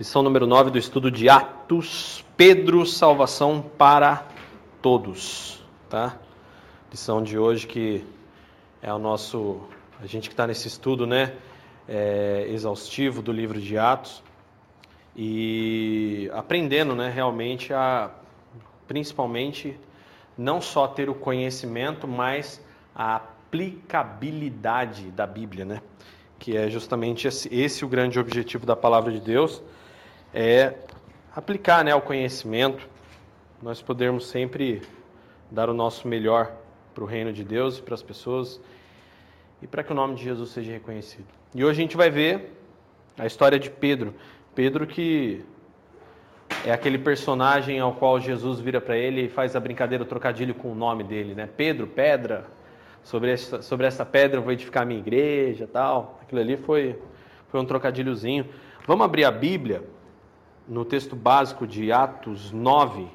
Lição 0.00 0.22
número 0.22 0.46
9 0.46 0.70
do 0.70 0.78
estudo 0.78 1.10
de 1.10 1.28
Atos, 1.28 2.24
Pedro, 2.34 2.86
salvação 2.86 3.60
para 3.60 4.26
todos, 4.80 5.62
tá? 5.90 6.16
Lição 6.90 7.22
de 7.22 7.36
hoje 7.36 7.66
que 7.66 8.02
é 8.80 8.90
o 8.94 8.98
nosso, 8.98 9.60
a 10.00 10.06
gente 10.06 10.30
que 10.30 10.32
está 10.32 10.46
nesse 10.46 10.68
estudo, 10.68 11.06
né, 11.06 11.34
é, 11.86 12.46
exaustivo 12.48 13.20
do 13.20 13.30
livro 13.30 13.60
de 13.60 13.76
Atos 13.76 14.22
e 15.14 16.30
aprendendo, 16.32 16.94
né, 16.94 17.10
realmente 17.10 17.70
a, 17.74 18.10
principalmente, 18.88 19.78
não 20.34 20.62
só 20.62 20.88
ter 20.88 21.10
o 21.10 21.14
conhecimento, 21.14 22.08
mas 22.08 22.64
a 22.94 23.16
aplicabilidade 23.16 25.10
da 25.10 25.26
Bíblia, 25.26 25.66
né? 25.66 25.82
Que 26.38 26.56
é 26.56 26.70
justamente 26.70 27.28
esse, 27.28 27.54
esse 27.54 27.84
o 27.84 27.88
grande 27.88 28.18
objetivo 28.18 28.64
da 28.64 28.74
palavra 28.74 29.12
de 29.12 29.20
Deus 29.20 29.62
é 30.32 30.74
aplicar 31.34 31.84
né, 31.84 31.94
o 31.94 32.00
conhecimento, 32.00 32.88
nós 33.62 33.82
podermos 33.82 34.26
sempre 34.28 34.82
dar 35.50 35.68
o 35.68 35.74
nosso 35.74 36.06
melhor 36.06 36.52
para 36.94 37.04
o 37.04 37.06
reino 37.06 37.32
de 37.32 37.44
Deus 37.44 37.78
e 37.78 37.82
para 37.82 37.94
as 37.94 38.02
pessoas 38.02 38.60
e 39.62 39.66
para 39.66 39.82
que 39.82 39.92
o 39.92 39.94
nome 39.94 40.14
de 40.14 40.24
Jesus 40.24 40.50
seja 40.50 40.72
reconhecido. 40.72 41.26
E 41.54 41.64
hoje 41.64 41.80
a 41.80 41.82
gente 41.82 41.96
vai 41.96 42.10
ver 42.10 42.56
a 43.18 43.26
história 43.26 43.58
de 43.58 43.70
Pedro. 43.70 44.14
Pedro 44.54 44.86
que 44.86 45.44
é 46.64 46.72
aquele 46.72 46.98
personagem 46.98 47.78
ao 47.78 47.94
qual 47.94 48.20
Jesus 48.20 48.60
vira 48.60 48.80
para 48.80 48.96
ele 48.96 49.22
e 49.22 49.28
faz 49.28 49.54
a 49.54 49.60
brincadeira, 49.60 50.04
o 50.04 50.06
trocadilho 50.06 50.54
com 50.54 50.72
o 50.72 50.74
nome 50.74 51.04
dele, 51.04 51.34
né? 51.34 51.48
Pedro, 51.56 51.86
pedra, 51.86 52.46
sobre 53.02 53.32
essa, 53.32 53.62
sobre 53.62 53.86
essa 53.86 54.04
pedra 54.04 54.38
eu 54.38 54.42
vou 54.42 54.52
edificar 54.52 54.82
a 54.82 54.86
minha 54.86 55.00
igreja 55.00 55.68
tal. 55.70 56.18
Aquilo 56.22 56.40
ali 56.40 56.56
foi, 56.56 56.98
foi 57.48 57.60
um 57.60 57.64
trocadilhozinho. 57.64 58.46
Vamos 58.86 59.04
abrir 59.04 59.24
a 59.24 59.30
Bíblia 59.30 59.82
no 60.68 60.84
texto 60.84 61.16
básico 61.16 61.66
de 61.66 61.92
Atos 61.92 62.52
9, 62.52 63.10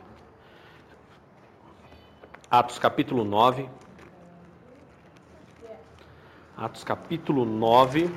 Atos 2.50 2.80
capítulo 2.80 3.26
9. 3.26 3.70
Atos 6.56 6.86
capítulo 6.86 7.44
9. 7.44 8.08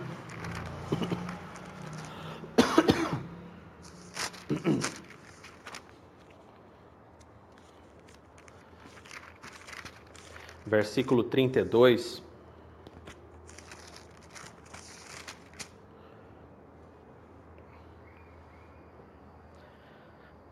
Versículo 10.67 11.25
32. 11.25 12.23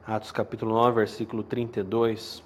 Atos 0.08 0.30
capítulo 0.30 0.72
9, 0.72 0.98
versículo 0.98 1.42
32. 1.42 2.40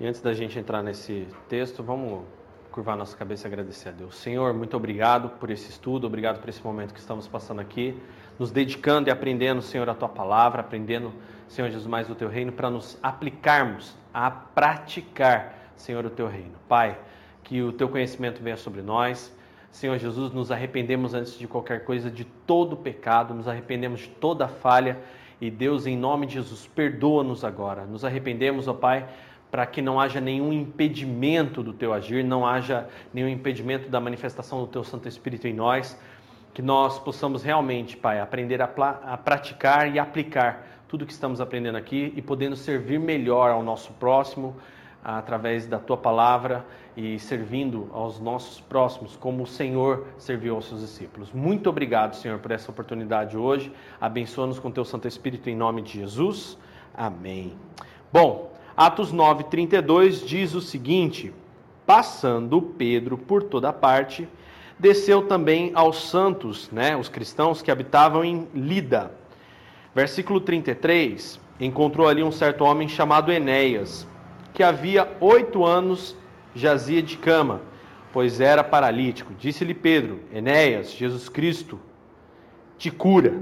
E 0.00 0.06
antes 0.08 0.20
da 0.20 0.34
gente 0.34 0.58
entrar 0.58 0.82
nesse 0.82 1.28
texto, 1.48 1.84
vamos 1.84 2.24
curvar 2.72 2.96
nossa 2.96 3.16
cabeça 3.16 3.46
e 3.46 3.48
agradecer 3.48 3.90
a 3.90 3.92
Deus. 3.92 4.16
Senhor, 4.16 4.52
muito 4.54 4.76
obrigado 4.76 5.28
por 5.38 5.50
esse 5.50 5.70
estudo, 5.70 6.08
obrigado 6.08 6.40
por 6.40 6.48
esse 6.48 6.64
momento 6.64 6.92
que 6.92 6.98
estamos 6.98 7.28
passando 7.28 7.60
aqui, 7.60 8.02
nos 8.36 8.50
dedicando 8.50 9.08
e 9.08 9.12
aprendendo, 9.12 9.62
Senhor, 9.62 9.88
a 9.88 9.94
tua 9.94 10.08
palavra, 10.08 10.62
aprendendo, 10.62 11.12
Senhor 11.46 11.68
Jesus, 11.68 11.86
mais 11.86 12.08
do 12.08 12.16
teu 12.16 12.28
reino, 12.28 12.50
para 12.50 12.68
nos 12.68 12.98
aplicarmos 13.00 13.96
a 14.12 14.32
praticar, 14.32 15.70
Senhor, 15.76 16.04
o 16.04 16.10
teu 16.10 16.26
reino. 16.26 16.56
Pai, 16.68 16.98
que 17.44 17.62
o 17.62 17.70
teu 17.70 17.88
conhecimento 17.88 18.42
venha 18.42 18.56
sobre 18.56 18.82
nós, 18.82 19.32
Senhor 19.76 19.98
Jesus, 19.98 20.32
nos 20.32 20.50
arrependemos 20.50 21.12
antes 21.12 21.38
de 21.38 21.46
qualquer 21.46 21.84
coisa 21.84 22.10
de 22.10 22.24
todo 22.24 22.78
pecado, 22.78 23.34
nos 23.34 23.46
arrependemos 23.46 24.00
de 24.00 24.08
toda 24.08 24.48
falha 24.48 24.98
e 25.38 25.50
Deus, 25.50 25.86
em 25.86 25.94
nome 25.94 26.26
de 26.26 26.32
Jesus, 26.32 26.66
perdoa-nos 26.66 27.44
agora. 27.44 27.84
Nos 27.84 28.02
arrependemos, 28.02 28.66
ó 28.68 28.72
Pai, 28.72 29.06
para 29.50 29.66
que 29.66 29.82
não 29.82 30.00
haja 30.00 30.18
nenhum 30.18 30.50
impedimento 30.50 31.62
do 31.62 31.74
teu 31.74 31.92
agir, 31.92 32.24
não 32.24 32.46
haja 32.46 32.88
nenhum 33.12 33.28
impedimento 33.28 33.90
da 33.90 34.00
manifestação 34.00 34.62
do 34.62 34.66
teu 34.66 34.82
Santo 34.82 35.08
Espírito 35.08 35.46
em 35.46 35.52
nós, 35.52 36.00
que 36.54 36.62
nós 36.62 36.98
possamos 36.98 37.42
realmente, 37.42 37.98
Pai, 37.98 38.18
aprender 38.18 38.62
a, 38.62 38.64
a 38.64 39.18
praticar 39.18 39.94
e 39.94 39.98
aplicar 39.98 40.66
tudo 40.88 41.04
que 41.04 41.12
estamos 41.12 41.38
aprendendo 41.38 41.76
aqui 41.76 42.14
e 42.16 42.22
podendo 42.22 42.56
servir 42.56 42.98
melhor 42.98 43.50
ao 43.50 43.62
nosso 43.62 43.92
próximo 43.92 44.56
através 45.14 45.66
da 45.66 45.78
tua 45.78 45.96
palavra 45.96 46.66
e 46.96 47.16
servindo 47.20 47.88
aos 47.92 48.18
nossos 48.18 48.60
próximos 48.60 49.14
como 49.14 49.44
o 49.44 49.46
Senhor 49.46 50.08
serviu 50.18 50.56
aos 50.56 50.66
seus 50.66 50.80
discípulos. 50.80 51.32
Muito 51.32 51.70
obrigado, 51.70 52.16
Senhor, 52.16 52.40
por 52.40 52.50
essa 52.50 52.72
oportunidade 52.72 53.36
hoje. 53.36 53.72
Abençoa-nos 54.00 54.58
com 54.58 54.68
teu 54.68 54.84
Santo 54.84 55.06
Espírito 55.06 55.48
em 55.48 55.54
nome 55.54 55.80
de 55.80 56.00
Jesus. 56.00 56.58
Amém. 56.92 57.52
Bom, 58.12 58.52
Atos 58.76 59.12
9:32 59.12 60.26
diz 60.26 60.54
o 60.54 60.60
seguinte: 60.60 61.32
Passando 61.86 62.60
Pedro 62.60 63.16
por 63.16 63.44
toda 63.44 63.72
parte, 63.72 64.28
desceu 64.76 65.28
também 65.28 65.70
aos 65.72 66.10
santos, 66.10 66.68
né, 66.72 66.96
os 66.96 67.08
cristãos 67.08 67.62
que 67.62 67.70
habitavam 67.70 68.24
em 68.24 68.48
Lida. 68.52 69.12
Versículo 69.94 70.40
33, 70.40 71.40
encontrou 71.60 72.08
ali 72.08 72.24
um 72.24 72.32
certo 72.32 72.64
homem 72.64 72.88
chamado 72.88 73.30
Enéas, 73.32 74.06
que 74.56 74.62
havia 74.62 75.06
oito 75.20 75.66
anos 75.66 76.16
jazia 76.54 77.02
de 77.02 77.18
cama, 77.18 77.60
pois 78.10 78.40
era 78.40 78.64
paralítico. 78.64 79.34
Disse-lhe 79.38 79.74
Pedro: 79.74 80.20
Enéas, 80.32 80.92
Jesus 80.92 81.28
Cristo 81.28 81.78
te 82.78 82.90
cura. 82.90 83.34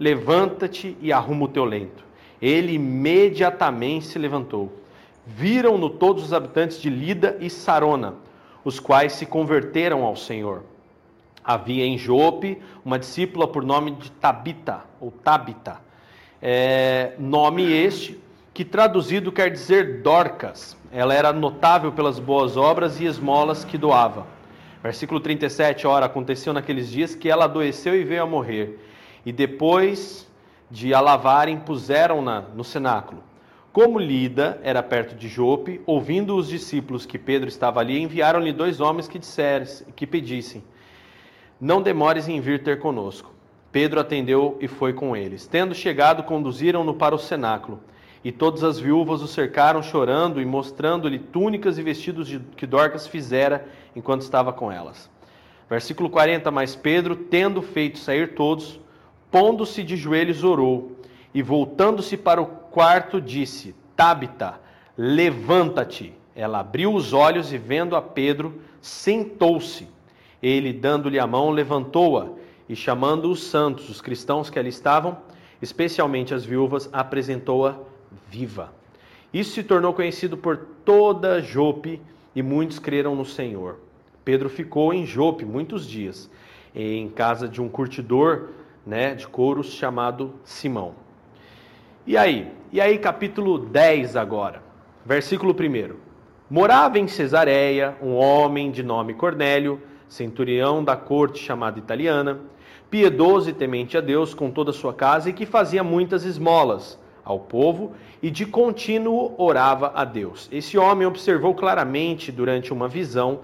Levanta-te 0.00 0.96
e 1.02 1.12
arruma 1.12 1.44
o 1.44 1.48
teu 1.48 1.66
lento. 1.66 2.02
Ele 2.40 2.72
imediatamente 2.72 4.06
se 4.06 4.18
levantou. 4.18 4.72
Viram-no 5.26 5.90
todos 5.90 6.24
os 6.24 6.32
habitantes 6.32 6.80
de 6.80 6.88
Lida 6.88 7.36
e 7.40 7.50
Sarona, 7.50 8.14
os 8.64 8.80
quais 8.80 9.12
se 9.12 9.26
converteram 9.26 10.02
ao 10.02 10.16
Senhor. 10.16 10.62
Havia 11.44 11.84
em 11.84 11.98
Jope 11.98 12.58
uma 12.82 12.98
discípula 12.98 13.46
por 13.46 13.62
nome 13.62 13.90
de 13.90 14.10
Tabita, 14.12 14.84
ou 14.98 15.10
Tabita, 15.10 15.78
é, 16.40 17.12
nome 17.18 17.70
este 17.70 18.18
que 18.58 18.64
traduzido 18.64 19.30
quer 19.30 19.52
dizer 19.52 20.02
Dorcas. 20.02 20.76
Ela 20.90 21.14
era 21.14 21.32
notável 21.32 21.92
pelas 21.92 22.18
boas 22.18 22.56
obras 22.56 22.98
e 22.98 23.04
esmolas 23.04 23.64
que 23.64 23.78
doava. 23.78 24.26
Versículo 24.82 25.20
37, 25.20 25.86
ora, 25.86 26.06
aconteceu 26.06 26.52
naqueles 26.52 26.90
dias 26.90 27.14
que 27.14 27.30
ela 27.30 27.44
adoeceu 27.44 27.94
e 27.94 28.02
veio 28.02 28.24
a 28.24 28.26
morrer. 28.26 28.84
E 29.24 29.30
depois 29.30 30.28
de 30.68 30.92
a 30.92 31.00
lavarem, 31.00 31.60
puseram-na 31.60 32.40
no 32.52 32.64
cenáculo. 32.64 33.22
Como 33.72 33.96
Lida 33.96 34.58
era 34.64 34.82
perto 34.82 35.14
de 35.14 35.28
Jope, 35.28 35.80
ouvindo 35.86 36.34
os 36.34 36.48
discípulos 36.48 37.06
que 37.06 37.16
Pedro 37.16 37.48
estava 37.48 37.78
ali, 37.78 38.02
enviaram-lhe 38.02 38.52
dois 38.52 38.80
homens 38.80 39.06
que 39.06 39.20
dissessem, 39.20 39.86
que 39.94 40.04
pedissem: 40.04 40.64
Não 41.60 41.80
demores 41.80 42.26
em 42.26 42.40
vir 42.40 42.64
ter 42.64 42.80
conosco. 42.80 43.32
Pedro 43.70 44.00
atendeu 44.00 44.58
e 44.60 44.66
foi 44.66 44.92
com 44.92 45.16
eles. 45.16 45.46
Tendo 45.46 45.76
chegado, 45.76 46.24
conduziram-no 46.24 46.94
para 46.94 47.14
o 47.14 47.18
cenáculo. 47.20 47.80
E 48.24 48.32
todas 48.32 48.64
as 48.64 48.78
viúvas 48.78 49.22
o 49.22 49.28
cercaram, 49.28 49.82
chorando 49.82 50.40
e 50.40 50.44
mostrando-lhe 50.44 51.18
túnicas 51.18 51.78
e 51.78 51.82
vestidos 51.82 52.26
de, 52.26 52.40
que 52.56 52.66
Dorcas 52.66 53.06
fizera 53.06 53.66
enquanto 53.94 54.22
estava 54.22 54.52
com 54.52 54.70
elas. 54.72 55.08
Versículo 55.68 56.10
40: 56.10 56.50
Mas 56.50 56.74
Pedro, 56.74 57.14
tendo 57.14 57.62
feito 57.62 57.98
sair 57.98 58.34
todos, 58.34 58.80
pondo-se 59.30 59.84
de 59.84 59.96
joelhos, 59.96 60.42
orou, 60.42 60.96
e 61.32 61.42
voltando-se 61.42 62.16
para 62.16 62.40
o 62.40 62.46
quarto, 62.46 63.20
disse: 63.20 63.74
Tabita, 63.94 64.60
levanta-te. 64.96 66.14
Ela 66.34 66.60
abriu 66.60 66.94
os 66.94 67.12
olhos 67.12 67.52
e, 67.52 67.58
vendo 67.58 67.96
a 67.96 68.02
Pedro, 68.02 68.60
sentou-se. 68.80 69.88
Ele, 70.42 70.72
dando-lhe 70.72 71.18
a 71.18 71.26
mão, 71.26 71.50
levantou-a 71.50 72.28
e, 72.68 72.76
chamando 72.76 73.30
os 73.30 73.42
santos, 73.42 73.88
os 73.88 74.00
cristãos 74.00 74.48
que 74.48 74.58
ali 74.58 74.68
estavam, 74.68 75.18
especialmente 75.60 76.32
as 76.32 76.44
viúvas, 76.44 76.88
apresentou-a 76.92 77.76
viva. 78.28 78.72
Isso 79.32 79.52
se 79.52 79.62
tornou 79.62 79.92
conhecido 79.92 80.36
por 80.36 80.56
toda 80.84 81.40
Jope 81.40 82.00
e 82.34 82.42
muitos 82.42 82.78
creram 82.78 83.14
no 83.14 83.24
Senhor. 83.24 83.78
Pedro 84.24 84.48
ficou 84.48 84.92
em 84.92 85.04
Jope 85.04 85.44
muitos 85.44 85.86
dias, 85.86 86.30
em 86.74 87.08
casa 87.08 87.48
de 87.48 87.60
um 87.60 87.68
curtidor 87.68 88.48
né, 88.86 89.14
de 89.14 89.26
couros 89.26 89.72
chamado 89.72 90.34
Simão. 90.44 90.94
E 92.06 92.16
aí? 92.16 92.50
E 92.72 92.80
aí, 92.80 92.98
capítulo 92.98 93.58
10 93.58 94.16
agora, 94.16 94.62
versículo 95.04 95.52
1. 95.52 95.94
Morava 96.48 96.98
em 96.98 97.06
Cesareia 97.06 97.96
um 98.00 98.14
homem 98.14 98.70
de 98.70 98.82
nome 98.82 99.12
Cornélio, 99.12 99.82
centurião 100.08 100.82
da 100.82 100.96
corte 100.96 101.38
chamada 101.38 101.78
italiana, 101.78 102.40
piedoso 102.90 103.50
e 103.50 103.52
temente 103.52 103.98
a 103.98 104.00
Deus 104.00 104.32
com 104.32 104.50
toda 104.50 104.70
a 104.70 104.74
sua 104.74 104.94
casa 104.94 105.28
e 105.28 105.34
que 105.34 105.44
fazia 105.44 105.84
muitas 105.84 106.24
esmolas 106.24 106.98
ao 107.28 107.38
povo 107.38 107.92
e 108.22 108.30
de 108.30 108.46
contínuo 108.46 109.34
orava 109.36 109.92
a 109.94 110.02
Deus. 110.02 110.48
Esse 110.50 110.78
homem 110.78 111.06
observou 111.06 111.54
claramente 111.54 112.32
durante 112.32 112.72
uma 112.72 112.88
visão 112.88 113.40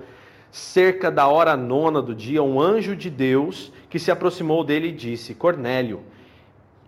cerca 0.51 1.11
da 1.11 1.29
hora 1.29 1.55
nona 1.55 2.01
do 2.01 2.15
dia, 2.15 2.43
um 2.43 2.59
anjo 2.59 2.97
de 2.97 3.11
Deus 3.11 3.71
que 3.91 3.99
se 3.99 4.11
aproximou 4.11 4.65
dele 4.65 4.89
e 4.89 4.93
disse: 4.93 5.35
Cornélio. 5.35 6.01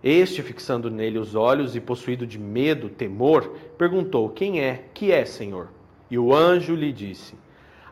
Este, 0.03 0.41
fixando 0.41 0.89
nele 0.89 1.19
os 1.19 1.35
olhos 1.35 1.75
e 1.75 1.79
possuído 1.79 2.25
de 2.25 2.39
medo, 2.39 2.89
temor, 2.89 3.55
perguntou: 3.77 4.29
Quem 4.29 4.59
é? 4.59 4.85
Que 4.91 5.11
é, 5.11 5.23
Senhor? 5.23 5.69
E 6.09 6.17
o 6.17 6.33
anjo 6.33 6.73
lhe 6.73 6.91
disse: 6.91 7.35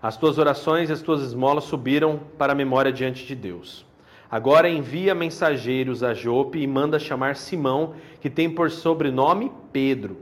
As 0.01 0.17
tuas 0.17 0.39
orações 0.39 0.89
e 0.89 0.93
as 0.93 1.01
tuas 1.01 1.21
esmolas 1.21 1.65
subiram 1.65 2.19
para 2.39 2.53
a 2.53 2.55
memória 2.55 2.91
diante 2.91 3.23
de 3.23 3.35
Deus. 3.35 3.84
Agora 4.29 4.69
envia 4.69 5.13
mensageiros 5.13 6.03
a 6.03 6.13
Jope 6.13 6.59
e 6.59 6.67
manda 6.67 6.97
chamar 6.97 7.35
Simão, 7.35 7.93
que 8.19 8.29
tem 8.29 8.49
por 8.49 8.71
sobrenome 8.71 9.51
Pedro. 9.71 10.17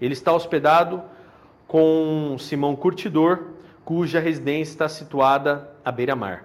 Ele 0.00 0.12
está 0.12 0.32
hospedado 0.32 1.02
com 1.66 2.36
Simão 2.38 2.74
Curtidor, 2.74 3.44
cuja 3.84 4.20
residência 4.20 4.72
está 4.72 4.88
situada 4.88 5.70
à 5.84 5.92
beira-mar. 5.92 6.44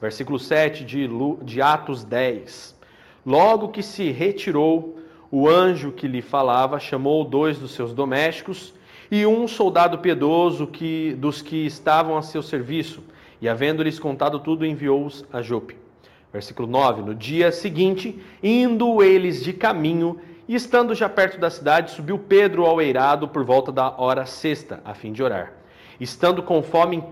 Versículo 0.00 0.38
7 0.38 0.84
de, 0.84 1.08
de 1.42 1.62
Atos 1.62 2.04
10. 2.04 2.78
Logo 3.24 3.68
que 3.68 3.82
se 3.82 4.10
retirou, 4.10 4.98
o 5.30 5.48
anjo 5.48 5.92
que 5.92 6.08
lhe 6.08 6.22
falava 6.22 6.80
chamou 6.80 7.24
dois 7.24 7.58
dos 7.58 7.72
seus 7.72 7.92
domésticos 7.92 8.74
e 9.10 9.26
um 9.26 9.46
soldado 9.46 9.98
piedoso 9.98 10.66
que, 10.66 11.14
dos 11.18 11.42
que 11.42 11.66
estavam 11.66 12.16
a 12.16 12.22
seu 12.22 12.42
serviço, 12.42 13.02
e 13.40 13.48
havendo-lhes 13.48 13.98
contado 13.98 14.38
tudo, 14.38 14.66
enviou-os 14.66 15.24
a 15.32 15.40
Jope. 15.42 15.79
Versículo 16.32 16.68
9: 16.68 17.02
No 17.02 17.14
dia 17.14 17.52
seguinte, 17.52 18.20
indo 18.42 19.02
eles 19.02 19.42
de 19.42 19.52
caminho, 19.52 20.18
e 20.48 20.54
estando 20.54 20.94
já 20.94 21.08
perto 21.08 21.38
da 21.38 21.50
cidade, 21.50 21.92
subiu 21.92 22.18
Pedro 22.18 22.66
ao 22.66 22.80
eirado 22.80 23.28
por 23.28 23.44
volta 23.44 23.70
da 23.70 24.00
hora 24.00 24.26
sexta, 24.26 24.80
a 24.84 24.94
fim 24.94 25.12
de 25.12 25.22
orar. 25.22 25.52
Estando 26.00 26.42
com 26.42 26.62
fome, 26.62 27.04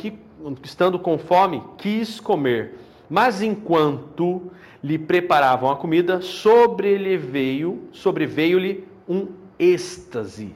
estando 0.65 0.99
com 0.99 1.19
fome 1.19 1.63
quis 1.77 2.19
comer, 2.19 2.79
mas 3.09 3.43
enquanto 3.43 4.51
lhe 4.83 4.99
preparavam 4.99 5.71
a 5.71 5.77
comida, 5.77 6.21
sobreveio-lhe 6.21 8.85
um 9.09 9.29
êxtase. 9.59 10.55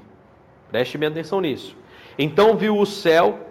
Preste 0.71 0.97
bem 0.97 1.09
atenção 1.09 1.41
nisso. 1.41 1.77
Então 2.19 2.57
viu 2.57 2.79
o 2.79 2.87
céu 2.87 3.47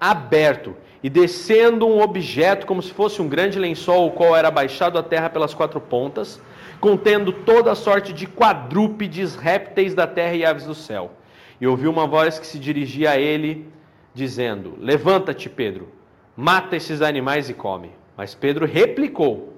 aberto 0.00 0.76
e 1.02 1.08
descendo 1.08 1.86
um 1.86 2.00
objeto 2.00 2.66
como 2.66 2.82
se 2.82 2.92
fosse 2.92 3.22
um 3.22 3.28
grande 3.28 3.58
lençol, 3.58 4.08
o 4.08 4.12
qual 4.12 4.36
era 4.36 4.50
baixado 4.50 4.98
à 4.98 5.02
terra 5.02 5.30
pelas 5.30 5.54
quatro 5.54 5.80
pontas, 5.80 6.40
contendo 6.80 7.32
toda 7.32 7.72
a 7.72 7.74
sorte 7.74 8.12
de 8.12 8.26
quadrúpedes, 8.26 9.36
répteis 9.36 9.94
da 9.94 10.06
terra 10.06 10.34
e 10.34 10.44
aves 10.44 10.64
do 10.64 10.74
céu. 10.74 11.12
E 11.60 11.66
ouviu 11.66 11.90
uma 11.90 12.06
voz 12.06 12.38
que 12.38 12.46
se 12.46 12.58
dirigia 12.58 13.12
a 13.12 13.18
ele, 13.18 13.68
dizendo: 14.14 14.74
Levanta-te, 14.80 15.48
Pedro, 15.48 15.88
mata 16.36 16.76
esses 16.76 17.02
animais 17.02 17.48
e 17.48 17.54
come. 17.54 17.90
Mas 18.16 18.34
Pedro 18.34 18.66
replicou: 18.66 19.52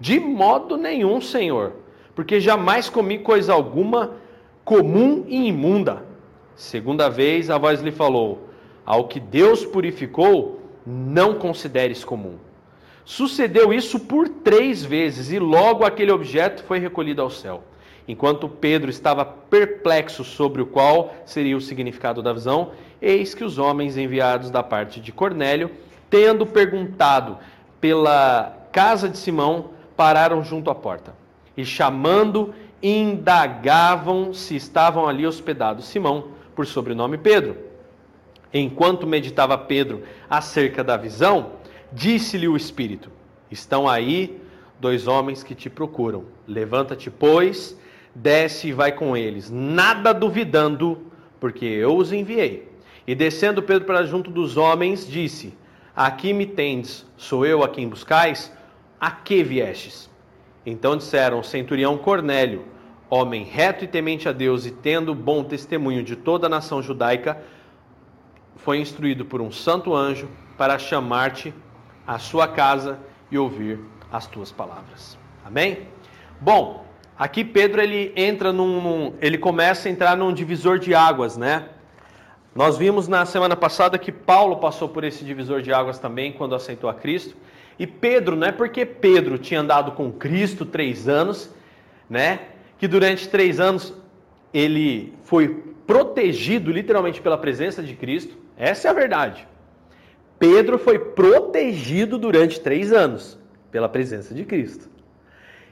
De 0.00 0.18
modo 0.18 0.76
nenhum, 0.76 1.20
Senhor, 1.20 1.72
porque 2.14 2.40
jamais 2.40 2.88
comi 2.88 3.18
coisa 3.18 3.52
alguma 3.52 4.12
comum 4.64 5.24
e 5.28 5.46
imunda. 5.46 6.04
Segunda 6.54 7.08
vez 7.08 7.50
a 7.50 7.58
voz 7.58 7.80
lhe 7.80 7.92
falou: 7.92 8.48
Ao 8.84 9.06
que 9.06 9.20
Deus 9.20 9.64
purificou, 9.64 10.60
não 10.86 11.34
consideres 11.34 12.04
comum. 12.04 12.36
Sucedeu 13.04 13.72
isso 13.72 14.00
por 14.00 14.28
três 14.28 14.84
vezes 14.84 15.30
e 15.30 15.38
logo 15.38 15.84
aquele 15.84 16.12
objeto 16.12 16.62
foi 16.64 16.78
recolhido 16.78 17.22
ao 17.22 17.30
céu. 17.30 17.62
Enquanto 18.08 18.48
Pedro 18.48 18.88
estava 18.88 19.24
perplexo 19.24 20.22
sobre 20.22 20.62
o 20.62 20.66
qual 20.66 21.14
seria 21.24 21.56
o 21.56 21.60
significado 21.60 22.22
da 22.22 22.32
visão, 22.32 22.70
eis 23.02 23.34
que 23.34 23.44
os 23.44 23.58
homens 23.58 23.96
enviados 23.96 24.50
da 24.50 24.62
parte 24.62 25.00
de 25.00 25.10
Cornélio, 25.10 25.70
tendo 26.08 26.46
perguntado 26.46 27.38
pela 27.80 28.56
casa 28.70 29.08
de 29.08 29.18
Simão, 29.18 29.70
pararam 29.96 30.42
junto 30.44 30.70
à 30.70 30.74
porta. 30.74 31.14
E 31.56 31.64
chamando, 31.64 32.54
indagavam 32.82 34.32
se 34.32 34.54
estavam 34.54 35.08
ali 35.08 35.26
hospedados 35.26 35.86
Simão, 35.86 36.28
por 36.54 36.66
sobrenome 36.66 37.18
Pedro. 37.18 37.65
Enquanto 38.52 39.06
meditava 39.06 39.58
Pedro 39.58 40.02
acerca 40.30 40.82
da 40.82 40.96
visão, 40.96 41.52
Disse-lhe 41.92 42.48
o 42.48 42.56
Espírito: 42.56 43.10
Estão 43.50 43.88
aí 43.88 44.40
dois 44.80 45.06
homens 45.06 45.42
que 45.42 45.54
te 45.54 45.70
procuram. 45.70 46.24
Levanta-te, 46.46 47.10
pois, 47.10 47.78
desce 48.14 48.68
e 48.68 48.72
vai 48.72 48.92
com 48.92 49.16
eles, 49.16 49.50
nada 49.50 50.12
duvidando, 50.12 51.10
porque 51.38 51.64
eu 51.64 51.96
os 51.96 52.12
enviei. 52.12 52.68
E 53.06 53.14
descendo 53.14 53.62
Pedro 53.62 53.86
para 53.86 54.04
junto 54.04 54.30
dos 54.30 54.56
homens, 54.56 55.08
disse: 55.08 55.56
Aqui 55.94 56.32
me 56.32 56.46
tendes, 56.46 57.06
sou 57.16 57.46
eu 57.46 57.62
a 57.62 57.68
quem 57.68 57.88
buscais? 57.88 58.52
A 59.00 59.10
que 59.10 59.42
viestes? 59.42 60.10
Então 60.64 60.96
disseram: 60.96 61.42
Centurião 61.42 61.96
Cornélio, 61.96 62.64
homem 63.08 63.44
reto 63.44 63.84
e 63.84 63.88
temente 63.88 64.28
a 64.28 64.32
Deus 64.32 64.66
e 64.66 64.72
tendo 64.72 65.14
bom 65.14 65.44
testemunho 65.44 66.02
de 66.02 66.16
toda 66.16 66.46
a 66.46 66.50
nação 66.50 66.82
judaica, 66.82 67.40
foi 68.66 68.80
instruído 68.80 69.24
por 69.24 69.40
um 69.40 69.52
santo 69.52 69.94
anjo 69.94 70.28
para 70.58 70.76
chamar-te 70.76 71.54
a 72.04 72.18
sua 72.18 72.48
casa 72.48 72.98
e 73.30 73.38
ouvir 73.38 73.78
as 74.10 74.26
tuas 74.26 74.50
palavras. 74.50 75.16
Amém? 75.44 75.86
Bom, 76.40 76.84
aqui 77.16 77.44
Pedro 77.44 77.80
ele 77.80 78.12
entra 78.16 78.52
num, 78.52 78.82
num, 78.82 79.14
ele 79.20 79.38
começa 79.38 79.88
a 79.88 79.92
entrar 79.92 80.16
num 80.16 80.32
divisor 80.32 80.80
de 80.80 80.96
águas, 80.96 81.36
né? 81.36 81.68
Nós 82.56 82.76
vimos 82.76 83.06
na 83.06 83.24
semana 83.24 83.54
passada 83.54 83.96
que 83.98 84.10
Paulo 84.10 84.56
passou 84.56 84.88
por 84.88 85.04
esse 85.04 85.24
divisor 85.24 85.62
de 85.62 85.72
águas 85.72 86.00
também 86.00 86.32
quando 86.32 86.56
aceitou 86.56 86.90
a 86.90 86.94
Cristo. 86.94 87.36
E 87.78 87.86
Pedro, 87.86 88.34
não 88.34 88.48
é 88.48 88.52
porque 88.52 88.84
Pedro 88.84 89.38
tinha 89.38 89.60
andado 89.60 89.92
com 89.92 90.10
Cristo 90.10 90.66
três 90.66 91.06
anos, 91.06 91.54
né? 92.10 92.40
Que 92.78 92.88
durante 92.88 93.28
três 93.28 93.60
anos 93.60 93.94
ele 94.52 95.14
foi 95.22 95.50
protegido 95.86 96.72
literalmente 96.72 97.20
pela 97.20 97.38
presença 97.38 97.80
de 97.80 97.94
Cristo. 97.94 98.45
Essa 98.56 98.88
é 98.88 98.90
a 98.90 98.94
verdade. 98.94 99.46
Pedro 100.38 100.78
foi 100.78 100.98
protegido 100.98 102.18
durante 102.18 102.60
três 102.60 102.92
anos 102.92 103.38
pela 103.70 103.88
presença 103.88 104.34
de 104.34 104.44
Cristo. 104.44 104.88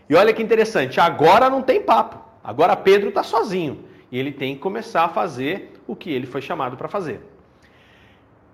E 0.09 0.15
olha 0.15 0.33
que 0.33 0.43
interessante, 0.43 1.01
agora 1.01 1.49
não 1.49 1.63
tem 1.63 1.81
papo. 1.81 2.23
Agora 2.43 2.77
Pedro 2.77 3.09
está 3.09 3.23
sozinho 3.23 3.85
e 4.13 4.19
ele 4.19 4.33
tem 4.33 4.55
que 4.55 4.61
começar 4.61 5.05
a 5.05 5.09
fazer 5.09 5.73
o 5.87 5.97
que 5.97 6.11
ele 6.11 6.27
foi 6.27 6.43
chamado 6.43 6.77
para 6.77 6.89
fazer. 6.89 7.21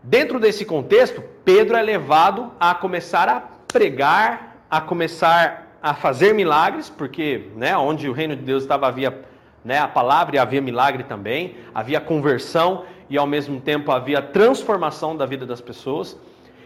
Dentro 0.02 0.38
desse 0.40 0.64
contexto, 0.64 1.22
Pedro 1.44 1.76
é 1.76 1.82
levado 1.82 2.52
a 2.58 2.74
começar 2.74 3.28
a 3.28 3.40
pregar, 3.68 4.64
a 4.70 4.80
começar 4.80 5.76
a 5.82 5.94
fazer 5.94 6.32
milagres, 6.32 6.88
porque 6.88 7.48
né, 7.56 7.76
onde 7.76 8.08
o 8.08 8.12
reino 8.12 8.36
de 8.36 8.42
Deus 8.42 8.62
estava 8.62 8.86
havia 8.86 9.22
né, 9.64 9.78
a 9.78 9.88
palavra 9.88 10.36
e 10.36 10.38
havia 10.38 10.60
milagre 10.60 11.04
também, 11.04 11.56
havia 11.74 12.00
conversão 12.00 12.84
e 13.10 13.18
ao 13.18 13.26
mesmo 13.26 13.60
tempo 13.60 13.90
havia 13.90 14.22
transformação 14.22 15.16
da 15.16 15.26
vida 15.26 15.44
das 15.44 15.60
pessoas. 15.60 16.16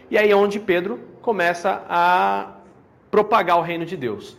E 0.09 0.17
aí 0.17 0.29
é 0.29 0.35
onde 0.35 0.59
Pedro 0.59 0.99
começa 1.21 1.83
a 1.89 2.51
propagar 3.09 3.57
o 3.57 3.61
reino 3.61 3.85
de 3.85 3.97
Deus. 3.97 4.37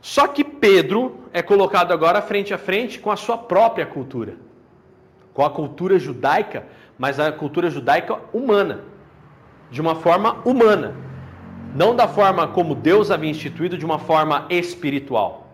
Só 0.00 0.28
que 0.28 0.44
Pedro 0.44 1.24
é 1.32 1.42
colocado 1.42 1.92
agora 1.92 2.22
frente 2.22 2.54
a 2.54 2.58
frente 2.58 3.00
com 3.00 3.10
a 3.10 3.16
sua 3.16 3.36
própria 3.36 3.84
cultura, 3.84 4.36
com 5.34 5.44
a 5.44 5.50
cultura 5.50 5.98
judaica, 5.98 6.66
mas 6.96 7.18
a 7.18 7.32
cultura 7.32 7.68
judaica 7.68 8.20
humana, 8.32 8.84
de 9.68 9.80
uma 9.80 9.96
forma 9.96 10.40
humana, 10.44 10.94
não 11.74 11.94
da 11.94 12.06
forma 12.06 12.46
como 12.46 12.76
Deus 12.76 13.10
havia 13.10 13.28
instituído, 13.28 13.76
de 13.76 13.84
uma 13.84 13.98
forma 13.98 14.46
espiritual. 14.48 15.48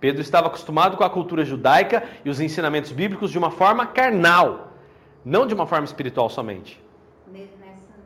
Pedro 0.00 0.20
estava 0.20 0.46
acostumado 0.46 0.96
com 0.96 1.04
a 1.04 1.10
cultura 1.10 1.44
judaica 1.44 2.02
e 2.24 2.30
os 2.30 2.40
ensinamentos 2.40 2.92
bíblicos 2.92 3.30
de 3.30 3.38
uma 3.38 3.50
forma 3.50 3.86
carnal, 3.86 4.65
não 5.26 5.44
de 5.44 5.52
uma 5.52 5.66
forma 5.66 5.84
espiritual 5.84 6.30
somente. 6.30 6.80
Nesse, 7.26 7.50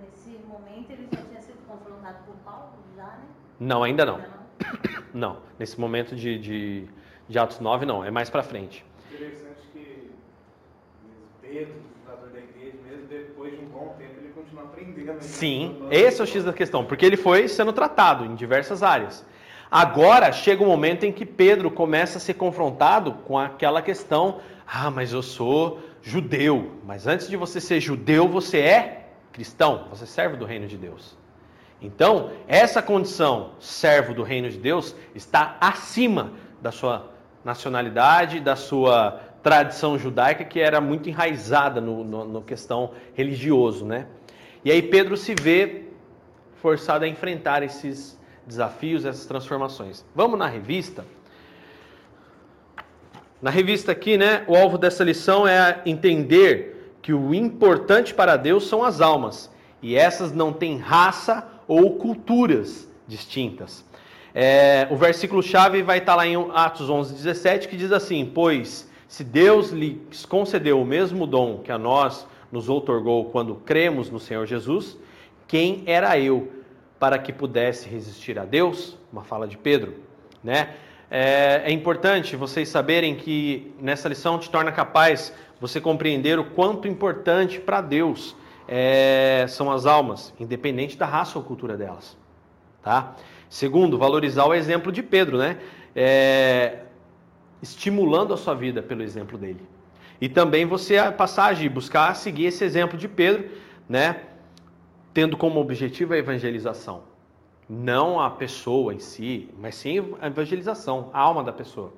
nesse 0.00 0.39
momento 0.49 0.91
ele 0.91 1.07
já 1.12 1.23
tinha 1.23 1.43
sido 1.43 1.59
confrontado 1.69 2.25
por 2.25 2.35
Paulo, 2.37 2.71
já, 2.97 3.05
né? 3.05 3.25
Não, 3.61 3.83
ainda 3.83 4.07
não. 4.07 4.21
Não, 5.12 5.39
nesse 5.59 5.79
momento 5.79 6.15
de, 6.15 6.39
de, 6.39 6.89
de 7.29 7.39
Atos 7.39 7.59
9, 7.59 7.85
não. 7.85 8.05
É 8.05 8.12
mais 8.12 8.31
para 8.31 8.45
frente. 8.45 8.85
Interessante 9.12 9.61
que 9.73 10.11
Pedro, 11.43 11.75
fundador 12.05 12.31
da 12.31 12.39
igreja, 12.39 12.77
mesmo 12.89 13.09
depois 13.09 13.59
de 13.59 13.65
um 13.65 13.69
bom 13.69 13.97
tempo, 13.99 14.12
ele 14.19 14.29
continua 14.33 14.62
aprendendo. 14.62 15.15
Né? 15.15 15.21
Sim, 15.21 15.83
esse 15.91 16.21
é 16.21 16.25
o 16.25 16.27
X 16.29 16.45
da 16.45 16.53
questão, 16.53 16.85
porque 16.85 17.05
ele 17.05 17.17
foi 17.17 17.49
sendo 17.49 17.73
tratado 17.73 18.25
em 18.25 18.37
diversas 18.37 18.85
áreas. 18.85 19.27
Agora 19.69 20.31
chega 20.31 20.62
o 20.62 20.67
um 20.67 20.69
momento 20.69 21.05
em 21.05 21.12
que 21.12 21.27
Pedro 21.27 21.73
começa 21.73 22.19
a 22.19 22.21
ser 22.21 22.35
confrontado 22.35 23.15
com 23.15 23.37
aquela 23.37 23.83
questão: 23.83 24.41
ah, 24.65 24.93
mas 24.93 25.12
eu 25.12 25.23
sou 25.23 25.81
judeu. 26.02 26.73
Mas 26.85 27.07
antes 27.07 27.28
de 27.28 27.37
você 27.37 27.61
ser 27.61 27.80
judeu, 27.80 28.28
você 28.28 28.59
é 28.59 29.11
cristão, 29.33 29.87
você 29.90 30.04
é 30.04 30.07
servo 30.07 30.37
do 30.37 30.45
reino 30.45 30.66
de 30.66 30.76
Deus. 30.76 31.16
Então, 31.80 32.30
essa 32.47 32.83
condição, 32.83 33.52
servo 33.59 34.12
do 34.12 34.23
reino 34.23 34.50
de 34.50 34.59
Deus, 34.59 34.95
está 35.14 35.57
acima 35.61 36.33
da 36.61 36.71
sua 36.71 37.11
nacionalidade, 37.42 38.38
da 38.38 38.54
sua 38.54 39.19
tradição 39.42 39.99
judaica, 39.99 40.45
que 40.45 40.61
era 40.61 40.80
muito 40.80 41.09
enraizada 41.09 41.80
no, 41.80 42.04
no, 42.04 42.25
no 42.26 42.42
questão 42.42 42.92
religioso, 43.14 43.87
né? 43.87 44.07
E 44.62 44.71
aí 44.71 44.83
Pedro 44.83 45.16
se 45.16 45.35
vê 45.35 45.87
forçado 46.57 47.07
a 47.07 47.09
enfrentar 47.09 47.62
esses 47.62 48.19
desafios, 48.47 49.07
essas 49.07 49.25
transformações. 49.25 50.04
Vamos 50.14 50.38
na 50.38 50.47
revista? 50.47 51.04
Na 53.41 53.51
revista 53.51 53.93
aqui, 53.93 54.19
né, 54.19 54.45
o 54.47 54.55
alvo 54.55 54.77
dessa 54.77 55.03
lição 55.03 55.49
é 55.49 55.81
entender 55.87 56.97
que 57.01 57.13
o 57.13 57.35
importante 57.35 58.13
para 58.13 58.37
Deus 58.37 58.69
são 58.69 58.85
as 58.85 59.01
almas, 59.01 59.51
e 59.83 59.97
essas 59.97 60.33
não 60.33 60.53
têm 60.53 60.77
raça 60.77 61.49
ou 61.67 61.97
culturas 61.97 62.87
distintas. 63.07 63.83
É, 64.35 64.87
o 64.91 64.97
versículo 64.97 65.43
chave 65.43 65.83
vai 65.83 65.99
estar 65.99 66.15
lá 66.15 66.27
em 66.27 66.37
Atos 66.53 66.91
11, 66.91 67.15
17, 67.15 67.67
que 67.67 67.77
diz 67.77 67.91
assim: 67.93 68.31
Pois 68.33 68.89
se 69.09 69.25
Deus 69.25 69.71
lhes 69.71 70.25
concedeu 70.27 70.81
o 70.81 70.85
mesmo 70.85 71.27
dom 71.27 71.59
que 71.65 71.73
a 71.73 71.79
nós 71.79 72.27
nos 72.53 72.69
outorgou 72.69 73.31
quando 73.31 73.55
cremos 73.55 74.11
no 74.11 74.21
Senhor 74.21 74.47
Jesus, 74.47 74.97
quem 75.49 75.83
era 75.87 76.19
eu 76.19 76.53
para 76.99 77.19
que 77.19 77.33
pudesse 77.33 77.89
resistir 77.89 78.39
a 78.39 78.45
Deus? 78.45 78.97
Uma 79.13 79.25
fala 79.25 79.49
de 79.49 79.57
Pedro, 79.57 79.95
né? 80.45 80.75
É, 81.11 81.62
é 81.64 81.73
importante 81.73 82.37
vocês 82.37 82.69
saberem 82.69 83.17
que 83.17 83.75
nessa 83.81 84.09
lição 84.09 84.38
te 84.38 84.49
torna 84.49 84.71
capaz 84.71 85.35
você 85.61 85.81
compreender 85.81 86.38
o 86.38 86.45
quanto 86.45 86.87
importante 86.87 87.59
para 87.59 87.81
Deus 87.81 88.37
é, 88.69 89.45
são 89.49 89.73
as 89.73 89.85
almas, 89.85 90.33
independente 90.38 90.97
da 90.97 91.07
raça 91.07 91.37
ou 91.37 91.45
cultura 91.45 91.76
delas, 91.76 92.17
tá? 92.81 93.17
Segundo, 93.49 93.99
valorizar 93.99 94.45
o 94.47 94.55
exemplo 94.55 94.93
de 94.93 95.02
Pedro, 95.02 95.37
né? 95.37 95.59
É, 95.97 96.83
estimulando 97.61 98.33
a 98.33 98.37
sua 98.37 98.55
vida 98.55 98.81
pelo 98.81 99.02
exemplo 99.02 99.37
dele. 99.37 99.61
E 100.21 100.29
também 100.29 100.64
você 100.64 100.97
passar 101.11 101.45
a 101.45 101.49
agir, 101.49 101.69
buscar 101.69 102.14
seguir 102.14 102.47
esse 102.47 102.62
exemplo 102.62 102.97
de 102.97 103.09
Pedro, 103.09 103.50
né? 103.88 104.21
Tendo 105.12 105.37
como 105.37 105.59
objetivo 105.59 106.14
a 106.14 106.19
evangelização. 106.19 107.02
Não 107.73 108.19
a 108.19 108.29
pessoa 108.29 108.93
em 108.93 108.99
si, 108.99 109.49
mas 109.57 109.77
sim 109.77 110.17
a 110.21 110.27
evangelização, 110.27 111.09
a 111.12 111.21
alma 111.21 111.45
da 111.45 111.53
pessoa. 111.53 111.93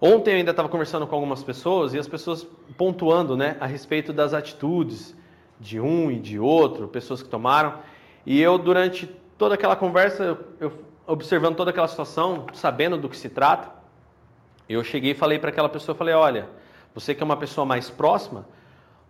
Ontem 0.00 0.30
eu 0.30 0.36
ainda 0.38 0.52
estava 0.52 0.66
conversando 0.66 1.06
com 1.06 1.14
algumas 1.14 1.44
pessoas 1.44 1.92
e 1.92 1.98
as 1.98 2.08
pessoas 2.08 2.46
pontuando 2.78 3.36
né, 3.36 3.58
a 3.60 3.66
respeito 3.66 4.14
das 4.14 4.32
atitudes 4.32 5.14
de 5.60 5.78
um 5.78 6.10
e 6.10 6.18
de 6.18 6.38
outro, 6.38 6.88
pessoas 6.88 7.22
que 7.22 7.28
tomaram. 7.28 7.74
E 8.24 8.40
eu, 8.40 8.56
durante 8.56 9.06
toda 9.36 9.56
aquela 9.56 9.76
conversa, 9.76 10.38
eu 10.58 10.72
observando 11.06 11.56
toda 11.56 11.70
aquela 11.70 11.88
situação, 11.88 12.46
sabendo 12.54 12.96
do 12.96 13.10
que 13.10 13.16
se 13.18 13.28
trata, 13.28 13.70
eu 14.66 14.82
cheguei 14.82 15.10
e 15.10 15.14
falei 15.14 15.38
para 15.38 15.50
aquela 15.50 15.68
pessoa, 15.68 15.94
falei, 15.94 16.14
olha, 16.14 16.48
você 16.94 17.14
que 17.14 17.22
é 17.22 17.26
uma 17.26 17.36
pessoa 17.36 17.66
mais 17.66 17.90
próxima, 17.90 18.46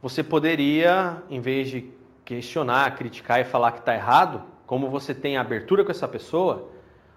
você 0.03 0.25
poderia, 0.25 1.23
em 1.31 1.41
vez 1.41 1.71
de 1.71 1.89
questionar, 2.25 2.97
criticar 2.97 3.41
e 3.41 3.45
falar 3.45 3.71
que 3.71 3.79
está 3.79 3.95
errado, 3.95 4.43
como 4.69 4.91
você 4.91 5.15
tem 5.15 5.39
abertura 5.39 5.83
com 5.83 5.91
essa 5.91 6.07
pessoa, 6.07 6.69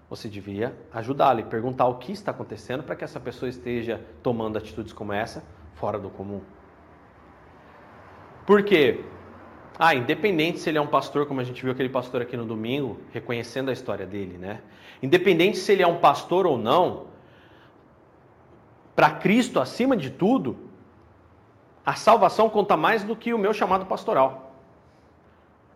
você 0.08 0.26
devia 0.26 0.74
ajudá-la 0.90 1.40
e 1.40 1.44
perguntar 1.44 1.86
o 1.86 1.96
que 1.96 2.10
está 2.10 2.30
acontecendo 2.30 2.82
para 2.82 2.96
que 2.96 3.04
essa 3.04 3.20
pessoa 3.20 3.46
esteja 3.46 4.00
tomando 4.22 4.56
atitudes 4.56 4.90
como 4.90 5.12
essa 5.12 5.44
fora 5.74 5.98
do 5.98 6.08
comum. 6.08 6.40
Por 8.46 8.62
quê? 8.62 9.04
Ah, 9.78 9.94
independente 9.94 10.60
se 10.60 10.70
ele 10.70 10.78
é 10.78 10.80
um 10.80 10.86
pastor, 10.86 11.26
como 11.26 11.40
a 11.40 11.44
gente 11.44 11.62
viu 11.62 11.72
aquele 11.72 11.90
pastor 11.90 12.22
aqui 12.22 12.38
no 12.38 12.46
domingo, 12.46 12.98
reconhecendo 13.12 13.68
a 13.68 13.72
história 13.72 14.06
dele, 14.06 14.38
né? 14.38 14.62
Independente 15.02 15.58
se 15.58 15.72
ele 15.72 15.82
é 15.82 15.86
um 15.86 15.98
pastor 15.98 16.46
ou 16.46 16.56
não, 16.56 17.08
para 18.96 19.10
Cristo 19.10 19.60
acima 19.60 19.94
de 19.94 20.08
tudo, 20.08 20.56
a 21.84 21.94
salvação 21.96 22.48
conta 22.48 22.78
mais 22.78 23.04
do 23.04 23.14
que 23.14 23.34
o 23.34 23.38
meu 23.38 23.52
chamado 23.52 23.84
pastoral. 23.84 24.51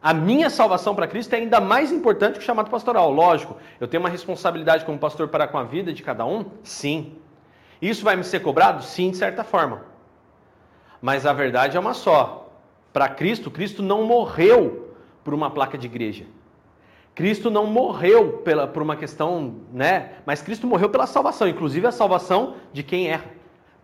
A 0.02 0.14
minha 0.14 0.50
salvação 0.50 0.94
para 0.94 1.06
Cristo 1.06 1.32
é 1.34 1.38
ainda 1.38 1.60
mais 1.60 1.90
importante 1.90 2.34
que 2.34 2.40
o 2.40 2.42
chamado 2.42 2.70
pastoral. 2.70 3.10
Lógico, 3.10 3.56
eu 3.80 3.88
tenho 3.88 4.02
uma 4.02 4.08
responsabilidade 4.08 4.84
como 4.84 4.98
pastor 4.98 5.28
para 5.28 5.48
com 5.48 5.58
a 5.58 5.64
vida 5.64 5.92
de 5.92 6.02
cada 6.02 6.24
um? 6.24 6.44
Sim. 6.62 7.16
Isso 7.80 8.04
vai 8.04 8.16
me 8.16 8.24
ser 8.24 8.40
cobrado? 8.40 8.82
Sim, 8.82 9.10
de 9.10 9.16
certa 9.16 9.42
forma. 9.42 9.82
Mas 11.00 11.26
a 11.26 11.32
verdade 11.32 11.76
é 11.76 11.80
uma 11.80 11.94
só. 11.94 12.50
Para 12.92 13.08
Cristo, 13.08 13.50
Cristo 13.50 13.82
não 13.82 14.04
morreu 14.04 14.94
por 15.22 15.34
uma 15.34 15.50
placa 15.50 15.76
de 15.76 15.86
igreja. 15.86 16.24
Cristo 17.14 17.50
não 17.50 17.66
morreu 17.66 18.34
pela, 18.44 18.66
por 18.66 18.82
uma 18.82 18.94
questão, 18.94 19.56
né? 19.72 20.12
Mas 20.26 20.42
Cristo 20.42 20.66
morreu 20.66 20.90
pela 20.90 21.06
salvação, 21.06 21.48
inclusive 21.48 21.86
a 21.86 21.92
salvação 21.92 22.56
de 22.72 22.82
quem 22.82 23.08
erra. 23.08 23.30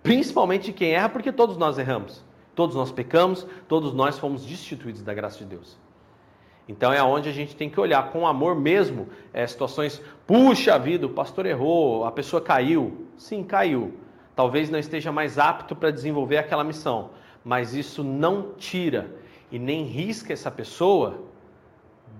Principalmente 0.02 0.66
de 0.66 0.72
quem 0.72 0.92
erra, 0.92 1.08
porque 1.08 1.32
todos 1.32 1.56
nós 1.56 1.78
erramos. 1.78 2.22
Todos 2.54 2.76
nós 2.76 2.92
pecamos, 2.92 3.46
todos 3.66 3.94
nós 3.94 4.18
fomos 4.18 4.44
destituídos 4.44 5.02
da 5.02 5.14
graça 5.14 5.38
de 5.38 5.46
Deus. 5.46 5.78
Então 6.68 6.92
é 6.92 7.02
onde 7.02 7.28
a 7.28 7.32
gente 7.32 7.56
tem 7.56 7.68
que 7.68 7.80
olhar 7.80 8.10
com 8.10 8.26
amor 8.26 8.54
mesmo 8.54 9.08
é, 9.32 9.46
situações. 9.46 10.00
Puxa 10.26 10.78
vida, 10.78 11.06
o 11.06 11.10
pastor 11.10 11.46
errou, 11.46 12.04
a 12.04 12.12
pessoa 12.12 12.40
caiu. 12.40 13.06
Sim, 13.16 13.42
caiu. 13.42 13.94
Talvez 14.34 14.70
não 14.70 14.78
esteja 14.78 15.12
mais 15.12 15.38
apto 15.38 15.76
para 15.76 15.90
desenvolver 15.90 16.38
aquela 16.38 16.64
missão, 16.64 17.10
mas 17.44 17.74
isso 17.74 18.02
não 18.02 18.52
tira 18.56 19.10
e 19.50 19.58
nem 19.58 19.84
risca 19.84 20.32
essa 20.32 20.50
pessoa 20.50 21.20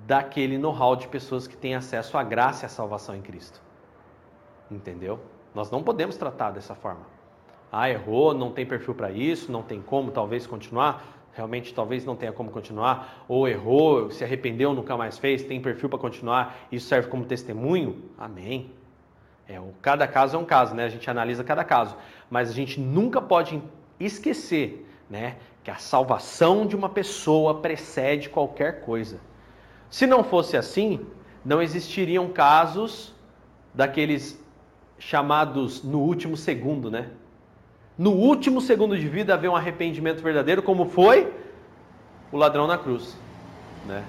daquele 0.06 0.58
know-how 0.58 0.94
de 0.94 1.08
pessoas 1.08 1.46
que 1.46 1.56
têm 1.56 1.74
acesso 1.74 2.18
à 2.18 2.22
graça 2.22 2.64
e 2.64 2.66
à 2.66 2.68
salvação 2.68 3.16
em 3.16 3.22
Cristo. 3.22 3.62
Entendeu? 4.70 5.20
Nós 5.54 5.70
não 5.70 5.82
podemos 5.82 6.16
tratar 6.16 6.50
dessa 6.50 6.74
forma. 6.74 7.06
Ah, 7.70 7.88
errou, 7.88 8.34
não 8.34 8.52
tem 8.52 8.66
perfil 8.66 8.94
para 8.94 9.10
isso, 9.10 9.50
não 9.50 9.62
tem 9.62 9.80
como 9.80 10.10
talvez 10.10 10.46
continuar. 10.46 11.21
Realmente 11.34 11.72
talvez 11.72 12.04
não 12.04 12.14
tenha 12.14 12.32
como 12.32 12.50
continuar, 12.50 13.24
ou 13.26 13.48
errou, 13.48 14.10
se 14.10 14.22
arrependeu, 14.22 14.74
nunca 14.74 14.96
mais 14.96 15.18
fez, 15.18 15.42
tem 15.42 15.60
perfil 15.60 15.88
para 15.88 15.98
continuar, 15.98 16.56
isso 16.70 16.86
serve 16.86 17.08
como 17.08 17.24
testemunho? 17.24 18.02
Amém. 18.18 18.70
É, 19.48 19.60
cada 19.80 20.06
caso 20.06 20.36
é 20.36 20.38
um 20.38 20.44
caso, 20.44 20.74
né? 20.74 20.84
A 20.84 20.88
gente 20.88 21.08
analisa 21.10 21.42
cada 21.42 21.64
caso, 21.64 21.96
mas 22.30 22.50
a 22.50 22.52
gente 22.52 22.78
nunca 22.78 23.20
pode 23.20 23.62
esquecer, 23.98 24.86
né, 25.08 25.36
que 25.62 25.70
a 25.70 25.76
salvação 25.76 26.66
de 26.66 26.74
uma 26.74 26.88
pessoa 26.88 27.60
precede 27.60 28.28
qualquer 28.28 28.80
coisa. 28.80 29.20
Se 29.88 30.06
não 30.06 30.24
fosse 30.24 30.56
assim, 30.56 31.06
não 31.44 31.62
existiriam 31.62 32.28
casos 32.30 33.14
daqueles 33.74 34.42
chamados 34.98 35.82
no 35.82 36.00
último 36.00 36.36
segundo, 36.36 36.90
né? 36.90 37.10
No 37.98 38.12
último 38.12 38.60
segundo 38.60 38.96
de 38.96 39.06
vida 39.08 39.34
haver 39.34 39.48
um 39.48 39.56
arrependimento 39.56 40.22
verdadeiro, 40.22 40.62
como 40.62 40.86
foi 40.86 41.32
o 42.30 42.36
ladrão 42.36 42.66
na 42.66 42.78
cruz, 42.78 43.16
né? 43.86 44.02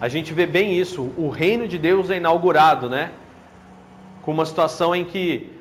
A 0.00 0.08
gente 0.08 0.34
vê 0.34 0.46
bem 0.46 0.78
isso, 0.78 1.12
o 1.16 1.28
reino 1.28 1.68
de 1.68 1.78
Deus 1.78 2.10
é 2.10 2.16
inaugurado, 2.16 2.90
né? 2.90 3.12
Com 4.22 4.32
uma 4.32 4.44
situação 4.44 4.94
em 4.94 5.04
que 5.04 5.52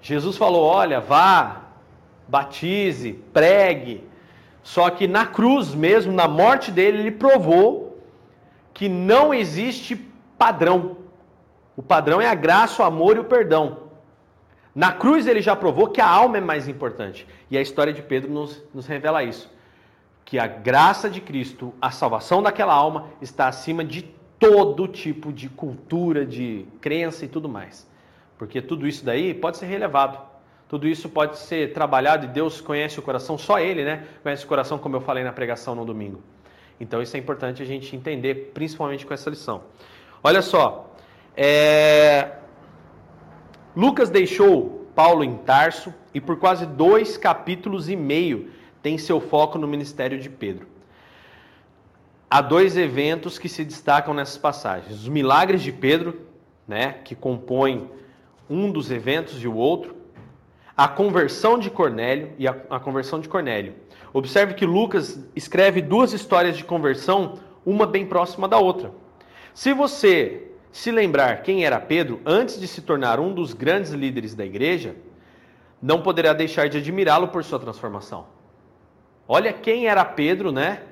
Jesus 0.00 0.36
falou: 0.36 0.62
"Olha, 0.64 1.00
vá, 1.00 1.62
batize, 2.28 3.14
pregue". 3.32 4.04
Só 4.62 4.88
que 4.90 5.08
na 5.08 5.26
cruz 5.26 5.74
mesmo, 5.74 6.12
na 6.12 6.28
morte 6.28 6.70
dele, 6.70 6.98
ele 6.98 7.10
provou 7.10 8.00
que 8.72 8.88
não 8.88 9.34
existe 9.34 9.96
padrão. 10.38 10.96
O 11.76 11.82
padrão 11.82 12.20
é 12.20 12.28
a 12.28 12.34
graça, 12.34 12.82
o 12.82 12.86
amor 12.86 13.16
e 13.16 13.20
o 13.20 13.24
perdão. 13.24 13.81
Na 14.74 14.92
cruz 14.92 15.26
ele 15.26 15.42
já 15.42 15.54
provou 15.54 15.88
que 15.88 16.00
a 16.00 16.08
alma 16.08 16.38
é 16.38 16.40
mais 16.40 16.66
importante. 16.66 17.26
E 17.50 17.58
a 17.58 17.60
história 17.60 17.92
de 17.92 18.02
Pedro 18.02 18.30
nos, 18.30 18.62
nos 18.72 18.86
revela 18.86 19.22
isso. 19.22 19.50
Que 20.24 20.38
a 20.38 20.46
graça 20.46 21.10
de 21.10 21.20
Cristo, 21.20 21.74
a 21.80 21.90
salvação 21.90 22.42
daquela 22.42 22.72
alma, 22.72 23.08
está 23.20 23.48
acima 23.48 23.84
de 23.84 24.02
todo 24.38 24.88
tipo 24.88 25.32
de 25.32 25.48
cultura, 25.48 26.24
de 26.24 26.66
crença 26.80 27.24
e 27.24 27.28
tudo 27.28 27.48
mais. 27.48 27.86
Porque 28.38 28.60
tudo 28.60 28.88
isso 28.88 29.04
daí 29.04 29.34
pode 29.34 29.58
ser 29.58 29.66
relevado. 29.66 30.18
Tudo 30.68 30.88
isso 30.88 31.08
pode 31.08 31.38
ser 31.38 31.74
trabalhado 31.74 32.24
e 32.24 32.28
Deus 32.28 32.60
conhece 32.60 32.98
o 32.98 33.02
coração, 33.02 33.36
só 33.36 33.60
Ele, 33.60 33.84
né? 33.84 34.06
Conhece 34.22 34.44
o 34.44 34.48
coração, 34.48 34.78
como 34.78 34.96
eu 34.96 35.02
falei 35.02 35.22
na 35.22 35.32
pregação 35.32 35.74
no 35.74 35.84
domingo. 35.84 36.22
Então 36.80 37.02
isso 37.02 37.14
é 37.14 37.20
importante 37.20 37.62
a 37.62 37.66
gente 37.66 37.94
entender, 37.94 38.50
principalmente 38.54 39.04
com 39.04 39.12
essa 39.12 39.28
lição. 39.28 39.62
Olha 40.24 40.40
só, 40.40 40.90
é... 41.36 42.32
Lucas 43.74 44.10
deixou 44.10 44.86
Paulo 44.94 45.24
em 45.24 45.36
Tarso 45.38 45.94
e 46.12 46.20
por 46.20 46.38
quase 46.38 46.66
dois 46.66 47.16
capítulos 47.16 47.88
e 47.88 47.96
meio 47.96 48.50
tem 48.82 48.98
seu 48.98 49.20
foco 49.20 49.58
no 49.58 49.66
ministério 49.66 50.18
de 50.18 50.28
Pedro. 50.28 50.66
Há 52.28 52.40
dois 52.40 52.76
eventos 52.76 53.38
que 53.38 53.48
se 53.48 53.64
destacam 53.64 54.12
nessas 54.12 54.36
passagens: 54.36 55.00
os 55.00 55.08
milagres 55.08 55.62
de 55.62 55.72
Pedro, 55.72 56.20
né, 56.66 56.96
que 57.04 57.14
compõem 57.14 57.90
um 58.48 58.70
dos 58.70 58.90
eventos 58.90 59.42
e 59.42 59.48
o 59.48 59.54
outro, 59.54 59.96
a 60.76 60.88
conversão 60.88 61.58
de 61.58 61.70
Cornélio 61.70 62.32
e 62.38 62.46
a, 62.46 62.56
a 62.68 62.78
conversão 62.80 63.20
de 63.20 63.28
Cornélio. 63.28 63.74
Observe 64.12 64.52
que 64.54 64.66
Lucas 64.66 65.26
escreve 65.34 65.80
duas 65.80 66.12
histórias 66.12 66.56
de 66.56 66.64
conversão, 66.64 67.38
uma 67.64 67.86
bem 67.86 68.04
próxima 68.04 68.46
da 68.46 68.58
outra. 68.58 68.92
Se 69.54 69.72
você 69.72 70.51
se 70.72 70.90
lembrar 70.90 71.42
quem 71.42 71.66
era 71.66 71.78
Pedro 71.78 72.20
antes 72.24 72.58
de 72.58 72.66
se 72.66 72.80
tornar 72.80 73.20
um 73.20 73.32
dos 73.34 73.52
grandes 73.52 73.92
líderes 73.92 74.34
da 74.34 74.44
igreja, 74.44 74.96
não 75.80 76.00
poderá 76.00 76.32
deixar 76.32 76.68
de 76.68 76.78
admirá-lo 76.78 77.28
por 77.28 77.44
sua 77.44 77.58
transformação. 77.58 78.26
Olha 79.28 79.52
quem 79.52 79.86
era 79.86 80.02
Pedro, 80.02 80.50
né? 80.50 80.82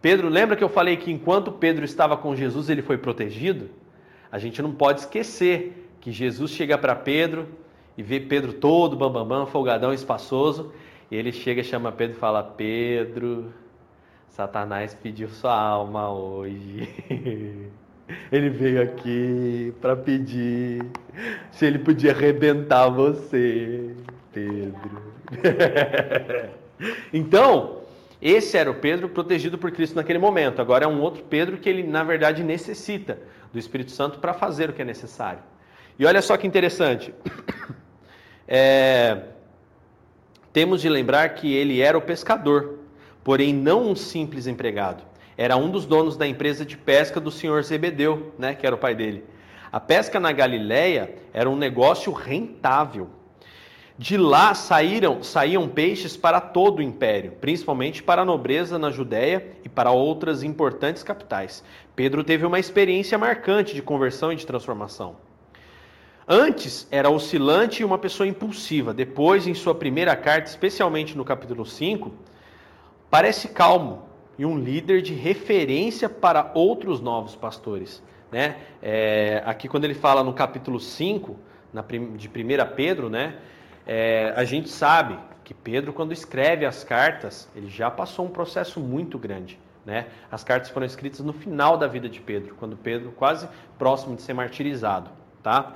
Pedro, 0.00 0.28
lembra 0.28 0.56
que 0.56 0.62
eu 0.62 0.68
falei 0.68 0.96
que 0.96 1.10
enquanto 1.10 1.50
Pedro 1.50 1.84
estava 1.84 2.16
com 2.16 2.36
Jesus, 2.36 2.70
ele 2.70 2.80
foi 2.80 2.96
protegido? 2.96 3.70
A 4.30 4.38
gente 4.38 4.62
não 4.62 4.72
pode 4.72 5.00
esquecer 5.00 5.90
que 6.00 6.12
Jesus 6.12 6.52
chega 6.52 6.78
para 6.78 6.94
Pedro 6.94 7.48
e 7.98 8.02
vê 8.02 8.20
Pedro 8.20 8.52
todo 8.52 8.96
bambambam, 8.96 9.26
bam, 9.26 9.38
bam, 9.40 9.46
folgadão, 9.46 9.92
espaçoso, 9.92 10.72
e 11.10 11.16
ele 11.16 11.32
chega 11.32 11.62
chama 11.62 11.90
Pedro 11.90 12.16
e 12.16 12.20
fala: 12.20 12.42
Pedro, 12.42 13.52
Satanás 14.28 14.94
pediu 14.94 15.28
sua 15.28 15.58
alma 15.58 16.12
hoje. 16.12 16.88
Ele 18.30 18.50
veio 18.50 18.82
aqui 18.82 19.72
para 19.80 19.96
pedir 19.96 20.84
se 21.50 21.64
ele 21.64 21.78
podia 21.78 22.12
arrebentar 22.12 22.88
você, 22.88 23.94
Pedro. 24.32 25.14
então, 27.12 27.80
esse 28.20 28.56
era 28.56 28.70
o 28.70 28.74
Pedro 28.74 29.08
protegido 29.08 29.56
por 29.56 29.70
Cristo 29.70 29.96
naquele 29.96 30.18
momento. 30.18 30.60
Agora 30.60 30.84
é 30.84 30.88
um 30.88 31.00
outro 31.00 31.22
Pedro 31.24 31.56
que 31.56 31.68
ele, 31.68 31.82
na 31.82 32.02
verdade, 32.02 32.42
necessita 32.42 33.18
do 33.52 33.58
Espírito 33.58 33.92
Santo 33.92 34.18
para 34.18 34.34
fazer 34.34 34.70
o 34.70 34.72
que 34.72 34.82
é 34.82 34.84
necessário. 34.84 35.40
E 35.98 36.04
olha 36.04 36.20
só 36.20 36.36
que 36.36 36.46
interessante. 36.46 37.14
É, 38.46 39.22
temos 40.52 40.82
de 40.82 40.88
lembrar 40.90 41.30
que 41.30 41.50
ele 41.50 41.80
era 41.80 41.96
o 41.96 42.02
pescador, 42.02 42.78
porém 43.24 43.54
não 43.54 43.90
um 43.90 43.96
simples 43.96 44.46
empregado. 44.46 45.02
Era 45.36 45.56
um 45.56 45.70
dos 45.70 45.84
donos 45.84 46.16
da 46.16 46.26
empresa 46.26 46.64
de 46.64 46.76
pesca 46.76 47.20
do 47.20 47.30
senhor 47.30 47.62
Zebedeu, 47.62 48.32
né, 48.38 48.54
que 48.54 48.66
era 48.66 48.74
o 48.74 48.78
pai 48.78 48.94
dele. 48.94 49.24
A 49.72 49.80
pesca 49.80 50.20
na 50.20 50.30
Galileia 50.30 51.16
era 51.32 51.50
um 51.50 51.56
negócio 51.56 52.12
rentável. 52.12 53.10
De 53.98 54.16
lá 54.16 54.54
saíram, 54.54 55.22
saíam 55.22 55.68
peixes 55.68 56.16
para 56.16 56.40
todo 56.40 56.78
o 56.78 56.82
império, 56.82 57.32
principalmente 57.40 58.02
para 58.02 58.22
a 58.22 58.24
nobreza 58.24 58.78
na 58.78 58.90
Judéia 58.90 59.52
e 59.64 59.68
para 59.68 59.90
outras 59.90 60.42
importantes 60.42 61.02
capitais. 61.02 61.62
Pedro 61.94 62.22
teve 62.22 62.44
uma 62.46 62.58
experiência 62.58 63.18
marcante 63.18 63.74
de 63.74 63.82
conversão 63.82 64.32
e 64.32 64.36
de 64.36 64.46
transformação. 64.46 65.16
Antes 66.26 66.88
era 66.90 67.10
oscilante 67.10 67.82
e 67.82 67.84
uma 67.84 67.98
pessoa 67.98 68.26
impulsiva. 68.26 68.94
Depois, 68.94 69.46
em 69.46 69.54
sua 69.54 69.74
primeira 69.74 70.16
carta, 70.16 70.48
especialmente 70.48 71.16
no 71.16 71.24
capítulo 71.24 71.66
5, 71.66 72.12
parece 73.10 73.48
calmo 73.48 74.13
e 74.38 74.44
um 74.44 74.58
líder 74.58 75.02
de 75.02 75.14
referência 75.14 76.08
para 76.08 76.50
outros 76.54 77.00
novos 77.00 77.36
pastores. 77.36 78.02
Né? 78.30 78.56
É, 78.82 79.42
aqui, 79.44 79.68
quando 79.68 79.84
ele 79.84 79.94
fala 79.94 80.24
no 80.24 80.32
capítulo 80.32 80.80
5, 80.80 81.36
na, 81.72 81.82
de 82.16 82.28
1 82.28 82.74
Pedro, 82.74 83.08
né? 83.08 83.36
É, 83.86 84.32
a 84.34 84.44
gente 84.44 84.68
sabe 84.68 85.18
que 85.42 85.52
Pedro, 85.52 85.92
quando 85.92 86.12
escreve 86.12 86.64
as 86.64 86.82
cartas, 86.82 87.48
ele 87.54 87.68
já 87.68 87.90
passou 87.90 88.24
um 88.24 88.30
processo 88.30 88.80
muito 88.80 89.18
grande. 89.18 89.58
Né? 89.84 90.06
As 90.32 90.42
cartas 90.42 90.70
foram 90.70 90.86
escritas 90.86 91.20
no 91.20 91.32
final 91.32 91.76
da 91.76 91.86
vida 91.86 92.08
de 92.08 92.20
Pedro, 92.20 92.54
quando 92.58 92.76
Pedro 92.76 93.12
quase 93.12 93.46
próximo 93.78 94.16
de 94.16 94.22
ser 94.22 94.32
martirizado. 94.32 95.10
Tá? 95.42 95.74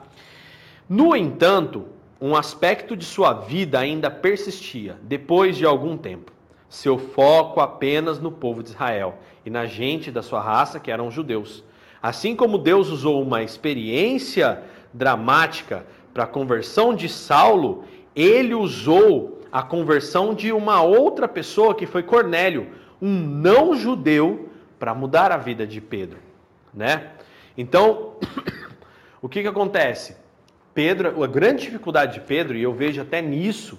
No 0.88 1.14
entanto, 1.14 1.86
um 2.18 2.34
aspecto 2.34 2.96
de 2.96 3.04
sua 3.04 3.34
vida 3.34 3.78
ainda 3.78 4.10
persistia 4.10 4.96
depois 5.02 5.56
de 5.56 5.66
algum 5.66 5.96
tempo. 5.98 6.32
Seu 6.68 6.98
foco 6.98 7.60
apenas 7.60 8.20
no 8.20 8.30
povo 8.30 8.62
de 8.62 8.70
Israel 8.70 9.18
e 9.44 9.50
na 9.50 9.66
gente 9.66 10.10
da 10.10 10.22
sua 10.22 10.40
raça, 10.40 10.78
que 10.78 10.90
eram 10.90 11.10
judeus. 11.10 11.64
Assim 12.02 12.36
como 12.36 12.58
Deus 12.58 12.90
usou 12.90 13.22
uma 13.22 13.42
experiência 13.42 14.62
dramática 14.92 15.86
para 16.12 16.24
a 16.24 16.26
conversão 16.26 16.94
de 16.94 17.08
Saulo, 17.08 17.84
ele 18.14 18.54
usou 18.54 19.40
a 19.50 19.62
conversão 19.62 20.34
de 20.34 20.52
uma 20.52 20.82
outra 20.82 21.26
pessoa, 21.26 21.74
que 21.74 21.86
foi 21.86 22.02
Cornélio, 22.02 22.68
um 23.00 23.12
não 23.12 23.74
judeu, 23.74 24.48
para 24.78 24.94
mudar 24.94 25.32
a 25.32 25.36
vida 25.36 25.66
de 25.66 25.80
Pedro, 25.80 26.18
né? 26.72 27.10
Então, 27.56 28.14
o 29.20 29.28
que 29.28 29.42
que 29.42 29.48
acontece? 29.48 30.16
Pedro, 30.72 31.22
a 31.24 31.26
grande 31.26 31.64
dificuldade 31.64 32.14
de 32.14 32.20
Pedro, 32.20 32.56
e 32.56 32.62
eu 32.62 32.72
vejo 32.72 33.02
até 33.02 33.20
nisso, 33.20 33.78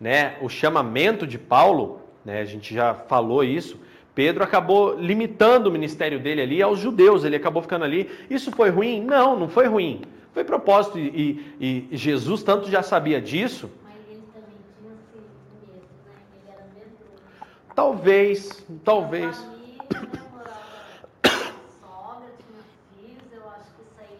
né, 0.00 0.36
o 0.40 0.48
chamamento 0.48 1.26
de 1.26 1.38
Paulo, 1.38 1.99
né, 2.24 2.40
a 2.40 2.44
gente 2.44 2.74
já 2.74 2.94
falou 2.94 3.42
isso, 3.42 3.78
Pedro 4.14 4.42
acabou 4.44 4.94
limitando 4.98 5.68
o 5.68 5.72
ministério 5.72 6.20
dele 6.20 6.42
ali 6.42 6.62
aos 6.62 6.78
judeus, 6.78 7.24
ele 7.24 7.36
acabou 7.36 7.62
ficando 7.62 7.84
ali. 7.84 8.10
Isso 8.28 8.50
foi 8.52 8.68
ruim? 8.68 9.02
Não, 9.02 9.38
não 9.38 9.48
foi 9.48 9.66
ruim. 9.66 10.02
Foi 10.34 10.44
propósito 10.44 10.98
e, 10.98 11.54
e, 11.60 11.88
e 11.90 11.96
Jesus 11.96 12.42
tanto 12.42 12.70
já 12.70 12.82
sabia 12.82 13.20
disso. 13.20 13.70
Mas 13.82 13.94
ele 14.10 14.22
também 14.32 14.56
tinha 14.78 14.92
sido 15.10 15.22
mesmo, 15.66 15.88
né? 16.06 16.12
Ele 16.34 16.50
era 16.52 16.64
medroso. 16.74 17.22
Talvez, 17.74 18.66
talvez. 18.84 19.36
Isso 19.40 19.48
aí. 23.98 24.18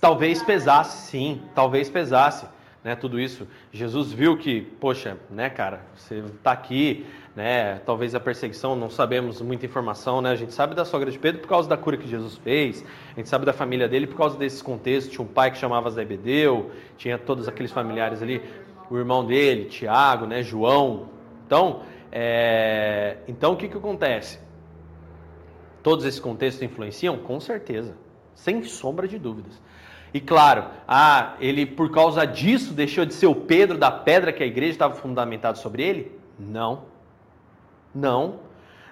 Talvez 0.00 0.42
pesasse, 0.42 1.10
sim, 1.10 1.42
talvez 1.54 1.90
pesasse, 1.90 2.46
né, 2.82 2.96
tudo 2.96 3.20
isso. 3.20 3.46
Jesus 3.72 4.12
viu 4.12 4.36
que, 4.36 4.60
poxa, 4.60 5.18
né, 5.30 5.50
cara, 5.50 5.82
você 5.94 6.16
está 6.18 6.52
aqui, 6.52 7.06
né, 7.36 7.78
talvez 7.84 8.14
a 8.14 8.20
perseguição, 8.20 8.74
não 8.74 8.90
sabemos 8.90 9.40
muita 9.40 9.66
informação, 9.66 10.20
né, 10.20 10.30
a 10.30 10.34
gente 10.34 10.52
sabe 10.52 10.74
da 10.74 10.84
sogra 10.84 11.10
de 11.10 11.18
Pedro 11.18 11.40
por 11.40 11.48
causa 11.48 11.68
da 11.68 11.76
cura 11.76 11.96
que 11.96 12.08
Jesus 12.08 12.36
fez, 12.38 12.84
a 13.12 13.16
gente 13.16 13.28
sabe 13.28 13.44
da 13.44 13.52
família 13.52 13.88
dele 13.88 14.06
por 14.06 14.16
causa 14.16 14.38
desses 14.38 14.62
contextos, 14.62 15.12
tinha 15.12 15.24
um 15.24 15.28
pai 15.28 15.50
que 15.50 15.58
chamava 15.58 15.90
Zebedeu, 15.90 16.70
tinha 16.96 17.18
todos 17.18 17.46
aqueles 17.48 17.70
familiares 17.70 18.22
ali, 18.22 18.42
o 18.90 18.96
irmão 18.96 19.24
dele, 19.24 19.66
Tiago, 19.66 20.26
né, 20.26 20.42
João. 20.42 21.08
Então, 21.46 21.82
é... 22.10 23.18
então 23.28 23.52
o 23.52 23.56
que 23.56 23.68
que 23.68 23.76
acontece? 23.76 24.40
Todos 25.82 26.04
esses 26.04 26.18
contextos 26.18 26.62
influenciam? 26.62 27.16
Com 27.18 27.38
certeza, 27.38 27.96
sem 28.34 28.62
sombra 28.64 29.06
de 29.06 29.18
dúvidas. 29.18 29.60
E 30.12 30.20
claro, 30.20 30.64
ah, 30.88 31.34
ele 31.40 31.64
por 31.64 31.90
causa 31.90 32.26
disso 32.26 32.72
deixou 32.74 33.04
de 33.04 33.14
ser 33.14 33.26
o 33.26 33.34
Pedro 33.34 33.78
da 33.78 33.90
pedra 33.90 34.32
que 34.32 34.42
a 34.42 34.46
igreja 34.46 34.72
estava 34.72 34.94
fundamentada 34.94 35.56
sobre 35.56 35.82
ele? 35.82 36.18
Não. 36.38 36.84
Não. 37.94 38.40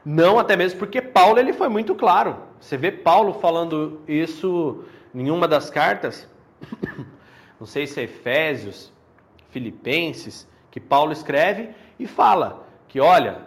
Não, 0.05 0.39
até 0.39 0.57
mesmo 0.57 0.79
porque 0.79 1.03
Paulo 1.03 1.39
ele 1.39 1.53
foi 1.53 1.69
muito 1.69 1.95
claro. 1.95 2.37
Você 2.61 2.77
vê 2.77 2.93
Paulo 2.93 3.35
falando 3.35 4.01
isso 4.07 4.85
em 5.15 5.31
uma 5.31 5.49
das 5.49 5.71
cartas, 5.71 6.29
não 7.59 7.67
sei 7.67 7.87
se 7.87 8.01
é 8.01 8.05
Efésios, 8.05 8.93
Filipenses, 9.51 10.49
que 10.71 10.79
Paulo 10.79 11.13
escreve 11.13 11.71
e 11.99 12.07
fala 12.07 12.67
que, 12.87 13.01
olha, 13.01 13.43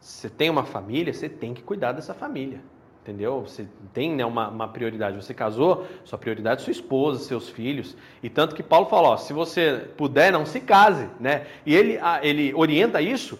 você 0.00 0.28
tem 0.28 0.50
uma 0.50 0.64
família, 0.64 1.12
você 1.12 1.28
tem 1.28 1.54
que 1.54 1.62
cuidar 1.62 1.92
dessa 1.92 2.12
família 2.12 2.60
entendeu? 3.06 3.42
Você 3.42 3.68
tem 3.94 4.14
né, 4.14 4.24
uma, 4.24 4.48
uma, 4.48 4.68
prioridade. 4.68 5.16
Você 5.16 5.32
casou, 5.32 5.86
sua 6.04 6.18
prioridade 6.18 6.60
é 6.60 6.64
sua 6.64 6.72
esposa, 6.72 7.22
seus 7.22 7.48
filhos. 7.48 7.96
E 8.20 8.28
tanto 8.28 8.54
que 8.54 8.62
Paulo 8.62 8.86
falou, 8.86 9.12
ó, 9.12 9.16
se 9.16 9.32
você 9.32 9.88
puder, 9.96 10.32
não 10.32 10.44
se 10.44 10.60
case, 10.60 11.08
né? 11.20 11.46
E 11.64 11.74
ele, 11.74 11.98
ele 12.22 12.52
orienta 12.54 13.00
isso 13.00 13.38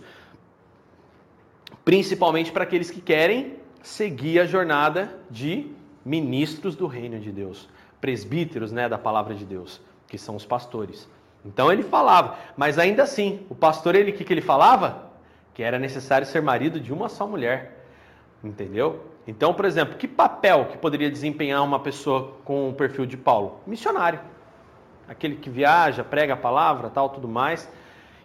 principalmente 1.86 2.50
para 2.50 2.64
aqueles 2.64 2.90
que 2.90 3.00
querem 3.00 3.54
seguir 3.80 4.40
a 4.40 4.44
jornada 4.44 5.16
de 5.30 5.70
ministros 6.04 6.74
do 6.74 6.88
reino 6.88 7.20
de 7.20 7.30
Deus, 7.30 7.68
presbíteros, 8.00 8.72
né, 8.72 8.88
da 8.88 8.98
palavra 8.98 9.36
de 9.36 9.44
Deus, 9.44 9.80
que 10.08 10.18
são 10.18 10.34
os 10.34 10.44
pastores. 10.44 11.08
Então 11.44 11.70
ele 11.70 11.84
falava, 11.84 12.38
mas 12.56 12.76
ainda 12.76 13.04
assim, 13.04 13.46
o 13.48 13.54
pastor 13.54 13.94
ele 13.94 14.10
que 14.10 14.24
que 14.24 14.32
ele 14.32 14.40
falava? 14.40 15.12
Que 15.54 15.62
era 15.62 15.78
necessário 15.78 16.26
ser 16.26 16.42
marido 16.42 16.80
de 16.80 16.92
uma 16.92 17.08
só 17.08 17.24
mulher. 17.24 17.75
Entendeu? 18.42 19.04
Então, 19.26 19.52
por 19.52 19.64
exemplo, 19.64 19.96
que 19.96 20.06
papel 20.06 20.66
que 20.66 20.78
poderia 20.78 21.10
desempenhar 21.10 21.62
uma 21.64 21.80
pessoa 21.80 22.34
com 22.44 22.68
o 22.68 22.72
perfil 22.72 23.06
de 23.06 23.16
Paulo? 23.16 23.60
Missionário. 23.66 24.20
Aquele 25.08 25.36
que 25.36 25.50
viaja, 25.50 26.04
prega 26.04 26.34
a 26.34 26.36
palavra, 26.36 26.90
tal, 26.90 27.08
tudo 27.08 27.28
mais. 27.28 27.68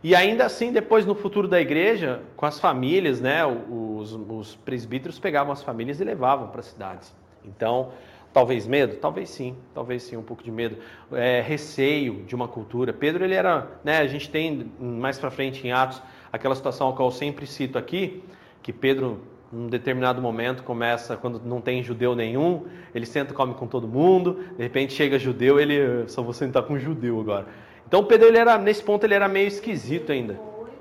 E 0.04 0.16
ainda 0.16 0.46
assim, 0.46 0.72
depois 0.72 1.06
no 1.06 1.14
futuro 1.14 1.48
da 1.48 1.62
igreja, 1.62 2.22
com 2.36 2.46
as 2.46 2.60
famílias, 2.60 3.22
né, 3.22 3.46
os, 3.46 4.14
os 4.14 4.56
presbíteros 4.56 5.20
pegavam 5.20 5.54
as 5.54 5.62
famílias 5.62 6.00
e 6.00 6.04
levavam 6.04 6.48
para 6.48 6.60
as 6.60 6.68
cidades. 6.68 7.16
Então, 7.46 7.92
talvez 8.34 8.66
medo, 8.66 8.96
talvez 8.96 9.30
sim, 9.30 9.56
talvez 9.74 10.02
sim 10.04 10.18
um 10.18 10.24
pouco 10.24 10.44
de 10.44 10.52
medo, 10.52 10.78
é, 11.12 11.42
receio 11.42 12.24
de 12.26 12.34
uma 12.34 12.48
cultura. 12.48 12.92
Pedro 12.94 13.24
ele 13.24 13.36
era, 13.36 13.68
né, 13.84 14.00
a 14.00 14.08
gente 14.08 14.30
tem 14.30 14.72
mais 14.80 15.20
para 15.20 15.30
frente 15.30 15.68
em 15.68 15.72
Atos 15.72 16.02
aquela 16.32 16.56
situação 16.56 16.94
qual 16.94 17.10
eu 17.10 17.14
sempre 17.14 17.46
cito 17.46 17.78
aqui, 17.78 18.24
que 18.64 18.74
Pedro 18.74 19.22
num 19.52 19.68
determinado 19.68 20.22
momento 20.22 20.64
começa, 20.64 21.18
quando 21.18 21.40
não 21.44 21.62
tem 21.62 21.84
judeu 21.84 22.16
nenhum, 22.16 22.66
ele 22.96 23.06
senta 23.06 23.34
e 23.34 23.36
come 23.36 23.54
com 23.54 23.68
todo 23.68 23.88
mundo, 23.88 24.46
de 24.58 24.64
repente 24.64 24.94
chega 24.94 25.20
judeu, 25.20 25.60
ele 25.60 26.08
só 26.08 26.22
vou 26.22 26.34
sentar 26.34 26.64
com 26.64 26.74
um 26.76 26.80
judeu 26.80 27.20
agora. 27.20 27.48
Então 27.88 28.04
Pedro, 28.06 28.28
ele 28.28 28.38
era, 28.38 28.58
nesse 28.58 28.84
ponto, 28.84 29.04
ele 29.04 29.14
era 29.14 29.28
meio 29.28 29.48
esquisito 29.48 30.12
ainda. 30.12 30.36
Foi 30.36 30.72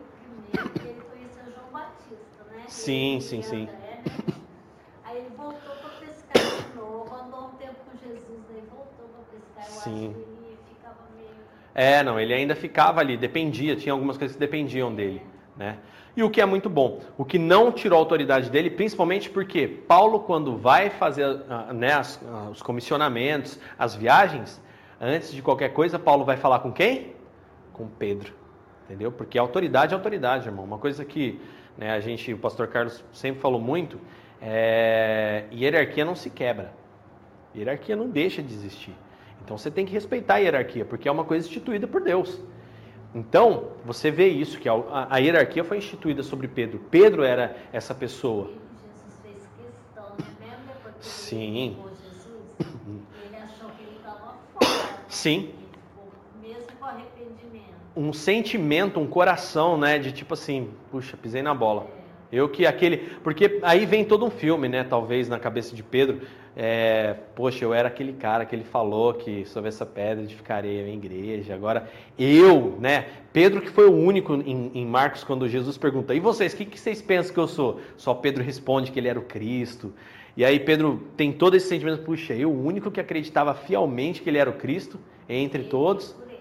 primeiro 0.53 1.03
ele 1.15 1.29
João 1.55 1.73
Batista, 1.73 2.45
né? 2.51 2.65
Sim, 2.69 3.21
Ele 3.21 3.21
sim, 3.21 3.43
sim. 3.43 3.63
André. 3.63 4.03
Aí 5.05 5.19
ele 5.19 5.31
voltou 5.37 5.75
para 5.77 5.91
pescar 5.91 6.47
de 6.53 6.77
novo, 6.77 7.15
andou 7.15 7.49
um 7.49 7.57
tempo 7.57 7.77
com 7.91 7.97
Jesus, 7.99 8.45
aí 8.51 8.63
voltou 8.71 9.09
para 9.09 9.25
pescar. 9.33 9.67
Eu 9.67 9.81
Sim. 9.83 10.07
acho 10.11 10.15
que 10.15 10.21
ele 10.47 10.59
ficava 10.69 10.97
meio... 11.17 11.31
É, 11.75 12.03
não, 12.03 12.19
ele 12.21 12.33
ainda 12.35 12.55
ficava 12.55 13.01
ali, 13.01 13.17
dependia, 13.17 13.77
tinha 13.77 13.93
algumas 13.93 14.17
coisas 14.17 14.37
que 14.37 14.41
dependiam 14.41 14.95
dele. 14.95 15.23
né? 15.57 15.79
E 16.17 16.23
o 16.23 16.31
que 16.31 16.41
é 16.41 16.47
muito 16.47 16.69
bom. 16.69 17.01
O 17.17 17.25
que 17.25 17.39
não 17.39 17.71
tirou 17.71 17.97
a 17.97 18.01
autoridade 18.01 18.51
dele, 18.51 18.71
principalmente 18.71 19.31
porque 19.31 19.67
Paulo, 19.69 20.21
quando 20.21 20.57
vai 20.57 20.91
fazer 20.91 21.43
ah, 21.49 21.73
né, 21.73 21.93
as, 21.93 22.21
ah, 22.27 22.49
os 22.51 22.63
comissionamentos, 22.63 23.59
as 23.79 23.95
viagens, 23.95 24.61
antes 25.01 25.33
de 25.33 25.41
qualquer 25.41 25.73
coisa, 25.73 25.99
Paulo 25.99 26.25
vai 26.25 26.37
falar 26.37 26.59
com 26.61 26.73
quem? 26.73 27.15
Com 27.73 27.87
Pedro. 27.87 28.35
Entendeu? 28.85 29.13
Porque 29.13 29.39
autoridade 29.39 29.95
é 29.95 29.97
autoridade, 29.97 30.49
irmão. 30.49 30.65
Uma 30.65 30.79
coisa 30.79 31.05
que 31.05 31.41
né, 31.79 31.93
a 31.93 32.01
gente, 32.01 32.33
o 32.33 32.39
pastor 32.39 32.67
Carlos 32.67 33.05
sempre 33.13 33.41
falou 33.41 33.61
muito, 33.61 34.01
é 34.43 35.45
hierarquia 35.53 36.05
não 36.05 36.17
se 36.17 36.29
quebra. 36.29 36.73
Hierarquia 37.55 37.95
não 37.95 38.09
deixa 38.09 38.43
de 38.43 38.53
existir. 38.53 38.95
Então 39.45 39.57
você 39.57 39.71
tem 39.71 39.87
que 39.87 39.93
respeitar 39.93 40.35
a 40.35 40.39
hierarquia, 40.39 40.85
porque 40.85 41.09
é 41.09 41.13
uma 41.13 41.25
coisa 41.25 41.47
instituída 41.47 41.87
por 41.87 42.03
Deus. 42.03 42.41
Então, 43.15 43.71
você 43.85 44.11
vê 44.11 44.29
isso, 44.29 44.59
que 44.59 44.69
a, 44.69 44.75
a, 45.11 45.19
hierarquia 45.19 45.65
foi 45.65 45.79
instituída 45.79 46.23
sobre 46.23 46.47
Pedro. 46.47 46.79
Pedro 46.91 47.25
era 47.25 47.57
essa 47.73 47.93
pessoa. 47.93 48.47
Jesus 48.47 49.21
fez 49.23 49.49
questão, 49.59 50.15
né? 50.39 50.57
Sim. 51.01 51.57
ele 51.57 51.69
levou 51.71 51.91
Jesus, 51.91 53.01
ele 53.25 53.37
achou 53.37 53.71
que 53.71 53.83
ele 53.83 53.97
estava 53.97 54.37
fora. 54.55 55.01
Sim. 55.09 55.39
Ele 55.39 55.55
ficou, 55.73 56.13
mesmo 56.41 56.73
com 56.79 56.85
arrependimento. 56.85 57.75
Um 57.97 58.13
sentimento, 58.13 59.01
um 59.01 59.09
coração, 59.09 59.77
né? 59.77 59.99
De 59.99 60.13
tipo 60.13 60.35
assim, 60.35 60.71
puxa, 60.93 61.17
pisei 61.17 61.43
na 61.43 61.53
bola. 61.53 62.00
Eu 62.33 62.49
que 62.49 62.67
aquele. 62.67 62.99
Porque 63.23 63.59
aí 63.63 63.85
vem 63.87 64.05
todo 64.05 64.25
um 64.25 64.31
filme, 64.31 64.69
né? 64.69 64.85
Talvez 64.85 65.29
na 65.29 65.39
cabeça 65.39 65.75
de 65.75 65.83
Pedro. 65.83 66.21
É, 66.57 67.15
poxa, 67.35 67.65
eu 67.65 67.73
era 67.73 67.89
aquele 67.89 68.13
cara 68.13 68.45
que 68.45 68.55
ele 68.55 68.65
falou 68.65 69.15
que 69.15 69.45
sobre 69.47 69.69
essa 69.69 69.87
pedra 69.87 70.25
edificarei 70.25 70.85
a 70.85 70.89
igreja. 70.89 71.55
Agora, 71.55 71.89
eu, 72.19 72.77
né? 72.81 73.07
Pedro, 73.33 73.61
que 73.61 73.71
foi 73.71 73.89
o 73.89 73.95
único 73.95 74.35
em, 74.35 74.71
em 74.75 74.87
Marcos, 74.87 75.25
quando 75.25 75.49
Jesus 75.49 75.79
pergunta: 75.79 76.15
E 76.15 76.21
vocês, 76.21 76.53
o 76.53 76.57
que, 76.57 76.65
que 76.65 76.79
vocês 76.79 77.01
pensam 77.01 77.33
que 77.33 77.41
eu 77.41 77.49
sou? 77.49 77.81
Só 77.97 78.15
Pedro 78.15 78.43
responde 78.43 78.91
que 78.91 78.99
ele 78.99 79.09
era 79.09 79.19
o 79.19 79.23
Cristo. 79.23 79.93
E 80.37 80.45
aí 80.45 80.61
Pedro 80.61 81.03
tem 81.17 81.33
todo 81.33 81.55
esse 81.55 81.69
sentimento: 81.69 82.03
puxa, 82.03 82.35
eu, 82.35 82.51
o 82.51 82.65
único 82.65 82.91
que 82.91 83.01
acreditava 83.01 83.55
fielmente 83.55 84.23
que 84.23 84.31
ele 84.31 84.39
era 84.39 84.49
o 84.49 84.55
Cristo, 84.55 84.99
entre 85.29 85.65
todos, 85.65 86.17
né? 86.27 86.35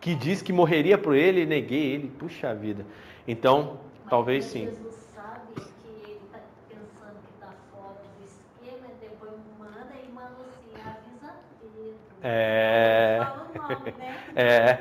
que 0.00 0.14
disse 0.14 0.44
que 0.44 0.52
morreria 0.52 0.98
por 0.98 1.14
ele, 1.14 1.46
neguei 1.46 1.92
ele. 1.92 2.08
Puxa 2.18 2.54
vida. 2.54 2.84
Então, 3.26 3.78
talvez 4.08 4.44
sim. 4.44 4.66
Jesus 4.66 4.94
sabe 5.14 5.54
que 5.54 5.88
ele 6.04 6.20
está 6.24 6.38
pensando 6.68 7.18
que 7.24 7.32
está 7.34 7.52
fora 7.72 8.00
do 8.16 8.24
esquema, 8.24 8.86
e 8.88 9.04
depois 9.04 9.32
manda 9.58 9.92
e 9.94 10.12
manda 10.12 10.36
assim, 10.48 10.70
avisa 10.80 11.34
Pedro. 11.60 12.11
É. 12.22 13.26
Né? 13.68 13.94
É. 14.34 14.78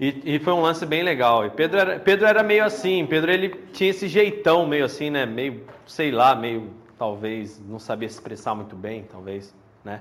E, 0.00 0.36
e 0.36 0.38
foi 0.38 0.52
um 0.54 0.62
lance 0.62 0.86
bem 0.86 1.02
legal. 1.02 1.44
E 1.44 1.50
Pedro 1.50 1.78
era, 1.78 2.00
Pedro 2.00 2.26
era 2.26 2.42
meio 2.42 2.64
assim, 2.64 3.04
Pedro 3.06 3.30
ele 3.30 3.50
tinha 3.72 3.90
esse 3.90 4.08
jeitão 4.08 4.66
meio 4.66 4.86
assim, 4.86 5.10
né? 5.10 5.26
Meio, 5.26 5.62
sei 5.86 6.10
lá, 6.10 6.34
meio 6.34 6.70
talvez 6.98 7.60
não 7.68 7.78
sabia 7.78 8.08
se 8.08 8.14
expressar 8.14 8.54
muito 8.54 8.74
bem, 8.74 9.06
talvez, 9.10 9.54
né? 9.84 10.00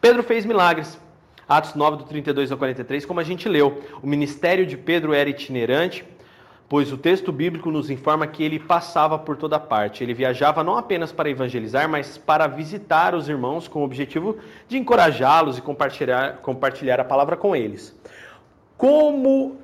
Pedro 0.00 0.22
fez 0.22 0.44
milagres. 0.44 1.00
Atos 1.48 1.74
9 1.74 1.96
do 1.96 2.04
32 2.04 2.52
ao 2.52 2.58
43, 2.58 3.04
como 3.04 3.18
a 3.18 3.24
gente 3.24 3.48
leu. 3.48 3.82
O 4.00 4.06
ministério 4.06 4.64
de 4.64 4.76
Pedro 4.76 5.12
era 5.12 5.28
itinerante, 5.28 6.04
pois 6.70 6.92
o 6.92 6.96
texto 6.96 7.32
bíblico 7.32 7.68
nos 7.68 7.90
informa 7.90 8.28
que 8.28 8.44
ele 8.44 8.60
passava 8.60 9.18
por 9.18 9.36
toda 9.36 9.58
parte. 9.58 10.04
Ele 10.04 10.14
viajava 10.14 10.62
não 10.62 10.76
apenas 10.76 11.10
para 11.10 11.28
evangelizar, 11.28 11.88
mas 11.88 12.16
para 12.16 12.46
visitar 12.46 13.12
os 13.12 13.28
irmãos 13.28 13.66
com 13.66 13.80
o 13.80 13.84
objetivo 13.84 14.38
de 14.68 14.78
encorajá-los 14.78 15.58
e 15.58 15.62
compartilhar, 15.62 16.36
compartilhar 16.36 17.00
a 17.00 17.04
palavra 17.04 17.36
com 17.36 17.56
eles. 17.56 17.98
Como 18.78 19.58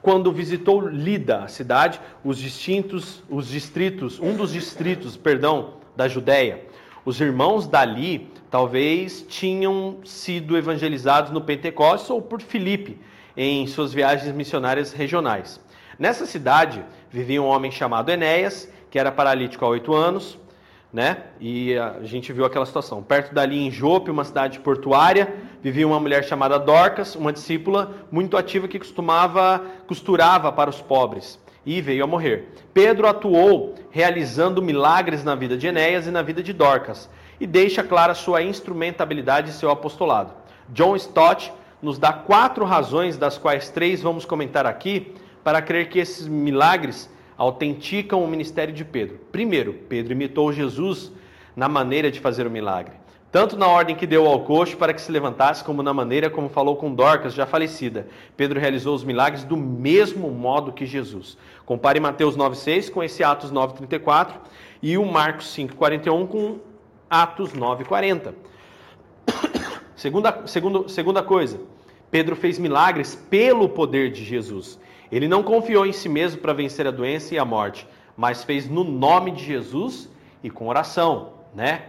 quando 0.00 0.30
visitou 0.30 0.88
Lida, 0.88 1.38
a 1.42 1.48
cidade, 1.48 2.00
os 2.22 2.38
distintos, 2.38 3.24
os 3.28 3.48
distritos, 3.48 4.20
um 4.20 4.36
dos 4.36 4.52
distritos, 4.52 5.16
perdão, 5.16 5.78
da 5.96 6.06
Judéia. 6.06 6.64
Os 7.04 7.20
irmãos 7.20 7.66
dali 7.66 8.30
talvez 8.52 9.26
tinham 9.28 9.96
sido 10.04 10.56
evangelizados 10.56 11.32
no 11.32 11.40
Pentecostes 11.40 12.08
ou 12.08 12.22
por 12.22 12.40
Filipe 12.40 13.00
em 13.36 13.66
suas 13.66 13.92
viagens 13.92 14.34
missionárias 14.34 14.92
regionais. 14.92 15.60
Nessa 15.98 16.26
cidade 16.26 16.82
vivia 17.10 17.42
um 17.42 17.46
homem 17.46 17.70
chamado 17.70 18.10
Enéas, 18.10 18.70
que 18.90 18.98
era 18.98 19.12
paralítico 19.12 19.64
há 19.64 19.68
oito 19.68 19.94
anos, 19.94 20.38
né? 20.92 21.18
E 21.40 21.76
a 21.76 22.02
gente 22.02 22.32
viu 22.32 22.44
aquela 22.44 22.64
situação. 22.64 23.02
Perto 23.02 23.34
dali 23.34 23.58
em 23.58 23.70
Jope, 23.70 24.10
uma 24.10 24.24
cidade 24.24 24.60
portuária, 24.60 25.34
vivia 25.62 25.86
uma 25.86 26.00
mulher 26.00 26.24
chamada 26.24 26.58
Dorcas, 26.58 27.14
uma 27.14 27.32
discípula 27.32 27.94
muito 28.10 28.36
ativa 28.36 28.68
que 28.68 28.78
costumava 28.78 29.62
costurava 29.86 30.50
para 30.52 30.70
os 30.70 30.80
pobres 30.80 31.38
e 31.66 31.80
veio 31.80 32.04
a 32.04 32.06
morrer. 32.06 32.48
Pedro 32.72 33.08
atuou 33.08 33.74
realizando 33.90 34.62
milagres 34.62 35.24
na 35.24 35.34
vida 35.34 35.56
de 35.56 35.66
Enéas 35.66 36.06
e 36.06 36.10
na 36.10 36.22
vida 36.22 36.42
de 36.42 36.52
Dorcas 36.52 37.10
e 37.40 37.46
deixa 37.46 37.82
clara 37.82 38.14
sua 38.14 38.42
instrumentabilidade 38.42 39.50
e 39.50 39.52
seu 39.52 39.70
apostolado. 39.70 40.32
John 40.68 40.96
Stott 40.96 41.52
nos 41.82 41.98
dá 41.98 42.12
quatro 42.12 42.64
razões, 42.64 43.16
das 43.16 43.38
quais 43.38 43.68
três 43.68 44.02
vamos 44.02 44.24
comentar 44.24 44.66
aqui, 44.66 45.14
para 45.44 45.62
crer 45.62 45.88
que 45.88 45.98
esses 45.98 46.26
milagres 46.26 47.10
autenticam 47.36 48.22
o 48.22 48.28
ministério 48.28 48.74
de 48.74 48.84
Pedro. 48.84 49.18
Primeiro, 49.30 49.74
Pedro 49.88 50.12
imitou 50.12 50.52
Jesus 50.52 51.12
na 51.54 51.68
maneira 51.68 52.10
de 52.10 52.20
fazer 52.20 52.46
o 52.46 52.50
milagre. 52.50 52.94
Tanto 53.30 53.56
na 53.56 53.66
ordem 53.66 53.94
que 53.94 54.06
deu 54.06 54.26
ao 54.26 54.40
coxo 54.44 54.76
para 54.76 54.94
que 54.94 55.00
se 55.00 55.12
levantasse, 55.12 55.62
como 55.62 55.82
na 55.82 55.92
maneira 55.92 56.30
como 56.30 56.48
falou 56.48 56.76
com 56.76 56.94
Dorcas, 56.94 57.34
já 57.34 57.44
falecida. 57.44 58.06
Pedro 58.36 58.58
realizou 58.58 58.94
os 58.94 59.04
milagres 59.04 59.44
do 59.44 59.56
mesmo 59.56 60.30
modo 60.30 60.72
que 60.72 60.86
Jesus. 60.86 61.36
Compare 61.66 62.00
Mateus 62.00 62.36
9,6 62.36 62.90
com 62.90 63.02
esse 63.02 63.22
Atos 63.22 63.52
9,34 63.52 64.36
e 64.82 64.96
o 64.96 65.04
Marcos 65.04 65.54
5,41 65.54 66.26
com 66.28 66.58
Atos 67.10 67.52
9,40. 67.52 68.32
Segunda, 69.96 70.42
segundo, 70.46 70.88
segunda 70.88 71.22
coisa, 71.22 71.58
Pedro 72.10 72.36
fez 72.36 72.58
milagres 72.58 73.16
pelo 73.30 73.68
poder 73.68 74.12
de 74.12 74.22
Jesus. 74.22 74.78
Ele 75.10 75.26
não 75.26 75.42
confiou 75.42 75.86
em 75.86 75.92
si 75.92 76.08
mesmo 76.08 76.40
para 76.40 76.52
vencer 76.52 76.86
a 76.86 76.90
doença 76.90 77.34
e 77.34 77.38
a 77.38 77.44
morte, 77.44 77.88
mas 78.16 78.44
fez 78.44 78.68
no 78.68 78.84
nome 78.84 79.30
de 79.30 79.42
Jesus 79.42 80.08
e 80.42 80.50
com 80.50 80.68
oração, 80.68 81.32
né? 81.54 81.86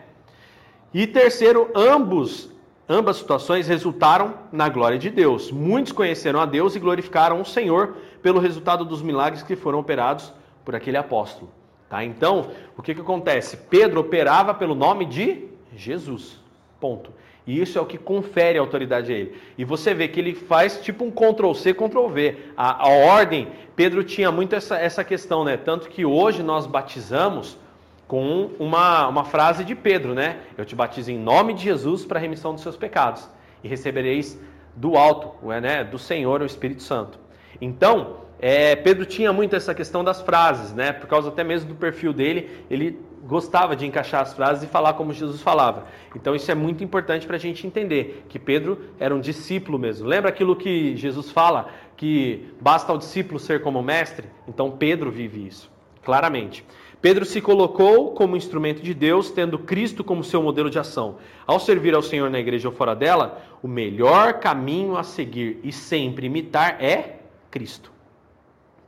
E 0.93 1.05
terceiro, 1.05 1.69
ambos, 1.75 2.49
ambas 2.87 3.17
situações 3.17 3.67
resultaram 3.67 4.35
na 4.51 4.69
glória 4.69 4.97
de 4.97 5.09
Deus. 5.09 5.51
Muitos 5.51 5.91
conheceram 5.91 6.39
a 6.39 6.45
Deus 6.45 6.75
e 6.75 6.79
glorificaram 6.79 7.41
o 7.41 7.45
Senhor 7.45 7.97
pelo 8.21 8.39
resultado 8.39 8.85
dos 8.85 9.01
milagres 9.01 9.43
que 9.43 9.55
foram 9.55 9.79
operados 9.79 10.33
por 10.63 10.75
aquele 10.75 10.97
apóstolo. 10.97 11.51
Tá? 11.89 12.03
Então, 12.03 12.51
o 12.77 12.81
que, 12.81 12.95
que 12.95 13.01
acontece? 13.01 13.57
Pedro 13.57 13.99
operava 13.99 14.53
pelo 14.53 14.75
nome 14.75 15.05
de 15.05 15.45
Jesus. 15.75 16.39
Ponto. 16.79 17.11
E 17.47 17.61
isso 17.61 17.79
é 17.79 17.81
o 17.81 17.85
que 17.85 17.97
confere 17.97 18.59
autoridade 18.59 19.11
a 19.11 19.15
ele. 19.15 19.37
E 19.57 19.63
você 19.63 19.93
vê 19.93 20.09
que 20.09 20.19
ele 20.19 20.35
faz 20.35 20.81
tipo 20.81 21.05
um 21.05 21.09
Ctrl-C, 21.09 21.73
Ctrl-V. 21.73 22.37
A, 22.57 22.85
a, 22.85 22.89
ordem, 22.89 23.47
Pedro 23.73 24.03
tinha 24.03 24.29
muito 24.29 24.53
essa, 24.53 24.77
essa 24.77 25.01
questão, 25.01 25.45
né? 25.45 25.55
Tanto 25.55 25.87
que 25.87 26.05
hoje 26.05 26.43
nós 26.43 26.67
batizamos 26.67 27.57
com 28.05 28.51
uma, 28.59 29.07
uma 29.07 29.23
frase 29.23 29.63
de 29.63 29.75
Pedro, 29.75 30.13
né? 30.13 30.39
Eu 30.57 30.65
te 30.65 30.75
batizo 30.75 31.09
em 31.09 31.17
nome 31.17 31.53
de 31.53 31.63
Jesus 31.63 32.05
para 32.05 32.19
a 32.19 32.21
remissão 32.21 32.53
dos 32.53 32.61
seus 32.61 32.75
pecados. 32.75 33.29
E 33.63 33.67
recebereis 33.69 34.37
do 34.75 34.97
alto, 34.97 35.33
né? 35.47 35.85
do 35.85 35.97
Senhor, 35.97 36.41
o 36.41 36.45
Espírito 36.45 36.83
Santo. 36.83 37.17
Então, 37.59 38.26
é, 38.39 38.75
Pedro 38.75 39.05
tinha 39.05 39.33
muito 39.33 39.55
essa 39.55 39.73
questão 39.73 40.03
das 40.03 40.21
frases, 40.21 40.73
né? 40.73 40.91
Por 40.91 41.07
causa 41.07 41.29
até 41.29 41.43
mesmo 41.43 41.69
do 41.69 41.75
perfil 41.75 42.13
dele, 42.13 42.49
ele 42.69 42.99
gostava 43.23 43.75
de 43.75 43.85
encaixar 43.85 44.21
as 44.21 44.33
frases 44.33 44.63
e 44.63 44.67
falar 44.67 44.93
como 44.93 45.11
Jesus 45.11 45.41
falava. 45.41 45.85
Então 46.15 46.35
isso 46.35 46.49
é 46.49 46.55
muito 46.55 46.83
importante 46.83 47.27
para 47.27 47.35
a 47.35 47.39
gente 47.39 47.65
entender 47.65 48.25
que 48.29 48.39
Pedro 48.39 48.79
era 48.99 49.13
um 49.13 49.19
discípulo 49.19 49.77
mesmo. 49.77 50.07
Lembra 50.07 50.29
aquilo 50.29 50.55
que 50.55 50.95
Jesus 50.95 51.31
fala 51.31 51.69
que 51.97 52.53
basta 52.61 52.91
ao 52.91 52.97
discípulo 52.97 53.39
ser 53.39 53.61
como 53.61 53.81
mestre? 53.81 54.27
Então 54.47 54.71
Pedro 54.71 55.11
vive 55.11 55.45
isso 55.45 55.69
claramente. 56.07 56.63
Pedro 57.01 57.25
se 57.25 57.41
colocou 57.41 58.11
como 58.11 58.37
instrumento 58.37 58.81
de 58.81 58.93
Deus, 58.93 59.29
tendo 59.29 59.59
Cristo 59.59 60.05
como 60.05 60.23
seu 60.23 60.41
modelo 60.41 60.69
de 60.69 60.79
ação. 60.79 61.17
Ao 61.45 61.59
servir 61.59 61.93
ao 61.93 62.01
Senhor 62.01 62.29
na 62.29 62.39
igreja 62.39 62.69
ou 62.69 62.73
fora 62.73 62.95
dela, 62.95 63.41
o 63.61 63.67
melhor 63.67 64.35
caminho 64.39 64.97
a 64.97 65.03
seguir 65.03 65.59
e 65.63 65.71
sempre 65.71 66.27
imitar 66.27 66.81
é 66.81 67.17
Cristo. 67.51 67.96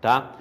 Tá? 0.01 0.31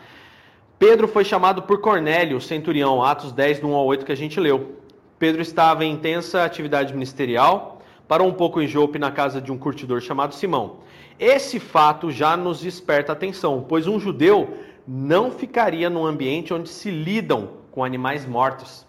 Pedro 0.79 1.09
foi 1.09 1.25
chamado 1.25 1.63
por 1.63 1.81
Cornélio, 1.81 2.41
centurião, 2.41 3.03
Atos 3.03 3.33
10, 3.33 3.61
do 3.61 3.69
1 3.69 3.75
ao 3.75 3.87
8, 3.87 4.07
que 4.07 4.13
a 4.13 4.17
gente 4.17 4.39
leu. 4.39 4.77
Pedro 5.19 5.43
estava 5.43 5.85
em 5.85 5.93
intensa 5.93 6.45
atividade 6.45 6.93
ministerial, 6.93 7.83
parou 8.07 8.29
um 8.29 8.33
pouco 8.33 8.61
em 8.61 8.67
Jope 8.69 8.99
na 8.99 9.11
casa 9.11 9.41
de 9.41 9.51
um 9.51 9.59
curtidor 9.59 10.01
chamado 10.01 10.35
Simão. 10.35 10.77
Esse 11.19 11.59
fato 11.59 12.13
já 12.13 12.37
nos 12.37 12.61
desperta 12.61 13.13
atenção, 13.13 13.65
pois 13.69 13.89
um 13.89 13.99
judeu 13.99 14.57
não 14.87 15.33
ficaria 15.33 15.91
num 15.91 16.07
ambiente 16.07 16.55
onde 16.55 16.69
se 16.69 16.91
lidam 16.91 17.51
com 17.73 17.83
animais 17.83 18.25
mortos, 18.25 18.87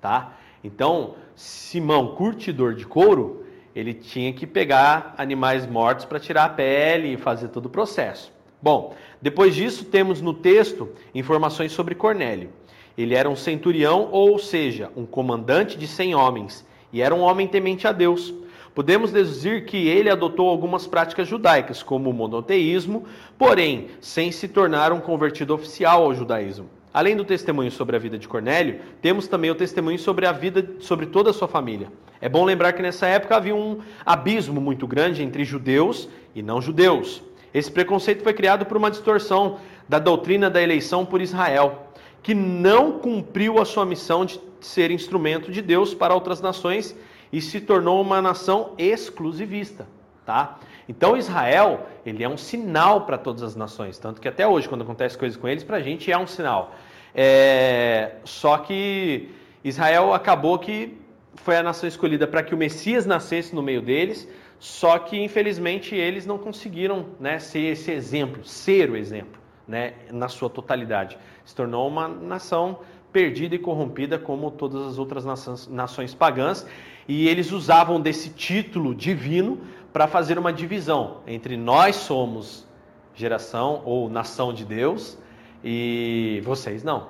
tá? 0.00 0.34
Então, 0.62 1.14
Simão, 1.34 2.08
curtidor 2.08 2.74
de 2.74 2.84
couro, 2.84 3.46
ele 3.74 3.94
tinha 3.94 4.32
que 4.32 4.46
pegar 4.46 5.14
animais 5.16 5.66
mortos 5.66 6.04
para 6.04 6.20
tirar 6.20 6.44
a 6.44 6.48
pele 6.50 7.14
e 7.14 7.16
fazer 7.16 7.48
todo 7.48 7.66
o 7.66 7.70
processo. 7.70 8.30
Bom, 8.62 8.94
depois 9.22 9.54
disso 9.54 9.84
temos 9.84 10.22
no 10.22 10.32
texto 10.32 10.88
informações 11.14 11.72
sobre 11.72 11.94
Cornélio. 11.94 12.50
Ele 12.96 13.14
era 13.14 13.28
um 13.28 13.36
centurião, 13.36 14.08
ou 14.10 14.38
seja, 14.38 14.90
um 14.96 15.04
comandante 15.04 15.76
de 15.78 15.86
cem 15.86 16.14
homens, 16.14 16.66
e 16.92 17.02
era 17.02 17.14
um 17.14 17.20
homem 17.20 17.46
temente 17.46 17.86
a 17.86 17.92
Deus. 17.92 18.34
Podemos 18.74 19.12
deduzir 19.12 19.66
que 19.66 19.88
ele 19.88 20.08
adotou 20.08 20.48
algumas 20.48 20.86
práticas 20.86 21.28
judaicas, 21.28 21.82
como 21.82 22.08
o 22.08 22.14
monoteísmo, 22.14 23.04
porém, 23.36 23.88
sem 24.00 24.32
se 24.32 24.48
tornar 24.48 24.92
um 24.92 25.00
convertido 25.00 25.54
oficial 25.54 26.04
ao 26.04 26.14
judaísmo. 26.14 26.68
Além 26.92 27.16
do 27.16 27.24
testemunho 27.24 27.70
sobre 27.70 27.94
a 27.94 27.98
vida 27.98 28.18
de 28.18 28.26
Cornélio, 28.26 28.80
temos 29.00 29.28
também 29.28 29.50
o 29.50 29.54
testemunho 29.54 29.98
sobre 29.98 30.26
a 30.26 30.32
vida 30.32 30.76
sobre 30.80 31.06
toda 31.06 31.30
a 31.30 31.32
sua 31.32 31.46
família. 31.46 31.92
É 32.20 32.28
bom 32.28 32.44
lembrar 32.44 32.72
que 32.72 32.82
nessa 32.82 33.06
época 33.06 33.36
havia 33.36 33.54
um 33.54 33.78
abismo 34.04 34.60
muito 34.60 34.86
grande 34.86 35.22
entre 35.22 35.44
judeus 35.44 36.08
e 36.34 36.42
não 36.42 36.60
judeus. 36.60 37.22
Esse 37.52 37.70
preconceito 37.70 38.22
foi 38.22 38.32
criado 38.32 38.64
por 38.64 38.76
uma 38.76 38.90
distorção 38.90 39.58
da 39.88 39.98
doutrina 39.98 40.48
da 40.48 40.62
eleição 40.62 41.04
por 41.04 41.20
Israel, 41.20 41.88
que 42.22 42.34
não 42.34 42.98
cumpriu 42.98 43.60
a 43.60 43.64
sua 43.64 43.84
missão 43.84 44.24
de 44.24 44.40
ser 44.60 44.90
instrumento 44.90 45.50
de 45.50 45.60
Deus 45.60 45.94
para 45.94 46.14
outras 46.14 46.40
nações 46.40 46.94
e 47.32 47.40
se 47.40 47.60
tornou 47.60 48.00
uma 48.00 48.20
nação 48.20 48.72
exclusivista, 48.78 49.86
tá? 50.24 50.58
Então 50.88 51.16
Israel, 51.16 51.86
ele 52.04 52.22
é 52.22 52.28
um 52.28 52.36
sinal 52.36 53.02
para 53.02 53.16
todas 53.16 53.42
as 53.42 53.56
nações, 53.56 53.98
tanto 53.98 54.20
que 54.20 54.28
até 54.28 54.46
hoje, 54.46 54.68
quando 54.68 54.82
acontece 54.82 55.16
coisas 55.16 55.38
com 55.38 55.48
eles, 55.48 55.62
para 55.62 55.76
a 55.76 55.80
gente 55.80 56.10
é 56.10 56.18
um 56.18 56.26
sinal. 56.26 56.74
É... 57.14 58.16
Só 58.24 58.58
que 58.58 59.30
Israel 59.64 60.12
acabou 60.12 60.58
que 60.58 60.98
foi 61.36 61.56
a 61.56 61.62
nação 61.62 61.88
escolhida 61.88 62.26
para 62.26 62.42
que 62.42 62.54
o 62.54 62.58
Messias 62.58 63.06
nascesse 63.06 63.54
no 63.54 63.62
meio 63.62 63.80
deles, 63.80 64.28
só 64.60 64.98
que 64.98 65.18
infelizmente 65.18 65.94
eles 65.94 66.26
não 66.26 66.36
conseguiram 66.36 67.06
né, 67.18 67.38
ser 67.38 67.60
esse 67.60 67.90
exemplo, 67.90 68.44
ser 68.44 68.90
o 68.90 68.96
exemplo, 68.96 69.40
né, 69.66 69.94
na 70.12 70.28
sua 70.28 70.50
totalidade. 70.50 71.18
Se 71.46 71.54
tornou 71.54 71.88
uma 71.88 72.06
nação 72.06 72.80
perdida 73.10 73.54
e 73.54 73.58
corrompida 73.58 74.18
como 74.18 74.50
todas 74.50 74.86
as 74.86 74.98
outras 74.98 75.24
nações, 75.24 75.66
nações 75.66 76.14
pagãs, 76.14 76.66
e 77.08 77.26
eles 77.26 77.50
usavam 77.52 77.98
desse 77.98 78.28
título 78.28 78.94
divino 78.94 79.58
para 79.94 80.06
fazer 80.06 80.38
uma 80.38 80.52
divisão 80.52 81.22
entre 81.26 81.56
nós 81.56 81.96
somos 81.96 82.68
geração 83.14 83.82
ou 83.84 84.10
nação 84.10 84.52
de 84.52 84.64
Deus 84.64 85.18
e 85.64 86.42
vocês 86.44 86.84
não. 86.84 87.08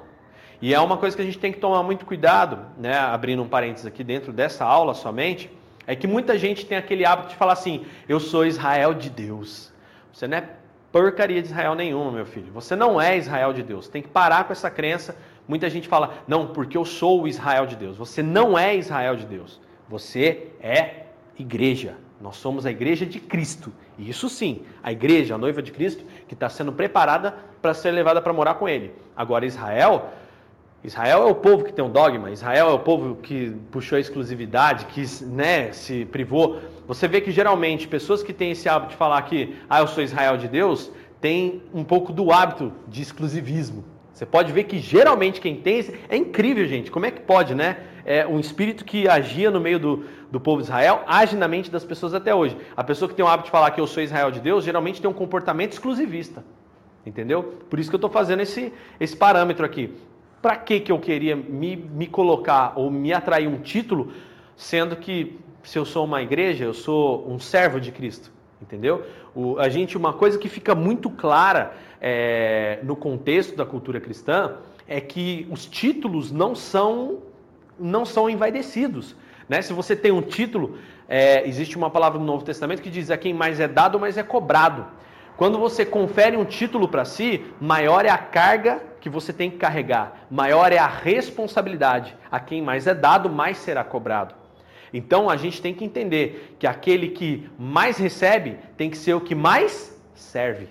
E 0.62 0.72
é 0.72 0.80
uma 0.80 0.96
coisa 0.96 1.16
que 1.16 1.22
a 1.22 1.24
gente 1.24 1.38
tem 1.38 1.52
que 1.52 1.58
tomar 1.58 1.82
muito 1.82 2.06
cuidado, 2.06 2.58
né? 2.78 2.96
Abrindo 2.96 3.42
um 3.42 3.48
parênteses 3.48 3.86
aqui 3.86 4.04
dentro 4.04 4.32
dessa 4.32 4.64
aula 4.64 4.94
somente, 4.94 5.50
é 5.90 5.96
que 5.96 6.06
muita 6.06 6.38
gente 6.38 6.64
tem 6.66 6.78
aquele 6.78 7.04
hábito 7.04 7.30
de 7.30 7.34
falar 7.34 7.54
assim: 7.54 7.84
eu 8.08 8.20
sou 8.20 8.46
Israel 8.46 8.94
de 8.94 9.10
Deus. 9.10 9.72
Você 10.12 10.28
não 10.28 10.36
é 10.36 10.48
porcaria 10.92 11.42
de 11.42 11.48
Israel 11.48 11.74
nenhuma, 11.74 12.12
meu 12.12 12.24
filho. 12.24 12.52
Você 12.52 12.76
não 12.76 13.00
é 13.00 13.18
Israel 13.18 13.52
de 13.52 13.64
Deus. 13.64 13.88
Tem 13.88 14.00
que 14.00 14.06
parar 14.06 14.44
com 14.44 14.52
essa 14.52 14.70
crença. 14.70 15.16
Muita 15.48 15.68
gente 15.68 15.88
fala: 15.88 16.22
não, 16.28 16.46
porque 16.46 16.78
eu 16.78 16.84
sou 16.84 17.22
o 17.22 17.26
Israel 17.26 17.66
de 17.66 17.74
Deus. 17.74 17.96
Você 17.96 18.22
não 18.22 18.56
é 18.56 18.76
Israel 18.76 19.16
de 19.16 19.26
Deus. 19.26 19.60
Você 19.88 20.52
é 20.62 21.06
igreja. 21.36 21.96
Nós 22.20 22.36
somos 22.36 22.64
a 22.66 22.70
igreja 22.70 23.04
de 23.04 23.18
Cristo. 23.18 23.72
E 23.98 24.08
isso 24.08 24.28
sim, 24.28 24.62
a 24.84 24.92
igreja, 24.92 25.34
a 25.34 25.38
noiva 25.38 25.60
de 25.60 25.72
Cristo, 25.72 26.04
que 26.28 26.34
está 26.34 26.48
sendo 26.48 26.72
preparada 26.72 27.34
para 27.60 27.74
ser 27.74 27.90
levada 27.90 28.22
para 28.22 28.32
morar 28.32 28.54
com 28.54 28.68
ele. 28.68 28.94
Agora, 29.16 29.44
Israel, 29.44 30.08
Israel 30.82 31.28
é 31.28 31.30
o 31.30 31.34
povo 31.34 31.64
que 31.64 31.72
tem 31.72 31.84
um 31.84 31.90
dogma, 31.90 32.30
Israel 32.30 32.70
é 32.70 32.72
o 32.72 32.78
povo 32.78 33.16
que 33.16 33.50
puxou 33.70 33.96
a 33.96 34.00
exclusividade, 34.00 34.86
que 34.86 35.04
né, 35.26 35.72
se 35.72 36.06
privou. 36.06 36.58
Você 36.88 37.06
vê 37.06 37.20
que 37.20 37.30
geralmente 37.30 37.86
pessoas 37.86 38.22
que 38.22 38.32
têm 38.32 38.52
esse 38.52 38.66
hábito 38.66 38.92
de 38.92 38.96
falar 38.96 39.20
que 39.22 39.56
ah, 39.68 39.80
eu 39.80 39.86
sou 39.86 40.02
Israel 40.02 40.38
de 40.38 40.48
Deus, 40.48 40.90
têm 41.20 41.62
um 41.74 41.84
pouco 41.84 42.12
do 42.12 42.32
hábito 42.32 42.72
de 42.88 43.02
exclusivismo. 43.02 43.84
Você 44.12 44.24
pode 44.24 44.52
ver 44.52 44.64
que 44.64 44.78
geralmente 44.78 45.40
quem 45.40 45.56
tem 45.56 45.78
esse... 45.78 45.94
é 46.08 46.16
incrível, 46.16 46.66
gente. 46.66 46.90
Como 46.90 47.04
é 47.04 47.10
que 47.10 47.20
pode, 47.20 47.54
né? 47.54 47.78
É 48.04 48.26
um 48.26 48.40
espírito 48.40 48.84
que 48.84 49.06
agia 49.06 49.50
no 49.50 49.60
meio 49.60 49.78
do, 49.78 50.04
do 50.30 50.40
povo 50.40 50.62
de 50.62 50.64
Israel 50.64 51.02
age 51.06 51.36
na 51.36 51.46
mente 51.46 51.70
das 51.70 51.84
pessoas 51.84 52.14
até 52.14 52.34
hoje. 52.34 52.56
A 52.74 52.82
pessoa 52.82 53.08
que 53.08 53.14
tem 53.14 53.24
o 53.24 53.28
hábito 53.28 53.46
de 53.46 53.50
falar 53.50 53.70
que 53.70 53.80
eu 53.80 53.86
sou 53.86 54.02
Israel 54.02 54.30
de 54.30 54.40
Deus, 54.40 54.64
geralmente 54.64 55.00
tem 55.00 55.10
um 55.10 55.14
comportamento 55.14 55.72
exclusivista. 55.72 56.42
Entendeu? 57.04 57.42
Por 57.68 57.78
isso 57.78 57.90
que 57.90 57.94
eu 57.94 57.98
estou 57.98 58.10
fazendo 58.10 58.40
esse, 58.40 58.72
esse 58.98 59.16
parâmetro 59.16 59.64
aqui. 59.64 59.94
Para 60.40 60.56
que, 60.56 60.80
que 60.80 60.90
eu 60.90 60.98
queria 60.98 61.36
me, 61.36 61.76
me 61.76 62.06
colocar 62.06 62.72
ou 62.76 62.90
me 62.90 63.12
atrair 63.12 63.46
um 63.46 63.58
título, 63.58 64.12
sendo 64.56 64.96
que 64.96 65.38
se 65.62 65.78
eu 65.78 65.84
sou 65.84 66.04
uma 66.04 66.22
igreja, 66.22 66.64
eu 66.64 66.72
sou 66.72 67.28
um 67.28 67.38
servo 67.38 67.80
de 67.80 67.92
Cristo? 67.92 68.32
Entendeu? 68.60 69.04
O, 69.34 69.58
a 69.58 69.68
gente, 69.68 69.96
uma 69.96 70.12
coisa 70.12 70.38
que 70.38 70.48
fica 70.48 70.74
muito 70.74 71.10
clara 71.10 71.72
é, 72.00 72.78
no 72.82 72.96
contexto 72.96 73.56
da 73.56 73.64
cultura 73.64 74.00
cristã 74.00 74.56
é 74.88 75.00
que 75.00 75.46
os 75.50 75.66
títulos 75.66 76.30
não 76.30 76.54
são, 76.54 77.18
não 77.78 78.04
são 78.04 78.28
envaidecidos. 78.28 79.14
Né? 79.48 79.62
Se 79.62 79.72
você 79.72 79.94
tem 79.94 80.10
um 80.10 80.22
título, 80.22 80.78
é, 81.08 81.46
existe 81.46 81.76
uma 81.76 81.90
palavra 81.90 82.18
no 82.18 82.24
Novo 82.24 82.44
Testamento 82.44 82.82
que 82.82 82.90
diz: 82.90 83.10
a 83.10 83.16
quem 83.16 83.34
mais 83.34 83.60
é 83.60 83.68
dado, 83.68 84.00
mais 84.00 84.16
é 84.16 84.22
cobrado. 84.22 84.86
Quando 85.36 85.58
você 85.58 85.86
confere 85.86 86.36
um 86.36 86.44
título 86.44 86.86
para 86.86 87.04
si, 87.04 87.44
maior 87.60 88.04
é 88.04 88.10
a 88.10 88.18
carga 88.18 88.89
que 89.00 89.08
você 89.08 89.32
tem 89.32 89.50
que 89.50 89.56
carregar, 89.56 90.26
maior 90.30 90.72
é 90.72 90.78
a 90.78 90.86
responsabilidade. 90.86 92.16
A 92.30 92.38
quem 92.38 92.62
mais 92.62 92.86
é 92.86 92.94
dado, 92.94 93.30
mais 93.30 93.58
será 93.58 93.82
cobrado. 93.82 94.34
Então 94.92 95.30
a 95.30 95.36
gente 95.36 95.62
tem 95.62 95.72
que 95.72 95.84
entender 95.84 96.56
que 96.58 96.66
aquele 96.66 97.08
que 97.08 97.48
mais 97.58 97.96
recebe 97.96 98.58
tem 98.76 98.90
que 98.90 98.98
ser 98.98 99.14
o 99.14 99.20
que 99.20 99.34
mais 99.34 99.98
serve. 100.14 100.68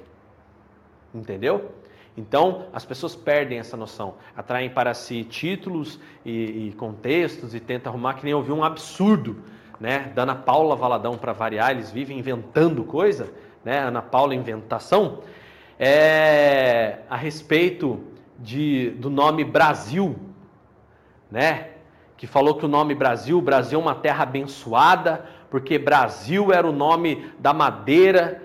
Entendeu? 1.13 1.71
Então 2.17 2.67
as 2.73 2.83
pessoas 2.85 3.15
perdem 3.15 3.59
essa 3.59 3.77
noção, 3.77 4.15
atraem 4.35 4.69
para 4.69 4.93
si 4.93 5.23
títulos 5.23 5.99
e, 6.25 6.67
e 6.67 6.73
contextos 6.73 7.55
e 7.55 7.59
tentam 7.59 7.91
arrumar 7.91 8.15
que 8.15 8.25
nem 8.25 8.33
ouvir 8.33 8.51
um 8.51 8.63
absurdo, 8.63 9.37
né? 9.79 10.11
Da 10.13 10.23
Ana 10.23 10.35
Paula 10.35 10.75
Valadão 10.75 11.17
para 11.17 11.31
variar, 11.31 11.71
eles 11.71 11.89
vivem 11.89 12.19
inventando 12.19 12.83
coisa, 12.83 13.31
né? 13.63 13.79
Ana 13.79 14.01
Paula 14.01 14.35
inventação, 14.35 15.21
é 15.79 16.99
a 17.09 17.15
respeito 17.15 18.03
de, 18.39 18.91
do 18.91 19.09
nome 19.09 19.43
Brasil, 19.43 20.15
né? 21.29 21.69
que 22.19 22.27
falou 22.27 22.55
que 22.55 22.65
o 22.65 22.67
nome 22.67 22.93
Brasil, 22.93 23.39
Brasil 23.39 23.79
é 23.79 23.81
uma 23.81 23.95
terra 23.95 24.23
abençoada, 24.23 25.23
porque 25.49 25.79
Brasil 25.79 26.51
era 26.51 26.67
o 26.67 26.71
nome 26.73 27.31
da 27.39 27.53
madeira 27.53 28.41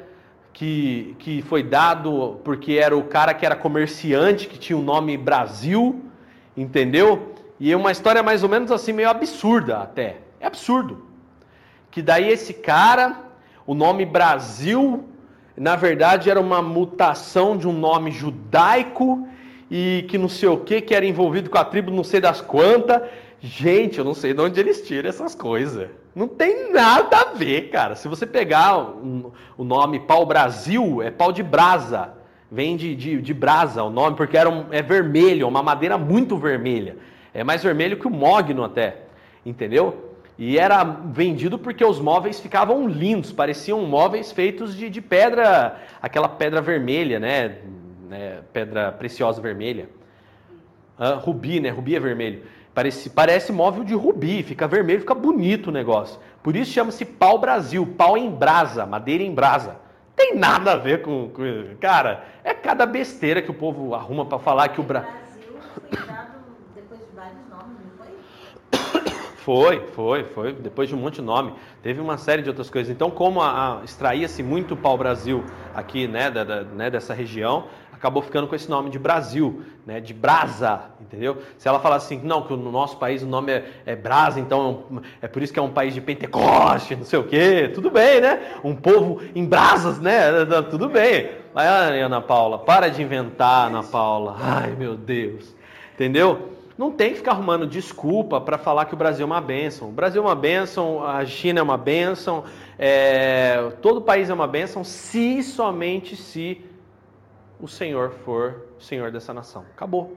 que, 0.53 1.17
que 1.19 1.43
foi 1.43 1.65
dado 1.65 2.41
porque 2.45 2.75
era 2.75 2.97
o 2.97 3.03
cara 3.03 3.35
que 3.35 3.45
era 3.45 3.57
comerciante, 3.57 4.47
que 4.47 4.57
tinha 4.57 4.79
o 4.79 4.83
nome 4.83 5.17
Brasil, 5.17 6.05
entendeu? 6.57 7.35
E 7.59 7.73
é 7.73 7.77
uma 7.77 7.91
história 7.91 8.23
mais 8.23 8.45
ou 8.45 8.49
menos 8.49 8.71
assim, 8.71 8.93
meio 8.93 9.11
absurda 9.11 9.79
até. 9.79 10.19
É 10.39 10.47
absurdo. 10.47 11.09
Que 11.91 12.01
daí 12.01 12.29
esse 12.29 12.55
cara, 12.55 13.25
o 13.67 13.75
nome 13.75 14.07
Brasil, 14.07 15.09
na 15.57 15.75
verdade 15.75 16.31
era 16.31 16.41
uma 16.41 16.63
mutação 16.63 17.57
de 17.57 17.67
um 17.67 17.73
nome 17.73 18.13
judaico 18.13 19.27
e 19.71 20.05
que 20.09 20.19
não 20.19 20.29
sei 20.29 20.49
o 20.49 20.59
que, 20.59 20.81
que 20.81 20.95
era 20.95 21.05
envolvido 21.05 21.51
com 21.51 21.59
a 21.59 21.65
tribo 21.65 21.91
não 21.91 22.05
sei 22.05 22.21
das 22.21 22.41
quantas, 22.41 23.03
Gente, 23.47 23.99
eu 23.99 24.07
não 24.07 24.15
sei 24.15 24.33
de 24.33 24.41
onde 24.41 24.59
eles 24.59 24.81
tiram 24.89 25.07
essas 25.07 25.35
coisas. 25.35 25.91
Não 26.15 26.27
tem 26.27 26.73
nada 26.73 27.19
a 27.19 27.25
ver, 27.35 27.69
cara. 27.69 27.95
Se 27.95 28.09
você 28.09 28.27
pegar 28.27 28.79
o, 28.79 29.35
o 29.59 29.63
nome 29.63 30.01
pau 30.01 30.25
Brasil, 30.25 31.03
é 31.03 31.11
pau 31.11 31.31
de 31.31 31.43
brasa. 31.43 32.15
Vem 32.51 32.75
de, 32.75 32.97
de, 32.97 33.21
de 33.21 33.35
brasa 33.35 33.83
o 33.83 33.91
nome, 33.91 34.17
porque 34.17 34.39
era 34.39 34.49
um, 34.49 34.65
é 34.71 34.81
vermelho, 34.81 35.47
uma 35.47 35.63
madeira 35.63 35.99
muito 35.99 36.39
vermelha. 36.39 36.97
É 37.35 37.45
mais 37.45 37.63
vermelho 37.63 37.99
que 37.99 38.07
o 38.07 38.11
mogno 38.11 38.65
até. 38.65 39.03
Entendeu? 39.45 40.15
E 40.39 40.59
era 40.59 40.83
vendido 40.83 41.59
porque 41.59 41.85
os 41.85 42.01
móveis 42.01 42.41
ficavam 42.41 42.89
lindos, 42.89 43.31
pareciam 43.31 43.83
móveis 43.83 44.33
feitos 44.33 44.75
de, 44.75 44.89
de 44.89 45.03
pedra, 45.03 45.83
aquela 46.01 46.31
pedra 46.31 46.63
vermelha, 46.63 47.21
né? 47.21 47.59
Né? 48.09 48.41
Pedra 48.53 48.93
preciosa 48.93 49.41
vermelha. 49.41 49.89
Ah, 50.99 51.15
rubi, 51.15 51.61
né? 51.61 51.71
Rubi 51.71 51.97
é 51.97 52.01
vermelho. 52.01 52.43
Parece, 52.75 53.09
parece 53.09 53.53
móvel 53.53 53.85
de 53.85 53.95
rubi, 53.95 54.43
fica 54.43 54.67
vermelho, 54.67 55.01
fica 55.01 55.15
bonito 55.15 55.69
o 55.69 55.73
negócio. 55.73 56.19
Por 56.43 56.57
isso 56.57 56.73
chama-se 56.73 57.05
pau 57.05 57.39
Brasil, 57.39 57.87
pau 57.97 58.19
em 58.19 58.31
brasa, 58.31 58.85
madeira 58.85 59.23
em 59.23 59.33
brasa. 59.33 59.77
Tem 60.17 60.37
nada 60.37 60.73
a 60.73 60.77
ver 60.77 61.03
com, 61.03 61.29
com 61.31 61.43
cara, 61.81 62.25
é 62.43 62.53
cada 62.53 62.85
besteira 62.85 63.41
que 63.41 63.51
o 63.51 63.55
povo 63.55 63.95
arruma 63.95 64.27
para 64.27 64.39
falar 64.39 64.69
que 64.69 64.81
o 64.81 64.85
Brasil 64.85 65.11
foi 65.91 66.07
dado 66.07 66.35
depois 66.75 67.01
de 67.01 67.17
vários 67.17 67.41
nomes, 67.49 67.77
não 67.85 67.97
foi? 67.99 69.11
Foi, 69.37 69.87
foi, 69.93 70.25
foi, 70.25 70.53
depois 70.53 70.89
de 70.89 70.95
um 70.95 70.99
monte 70.99 71.17
de 71.17 71.23
nome. 71.23 71.53
Teve 71.83 72.01
uma 72.01 72.17
série 72.17 72.43
de 72.43 72.49
outras 72.49 72.71
coisas. 72.71 72.91
Então, 72.91 73.11
como 73.11 73.41
extraía-se 73.85 74.43
muito 74.43 74.77
pau 74.77 74.97
Brasil 74.97 75.45
aqui, 75.75 76.09
né, 76.09 76.31
da, 76.31 76.45
da, 76.45 76.63
né, 76.63 76.91
dessa 76.91 77.13
região, 77.13 77.67
acabou 77.95 78.23
ficando 78.23 78.47
com 78.49 78.55
esse 78.55 78.69
nome 78.69 78.91
de 78.91 78.99
Brasil, 78.99 79.63
né, 79.87 80.01
de 80.01 80.13
brasa, 80.13 80.83
entendeu? 81.01 81.39
Se 81.57 81.69
ela 81.69 81.79
falar 81.79 81.97
assim, 81.97 82.21
não, 82.23 82.43
que 82.43 82.55
no 82.55 82.73
nosso 82.73 82.97
país 82.97 83.23
o 83.23 83.27
nome 83.27 83.53
é, 83.53 83.65
é 83.87 83.97
brasa, 83.97 84.41
então 84.41 85.03
é 85.23 85.29
por 85.29 85.43
isso 85.43 85.53
que 85.53 85.59
é 85.59 85.63
um 85.63 85.71
país 85.71 85.95
de 85.95 86.01
Pentecoste, 86.01 86.97
não 86.97 87.05
sei 87.05 87.19
o 87.19 87.25
quê, 87.25 87.71
tudo 87.73 87.91
bem, 87.91 88.21
né? 88.21 88.41
Um 88.65 88.75
povo 88.75 89.21
em 89.35 89.45
brasas, 89.45 90.01
né? 90.01 90.45
Tudo 90.71 90.89
bem. 90.89 91.31
Vai, 91.53 91.67
Ana 92.01 92.21
Paula, 92.21 92.59
para 92.59 92.89
de 92.89 93.03
inventar, 93.03 93.69
Ana 93.69 93.83
Paula. 93.83 94.37
Ai, 94.41 94.75
meu 94.77 94.97
Deus. 94.97 95.55
Entendeu? 95.95 96.51
Não 96.77 96.91
tem 96.91 97.11
que 97.11 97.19
ficar 97.19 97.33
arrumando 97.33 97.67
desculpa 97.67 98.41
para 98.41 98.59
falar 98.59 98.87
que 98.87 98.95
o 98.95 98.97
Brasil 98.97 99.23
é 99.23 99.27
uma 99.27 99.41
bênção. 99.41 99.89
O 99.89 99.93
Brasil 99.93 100.21
é 100.21 100.27
uma 100.27 100.35
bênção, 100.35 101.05
a 101.07 101.25
China 101.25 101.61
é 101.61 101.63
uma 101.63 101.77
bênção, 101.77 102.43
é... 102.77 103.71
todo 103.81 104.01
país 104.01 104.29
é 104.29 104.35
uma 104.35 104.49
bênção, 104.49 104.83
se 104.83 105.43
somente 105.43 106.17
se 106.17 106.61
o 107.65 107.69
Senhor 107.69 108.11
for 108.11 108.67
o 108.79 108.83
Senhor 108.83 109.11
dessa 109.11 109.33
nação. 109.33 109.65
Acabou. 109.75 110.15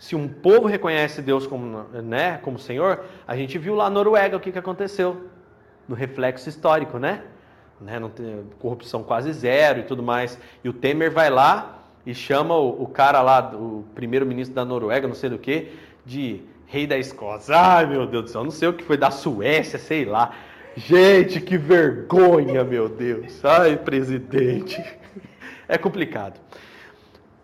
Se 0.00 0.16
um 0.16 0.28
povo 0.28 0.66
reconhece 0.66 1.22
Deus 1.22 1.46
como, 1.46 1.84
né, 2.02 2.38
como 2.38 2.58
Senhor, 2.58 3.04
a 3.26 3.36
gente 3.36 3.56
viu 3.56 3.76
lá 3.76 3.84
na 3.84 3.90
Noruega 3.90 4.36
o 4.36 4.40
que, 4.40 4.50
que 4.50 4.58
aconteceu 4.58 5.28
no 5.86 5.94
reflexo 5.94 6.48
histórico, 6.48 6.98
né? 6.98 7.22
né? 7.80 8.00
Não 8.00 8.10
tem, 8.10 8.44
corrupção 8.58 9.04
quase 9.04 9.32
zero 9.32 9.78
e 9.78 9.82
tudo 9.84 10.02
mais. 10.02 10.38
E 10.64 10.68
o 10.68 10.72
Temer 10.72 11.12
vai 11.12 11.30
lá 11.30 11.84
e 12.04 12.12
chama 12.12 12.56
o, 12.56 12.82
o 12.82 12.88
cara 12.88 13.22
lá, 13.22 13.52
o 13.54 13.84
primeiro-ministro 13.94 14.54
da 14.56 14.64
Noruega, 14.64 15.06
não 15.06 15.14
sei 15.14 15.30
do 15.30 15.38
que, 15.38 15.72
de 16.04 16.42
rei 16.66 16.84
da 16.84 16.98
Escócia. 16.98 17.56
Ai, 17.56 17.86
meu 17.86 18.08
Deus 18.08 18.24
do 18.24 18.30
céu, 18.30 18.42
não 18.42 18.50
sei 18.50 18.68
o 18.68 18.72
que 18.72 18.82
foi 18.82 18.96
da 18.96 19.12
Suécia, 19.12 19.78
sei 19.78 20.04
lá. 20.04 20.32
Gente, 20.76 21.40
que 21.40 21.56
vergonha, 21.56 22.64
meu 22.64 22.88
Deus. 22.88 23.44
Ai, 23.44 23.76
presidente. 23.76 24.82
É 25.70 25.76
complicado. 25.76 26.40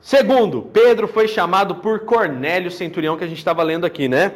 Segundo, 0.04 0.60
Pedro 0.60 1.08
foi 1.08 1.26
chamado 1.26 1.76
por 1.76 2.00
Cornélio, 2.00 2.70
centurião, 2.70 3.16
que 3.16 3.24
a 3.24 3.26
gente 3.26 3.38
estava 3.38 3.62
lendo 3.62 3.86
aqui, 3.86 4.06
né? 4.06 4.32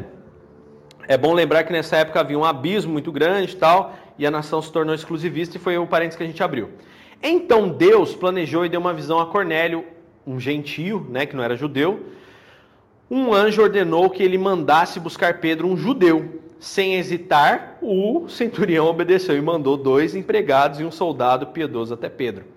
É 1.06 1.14
bom 1.14 1.34
lembrar 1.34 1.62
que 1.64 1.72
nessa 1.74 1.98
época 1.98 2.18
havia 2.20 2.38
um 2.38 2.44
abismo 2.44 2.90
muito 2.90 3.12
grande 3.12 3.52
e 3.52 3.56
tal, 3.56 3.94
e 4.18 4.26
a 4.26 4.30
nação 4.30 4.62
se 4.62 4.72
tornou 4.72 4.94
exclusivista, 4.94 5.58
e 5.58 5.60
foi 5.60 5.76
o 5.76 5.86
parênteses 5.86 6.16
que 6.16 6.22
a 6.22 6.26
gente 6.26 6.42
abriu. 6.42 6.70
Então 7.22 7.68
Deus 7.68 8.14
planejou 8.14 8.64
e 8.64 8.70
deu 8.70 8.80
uma 8.80 8.94
visão 8.94 9.20
a 9.20 9.26
Cornélio, 9.26 9.84
um 10.26 10.40
gentio, 10.40 11.06
né, 11.10 11.26
que 11.26 11.36
não 11.36 11.44
era 11.44 11.54
judeu. 11.54 12.00
Um 13.10 13.34
anjo 13.34 13.60
ordenou 13.60 14.08
que 14.08 14.22
ele 14.22 14.38
mandasse 14.38 14.98
buscar 14.98 15.38
Pedro, 15.38 15.68
um 15.68 15.76
judeu. 15.76 16.40
Sem 16.58 16.94
hesitar, 16.94 17.76
o 17.82 18.26
centurião 18.26 18.86
obedeceu 18.86 19.36
e 19.36 19.42
mandou 19.42 19.76
dois 19.76 20.16
empregados 20.16 20.80
e 20.80 20.84
um 20.84 20.90
soldado 20.90 21.48
piedoso 21.48 21.92
até 21.92 22.08
Pedro. 22.08 22.56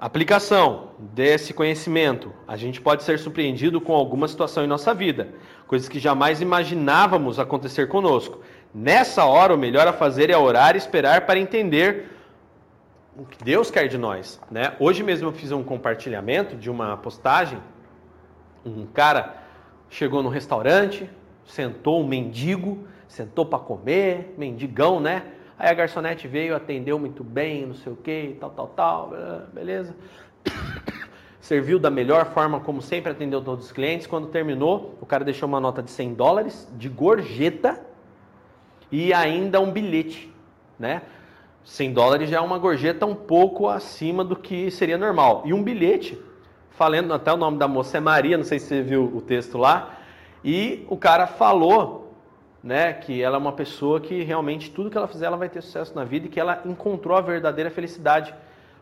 Aplicação 0.00 0.92
desse 0.98 1.52
conhecimento. 1.52 2.32
A 2.48 2.56
gente 2.56 2.80
pode 2.80 3.02
ser 3.02 3.18
surpreendido 3.18 3.82
com 3.82 3.92
alguma 3.92 4.26
situação 4.26 4.64
em 4.64 4.66
nossa 4.66 4.94
vida, 4.94 5.34
coisas 5.66 5.90
que 5.90 5.98
jamais 5.98 6.40
imaginávamos 6.40 7.38
acontecer 7.38 7.86
conosco. 7.86 8.40
Nessa 8.74 9.26
hora, 9.26 9.54
o 9.54 9.58
melhor 9.58 9.86
a 9.86 9.92
fazer 9.92 10.30
é 10.30 10.38
orar 10.38 10.74
e 10.74 10.78
esperar 10.78 11.26
para 11.26 11.38
entender 11.38 12.16
o 13.14 13.26
que 13.26 13.44
Deus 13.44 13.70
quer 13.70 13.88
de 13.88 13.98
nós. 13.98 14.40
Né? 14.50 14.74
Hoje 14.80 15.02
mesmo 15.02 15.28
eu 15.28 15.32
fiz 15.32 15.52
um 15.52 15.62
compartilhamento 15.62 16.56
de 16.56 16.70
uma 16.70 16.96
postagem. 16.96 17.58
Um 18.64 18.86
cara 18.86 19.34
chegou 19.90 20.22
no 20.22 20.30
restaurante, 20.30 21.10
sentou 21.44 22.00
um 22.00 22.06
mendigo, 22.06 22.86
sentou 23.06 23.44
para 23.44 23.58
comer, 23.58 24.34
mendigão, 24.38 24.98
né? 24.98 25.24
Aí 25.60 25.68
a 25.68 25.74
garçonete 25.74 26.26
veio, 26.26 26.56
atendeu 26.56 26.98
muito 26.98 27.22
bem, 27.22 27.66
não 27.66 27.74
sei 27.74 27.92
o 27.92 27.96
que, 27.96 28.34
tal, 28.40 28.48
tal, 28.48 28.68
tal, 28.68 29.12
beleza. 29.52 29.94
Serviu 31.38 31.78
da 31.78 31.90
melhor 31.90 32.32
forma, 32.32 32.60
como 32.60 32.80
sempre, 32.80 33.12
atendeu 33.12 33.42
todos 33.42 33.66
os 33.66 33.70
clientes. 33.70 34.06
Quando 34.06 34.28
terminou, 34.28 34.96
o 35.02 35.04
cara 35.04 35.22
deixou 35.22 35.46
uma 35.46 35.60
nota 35.60 35.82
de 35.82 35.90
100 35.90 36.14
dólares 36.14 36.66
de 36.78 36.88
gorjeta 36.88 37.78
e 38.90 39.12
ainda 39.12 39.60
um 39.60 39.70
bilhete, 39.70 40.34
né? 40.78 41.02
100 41.62 41.92
dólares 41.92 42.30
já 42.30 42.38
é 42.38 42.40
uma 42.40 42.56
gorjeta 42.56 43.04
um 43.04 43.14
pouco 43.14 43.68
acima 43.68 44.24
do 44.24 44.36
que 44.36 44.70
seria 44.70 44.96
normal. 44.96 45.42
E 45.44 45.52
um 45.52 45.62
bilhete, 45.62 46.18
falando 46.70 47.12
até 47.12 47.30
o 47.34 47.36
nome 47.36 47.58
da 47.58 47.68
moça 47.68 47.98
é 47.98 48.00
Maria, 48.00 48.38
não 48.38 48.44
sei 48.44 48.58
se 48.58 48.68
você 48.68 48.80
viu 48.80 49.04
o 49.14 49.20
texto 49.20 49.58
lá, 49.58 49.98
e 50.42 50.86
o 50.88 50.96
cara 50.96 51.26
falou 51.26 51.99
né, 52.62 52.92
que 52.92 53.22
ela 53.22 53.36
é 53.36 53.38
uma 53.38 53.52
pessoa 53.52 54.00
que 54.00 54.22
realmente 54.22 54.70
tudo 54.70 54.90
que 54.90 54.96
ela 54.96 55.08
fizer 55.08 55.26
ela 55.26 55.36
vai 55.36 55.48
ter 55.48 55.62
sucesso 55.62 55.94
na 55.94 56.04
vida 56.04 56.26
e 56.26 56.28
que 56.28 56.38
ela 56.38 56.62
encontrou 56.64 57.16
a 57.16 57.20
verdadeira 57.20 57.70
felicidade, 57.70 58.34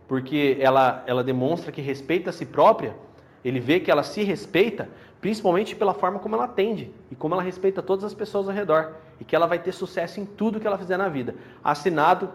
porque 0.07 0.57
ela, 0.61 1.03
ela 1.07 1.23
demonstra 1.23 1.71
que 1.71 1.81
respeita 1.81 2.31
a 2.31 2.33
si 2.33 2.47
própria, 2.47 2.97
ele 3.45 3.61
vê 3.61 3.79
que 3.79 3.91
ela 3.91 4.03
se 4.03 4.23
respeita, 4.25 4.89
principalmente 5.21 5.77
pela 5.77 5.95
forma 5.95 6.19
como 6.19 6.35
ela 6.35 6.45
atende 6.45 6.93
e 7.11 7.15
como 7.15 7.35
ela 7.35 7.43
respeita 7.43 7.83
todas 7.83 8.05
as 8.05 8.15
pessoas 8.15 8.49
ao 8.49 8.55
redor 8.55 8.95
e 9.21 9.25
que 9.25 9.35
ela 9.35 9.47
vai 9.47 9.59
ter 9.59 9.73
sucesso 9.73 10.21
em 10.21 10.27
tudo 10.27 10.59
que 10.61 10.67
ela 10.67 10.79
fizer 10.79 10.97
na 10.97 11.09
vida. 11.09 11.35
Assinado 11.63 12.31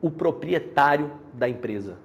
o 0.00 0.10
proprietário 0.10 1.12
da 1.32 1.48
empresa. 1.48 1.96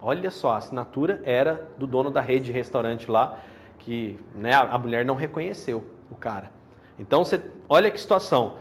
Olha 0.00 0.30
só, 0.30 0.52
a 0.52 0.56
assinatura 0.56 1.20
era 1.24 1.68
do 1.78 1.86
dono 1.86 2.10
da 2.10 2.20
rede 2.20 2.46
de 2.46 2.52
restaurante 2.52 3.10
lá, 3.10 3.38
que 3.78 4.18
né, 4.34 4.52
a 4.54 4.76
mulher 4.78 5.04
não 5.04 5.14
reconheceu 5.14 5.84
o 6.10 6.14
cara. 6.14 6.50
Então 6.98 7.24
você 7.24 7.40
olha 7.68 7.90
que 7.90 8.00
situação, 8.00 8.54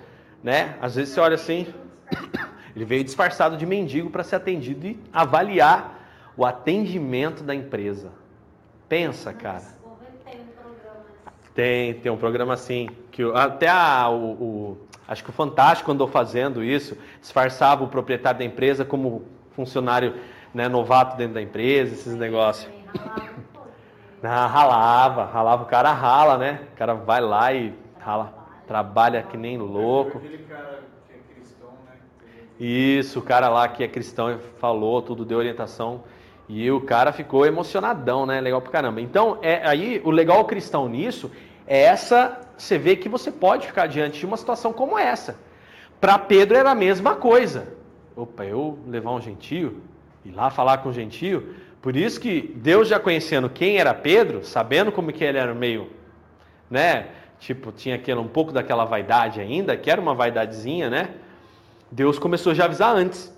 né? 0.43 0.75
Às 0.81 0.95
vezes 0.95 1.13
você 1.13 1.19
olha 1.19 1.35
assim, 1.35 1.67
ele 2.75 2.85
veio 2.85 3.03
disfarçado 3.03 3.57
de 3.57 3.65
mendigo 3.65 4.09
para 4.09 4.23
ser 4.23 4.37
atendido 4.37 4.87
e 4.87 4.99
avaliar 5.11 5.99
o 6.35 6.45
atendimento 6.45 7.43
da 7.43 7.53
empresa. 7.53 8.11
Pensa, 8.87 9.33
cara. 9.33 9.81
Tem, 11.53 11.95
tem 11.95 12.11
um 12.11 12.17
programa 12.17 12.53
assim, 12.53 12.89
que 13.11 13.23
até 13.33 13.67
a, 13.67 14.09
o, 14.09 14.31
o, 14.31 14.77
acho 15.05 15.21
que 15.23 15.29
o 15.29 15.33
Fantástico 15.33 15.91
andou 15.91 16.07
fazendo 16.07 16.63
isso, 16.63 16.97
disfarçava 17.19 17.83
o 17.83 17.87
proprietário 17.87 18.39
da 18.39 18.45
empresa 18.45 18.85
como 18.85 19.25
funcionário 19.51 20.15
né, 20.53 20.69
novato 20.69 21.17
dentro 21.17 21.33
da 21.33 21.41
empresa, 21.41 21.93
esses 21.93 22.15
negócios. 22.15 22.71
Ah, 24.23 24.47
ralava, 24.47 25.25
ralava, 25.25 25.63
o 25.63 25.65
cara 25.65 25.91
rala, 25.91 26.37
né? 26.37 26.61
O 26.73 26.77
cara 26.77 26.93
vai 26.93 27.19
lá 27.19 27.53
e 27.53 27.73
rala, 28.03 28.33
trabalha 28.67 29.21
que 29.23 29.37
nem 29.37 29.57
louco. 29.57 30.17
Aquele 30.17 30.39
cara 30.39 30.79
que 31.07 31.13
é 31.13 31.35
cristão, 31.35 31.69
né? 31.85 31.93
Isso, 32.59 33.19
o 33.19 33.21
cara 33.21 33.47
lá 33.47 33.67
que 33.67 33.83
é 33.83 33.87
cristão 33.87 34.39
falou, 34.59 35.01
tudo 35.01 35.23
deu 35.23 35.37
orientação. 35.37 36.03
E 36.49 36.69
o 36.69 36.81
cara 36.81 37.13
ficou 37.13 37.45
emocionadão, 37.45 38.25
né? 38.25 38.41
Legal 38.41 38.61
pra 38.61 38.71
caramba. 38.71 38.99
Então, 38.99 39.37
é, 39.41 39.65
aí 39.65 40.01
o 40.03 40.11
legal 40.11 40.43
cristão 40.45 40.89
nisso 40.89 41.31
é 41.65 41.83
essa. 41.83 42.41
Você 42.57 42.77
vê 42.77 42.95
que 42.95 43.07
você 43.07 43.31
pode 43.31 43.67
ficar 43.67 43.87
diante 43.87 44.19
de 44.19 44.25
uma 44.25 44.35
situação 44.35 44.73
como 44.73 44.97
essa. 44.97 45.37
Para 45.99 46.17
Pedro 46.17 46.57
era 46.57 46.71
a 46.71 46.75
mesma 46.75 47.15
coisa. 47.15 47.73
Opa, 48.15 48.43
eu 48.43 48.79
levar 48.87 49.11
um 49.11 49.21
gentio, 49.21 49.81
ir 50.25 50.31
lá 50.31 50.49
falar 50.49 50.79
com 50.79 50.89
um 50.89 50.93
gentio. 50.93 51.55
Por 51.81 51.95
isso 51.95 52.19
que 52.19 52.53
Deus 52.55 52.87
já 52.87 52.99
conhecendo 52.99 53.49
quem 53.49 53.77
era 53.77 53.93
Pedro, 53.93 54.43
sabendo 54.43 54.91
como 54.91 55.13
que 55.13 55.23
ele 55.23 55.37
era 55.37 55.53
meio, 55.53 55.89
né? 56.69 57.07
Tipo, 57.41 57.71
tinha 57.71 57.95
aquele, 57.95 58.19
um 58.19 58.27
pouco 58.27 58.53
daquela 58.53 58.85
vaidade 58.85 59.41
ainda, 59.41 59.75
que 59.75 59.89
era 59.89 59.99
uma 59.99 60.13
vaidadezinha, 60.13 60.89
né? 60.89 61.09
Deus 61.91 62.17
começou 62.17 62.53
já 62.53 62.63
a 62.63 62.65
avisar 62.67 62.95
antes. 62.95 63.35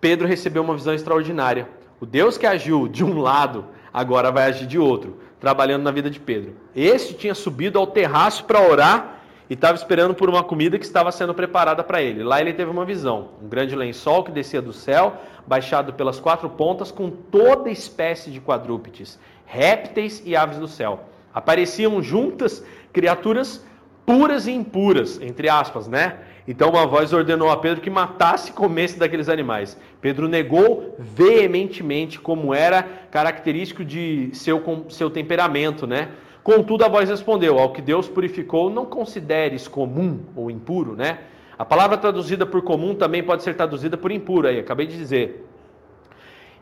Pedro 0.00 0.28
recebeu 0.28 0.62
uma 0.62 0.76
visão 0.76 0.94
extraordinária. 0.94 1.66
O 1.98 2.06
Deus 2.06 2.36
que 2.38 2.46
agiu 2.46 2.86
de 2.86 3.02
um 3.02 3.18
lado, 3.18 3.64
agora 3.92 4.30
vai 4.30 4.44
agir 4.44 4.66
de 4.66 4.78
outro, 4.78 5.18
trabalhando 5.40 5.82
na 5.82 5.90
vida 5.90 6.10
de 6.10 6.20
Pedro. 6.20 6.54
Este 6.76 7.14
tinha 7.14 7.34
subido 7.34 7.78
ao 7.78 7.86
terraço 7.86 8.44
para 8.44 8.60
orar 8.60 9.20
e 9.48 9.54
estava 9.54 9.74
esperando 9.74 10.14
por 10.14 10.28
uma 10.28 10.44
comida 10.44 10.78
que 10.78 10.84
estava 10.84 11.10
sendo 11.10 11.34
preparada 11.34 11.82
para 11.82 12.02
ele. 12.02 12.22
Lá 12.22 12.40
ele 12.40 12.52
teve 12.52 12.70
uma 12.70 12.84
visão: 12.84 13.30
um 13.42 13.48
grande 13.48 13.74
lençol 13.74 14.22
que 14.22 14.30
descia 14.30 14.60
do 14.60 14.72
céu, 14.72 15.16
baixado 15.46 15.94
pelas 15.94 16.20
quatro 16.20 16.48
pontas, 16.50 16.92
com 16.92 17.10
toda 17.10 17.70
espécie 17.70 18.30
de 18.30 18.40
quadrúpedes, 18.40 19.18
répteis 19.46 20.22
e 20.26 20.36
aves 20.36 20.58
do 20.58 20.68
céu. 20.68 21.04
Apareciam 21.32 22.02
juntas 22.02 22.64
criaturas 22.92 23.64
puras 24.04 24.46
e 24.46 24.50
impuras, 24.50 25.20
entre 25.22 25.48
aspas, 25.48 25.86
né? 25.86 26.18
Então 26.48 26.70
uma 26.70 26.84
voz 26.84 27.12
ordenou 27.12 27.48
a 27.48 27.56
Pedro 27.56 27.80
que 27.80 27.88
matasse 27.88 28.50
e 28.50 28.52
comesse 28.52 28.98
daqueles 28.98 29.28
animais. 29.28 29.78
Pedro 30.00 30.26
negou 30.26 30.96
veementemente, 30.98 32.18
como 32.18 32.52
era 32.52 32.82
característico 33.10 33.84
de 33.84 34.30
seu, 34.32 34.60
seu 34.88 35.10
temperamento, 35.10 35.86
né? 35.86 36.08
Contudo, 36.42 36.84
a 36.84 36.88
voz 36.88 37.08
respondeu: 37.08 37.58
Ao 37.58 37.72
que 37.72 37.80
Deus 37.80 38.08
purificou, 38.08 38.68
não 38.68 38.84
consideres 38.84 39.68
comum 39.68 40.20
ou 40.34 40.50
impuro, 40.50 40.96
né? 40.96 41.18
A 41.56 41.64
palavra 41.64 41.96
traduzida 41.96 42.46
por 42.46 42.62
comum 42.62 42.94
também 42.94 43.22
pode 43.22 43.42
ser 43.42 43.54
traduzida 43.54 43.96
por 43.96 44.10
impuro, 44.10 44.48
aí, 44.48 44.58
acabei 44.58 44.86
de 44.86 44.96
dizer. 44.96 45.46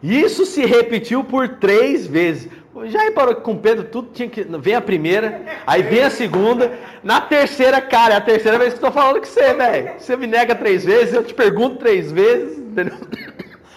Isso 0.02 0.46
se 0.46 0.64
repetiu 0.64 1.24
por 1.24 1.48
três 1.48 2.06
vezes. 2.06 2.48
Já 2.84 3.02
reparou 3.02 3.34
que 3.34 3.40
com 3.40 3.56
Pedro 3.56 3.84
tudo 3.84 4.10
tinha 4.12 4.28
que. 4.28 4.44
Vem 4.44 4.74
a 4.74 4.80
primeira, 4.80 5.42
aí 5.66 5.82
vem 5.82 6.02
a 6.02 6.10
segunda, 6.10 6.78
na 7.02 7.20
terceira, 7.20 7.80
cara, 7.80 8.14
é 8.14 8.16
a 8.18 8.20
terceira 8.20 8.58
vez 8.58 8.72
que 8.72 8.78
eu 8.78 8.88
tô 8.88 8.92
falando 8.92 9.18
com 9.18 9.26
você, 9.26 9.52
velho. 9.52 9.98
Você 9.98 10.16
me 10.16 10.26
nega 10.26 10.54
três 10.54 10.84
vezes, 10.84 11.14
eu 11.14 11.24
te 11.24 11.34
pergunto 11.34 11.76
três 11.76 12.12
vezes, 12.12 12.58
entendeu? 12.58 12.94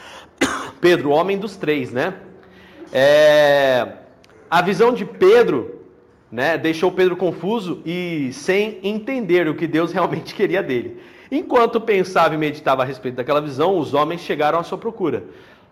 Pedro, 0.79 1.09
homem 1.09 1.37
dos 1.37 1.57
três, 1.57 1.91
né? 1.91 2.13
É, 2.93 3.87
a 4.49 4.61
visão 4.61 4.93
de 4.93 5.05
Pedro, 5.05 5.79
né, 6.31 6.57
deixou 6.57 6.91
Pedro 6.91 7.15
confuso 7.15 7.81
e 7.85 8.29
sem 8.33 8.79
entender 8.83 9.47
o 9.47 9.55
que 9.55 9.65
Deus 9.65 9.91
realmente 9.93 10.35
queria 10.35 10.61
dele. 10.61 10.99
Enquanto 11.31 11.79
pensava 11.79 12.35
e 12.35 12.37
meditava 12.37 12.83
a 12.83 12.85
respeito 12.85 13.15
daquela 13.15 13.41
visão, 13.41 13.77
os 13.77 13.93
homens 13.93 14.21
chegaram 14.21 14.59
à 14.59 14.63
sua 14.63 14.77
procura. 14.77 15.23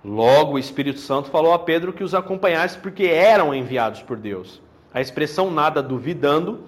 Logo, 0.04 0.54
o 0.54 0.60
Espírito 0.60 1.00
Santo 1.00 1.30
falou 1.30 1.54
a 1.54 1.60
Pedro 1.60 1.92
que 1.92 2.04
os 2.04 2.14
acompanhasse 2.14 2.78
porque 2.78 3.06
eram 3.06 3.54
enviados 3.54 4.02
por 4.02 4.18
Deus. 4.18 4.62
A 4.94 5.02
expressão 5.02 5.52
nada 5.52 5.84
duvidando 5.84 6.62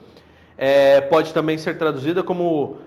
é, 0.57 1.01
pode 1.01 1.33
também 1.33 1.57
ser 1.57 1.77
traduzida 1.77 2.21
como 2.21 2.77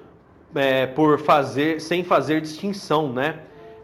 é, 0.55 0.87
por 0.87 1.19
fazer, 1.19 1.81
sem 1.81 2.05
fazer 2.05 2.41
distinção, 2.41 3.13
né? 3.13 3.41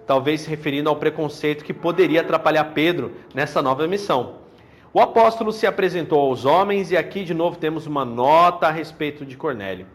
Talvez 0.06 0.42
se 0.42 0.50
referindo 0.50 0.88
ao 0.88 0.96
preconceito 0.96 1.64
que 1.64 1.72
poderia 1.72 2.20
atrapalhar 2.20 2.64
Pedro 2.64 3.12
nessa 3.34 3.62
nova 3.62 3.86
missão. 3.86 4.34
O 4.92 5.00
apóstolo 5.00 5.52
se 5.52 5.66
apresentou 5.66 6.20
aos 6.20 6.44
homens 6.44 6.90
e 6.90 6.96
aqui 6.96 7.24
de 7.24 7.32
novo 7.32 7.56
temos 7.56 7.86
uma 7.86 8.04
nota 8.04 8.66
a 8.66 8.70
respeito 8.70 9.24
de 9.24 9.36
Cornélio. 9.36 9.86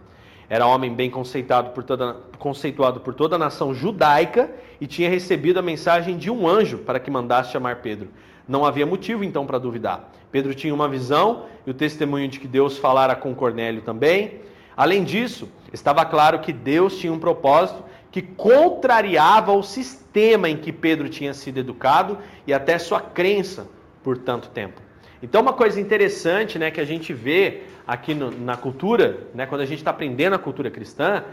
Era 0.50 0.68
homem 0.68 0.94
bem 0.94 1.10
conceituado 1.10 1.72
por, 1.72 1.84
toda, 1.84 2.18
conceituado 2.38 3.00
por 3.00 3.14
toda 3.14 3.36
a 3.36 3.40
nação 3.40 3.74
judaica 3.74 4.52
e 4.80 4.86
tinha 4.86 5.10
recebido 5.10 5.58
a 5.58 5.62
mensagem 5.62 6.18
de 6.18 6.30
um 6.30 6.48
anjo 6.48 6.80
para 6.80 7.00
que 7.00 7.10
mandasse 7.10 7.52
chamar 7.52 7.78
Pedro. 7.78 8.10
Não 8.48 8.64
havia 8.64 8.86
motivo 8.86 9.24
então 9.24 9.46
para 9.46 9.58
duvidar. 9.58 10.12
Pedro 10.32 10.54
tinha 10.54 10.74
uma 10.74 10.88
visão 10.88 11.46
e 11.66 11.72
o 11.72 11.74
testemunho 11.74 12.28
de 12.28 12.40
que 12.40 12.48
Deus 12.48 12.78
falara 12.78 13.16
com 13.16 13.34
Cornélio 13.34 13.82
também. 13.82 14.42
Além 14.78 15.04
disso, 15.04 15.50
estava 15.74 16.06
claro 16.06 16.40
que 16.40 16.54
Deus 16.54 16.98
tinha 16.98 17.12
um 17.12 17.20
propósito 17.20 17.84
que 18.12 18.22
contrariava 18.22 19.52
o 19.52 19.64
sistema 19.64 20.48
em 20.48 20.58
que 20.58 20.72
Pedro 20.72 21.10
tinha 21.10 21.34
sido 21.34 21.58
educado 21.58 22.18
e 22.46 22.54
até 22.54 22.78
sua 22.78 23.02
crença 23.02 23.68
por 24.04 24.18
tanto 24.18 24.50
tempo. 24.50 24.85
Então, 25.22 25.42
uma 25.42 25.54
coisa 25.54 25.80
interessante 25.80 26.60
né, 26.60 26.70
que 26.72 26.82
a 26.82 26.86
gente 26.86 27.14
vê 27.14 27.62
aqui 27.88 28.14
no, 28.14 28.32
na 28.32 28.58
cultura, 28.58 29.20
né, 29.34 29.46
quando 29.46 29.62
a 29.62 29.66
gente 29.66 29.80
está 29.80 29.92
aprendendo 29.92 30.36
a 30.36 30.40
cultura 30.40 30.70
cristã, 30.70 31.24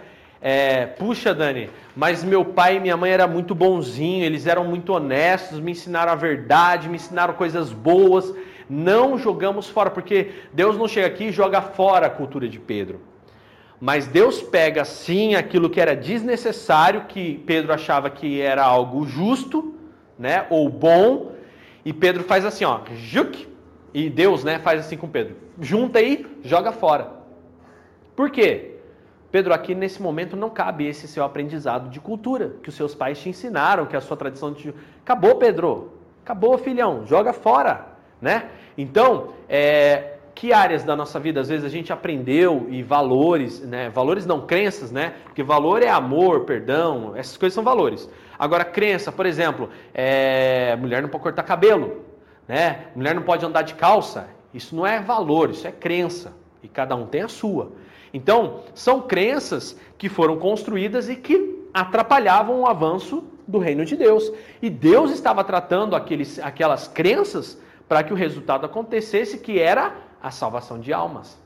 é, 0.41 0.87
puxa, 0.87 1.33
Dani, 1.33 1.71
mas 1.95 2.25
meu 2.25 2.45
pai 2.45 2.77
e 2.77 2.81
minha 2.81 2.97
mãe 2.97 3.13
eram 3.13 3.29
muito 3.29 3.55
bonzinhos, 3.55 4.27
eles 4.27 4.47
eram 4.47 4.65
muito 4.65 4.93
honestos, 4.93 5.61
me 5.61 5.71
ensinaram 5.71 6.11
a 6.11 6.17
verdade, 6.17 6.89
me 6.89 6.97
ensinaram 6.97 7.35
coisas 7.35 7.73
boas. 7.73 8.35
Não 8.69 9.17
jogamos 9.17 9.69
fora, 9.69 9.91
porque 9.91 10.31
Deus 10.53 10.77
não 10.77 10.89
chega 10.89 11.07
aqui 11.07 11.25
e 11.25 11.33
joga 11.33 11.61
fora 11.63 12.07
a 12.07 12.11
cultura 12.11 12.49
de 12.49 12.59
Pedro. 12.59 13.01
Mas 13.81 14.07
Deus 14.07 14.43
pega 14.43 14.85
sim 14.85 15.35
aquilo 15.35 15.71
que 15.71 15.81
era 15.81 15.95
desnecessário, 15.95 17.05
que 17.09 17.43
Pedro 17.47 17.73
achava 17.73 18.11
que 18.11 18.41
era 18.41 18.65
algo 18.65 19.07
justo, 19.07 19.75
né, 20.19 20.47
ou 20.51 20.69
bom, 20.69 21.33
e 21.85 21.93
Pedro 21.93 22.23
faz 22.25 22.45
assim, 22.45 22.65
ó, 22.65 22.81
juk, 22.97 23.49
e 23.95 24.09
Deus, 24.09 24.43
né, 24.45 24.59
faz 24.59 24.81
assim 24.81 24.97
com 24.97 25.09
Pedro. 25.09 25.37
Junta 25.61 25.99
aí, 25.99 26.27
joga 26.43 26.73
fora. 26.73 27.11
Por 28.17 28.31
quê? 28.31 28.77
Pedro, 29.31 29.55
aqui 29.55 29.75
nesse 29.75 30.01
momento 30.03 30.37
não 30.37 30.51
cabe 30.51 30.87
esse 30.87 31.09
seu 31.09 31.25
aprendizado 31.25 31.89
de 31.89 31.99
cultura 31.99 32.57
que 32.63 32.69
os 32.69 32.75
seus 32.75 32.95
pais 32.95 33.19
te 33.19 33.31
ensinaram, 33.31 33.87
que 33.87 33.97
a 33.97 34.01
sua 34.01 34.17
tradição 34.17 34.53
te. 34.53 34.75
Acabou, 35.03 35.37
Pedro. 35.37 35.93
Acabou, 36.23 36.59
filhão. 36.59 37.07
Joga 37.07 37.33
fora, 37.33 37.87
né? 38.21 38.51
Então, 38.77 39.31
é, 39.49 40.17
que 40.35 40.53
áreas 40.53 40.85
da 40.85 40.95
nossa 40.95 41.19
vida 41.19 41.41
às 41.41 41.49
vezes 41.49 41.65
a 41.65 41.69
gente 41.69 41.93
aprendeu 41.93 42.67
e 42.69 42.83
valores, 42.83 43.61
né? 43.61 43.89
Valores 43.89 44.27
não 44.27 44.43
crenças, 44.47 44.93
né? 44.93 45.15
Porque 45.25 45.43
valor 45.43 45.83
é 45.83 45.89
amor, 45.89 46.45
perdão, 46.45 47.13
essas 47.17 47.37
coisas 47.37 47.55
são 47.55 47.65
valores. 47.65 48.09
Agora, 48.39 48.65
crença, 48.65 49.11
por 49.11 49.25
exemplo, 49.25 49.71
é, 49.95 50.77
mulher 50.77 51.01
não 51.01 51.09
pode 51.09 51.23
cortar 51.23 51.43
cabelo, 51.43 52.03
né? 52.47 52.87
Mulher 52.95 53.15
não 53.15 53.23
pode 53.23 53.45
andar 53.45 53.63
de 53.63 53.75
calça. 53.75 54.29
Isso 54.53 54.75
não 54.75 54.87
é 54.87 55.01
valor, 55.01 55.51
isso 55.51 55.67
é 55.67 55.73
crença. 55.73 56.33
E 56.63 56.69
cada 56.69 56.95
um 56.95 57.07
tem 57.07 57.23
a 57.23 57.29
sua. 57.29 57.73
Então, 58.13 58.61
são 58.75 59.01
crenças 59.01 59.77
que 59.97 60.09
foram 60.09 60.39
construídas 60.39 61.09
e 61.09 61.17
que 61.17 61.67
atrapalhavam 61.73 62.61
o 62.61 62.67
avanço 62.67 63.25
do 63.47 63.59
reino 63.59 63.85
de 63.85 63.97
Deus. 63.97 64.31
E 64.61 64.69
Deus 64.69 65.11
estava 65.11 65.43
tratando 65.43 65.97
aqueles, 65.97 66.39
aquelas 66.39 66.87
crenças 66.87 67.59
para 67.89 68.03
que 68.03 68.13
o 68.13 68.17
resultado 68.17 68.67
acontecesse, 68.67 69.39
que 69.39 69.59
era 69.59 69.95
a 70.23 70.31
salvação 70.31 70.79
de 70.79 70.93
almas. 70.93 71.41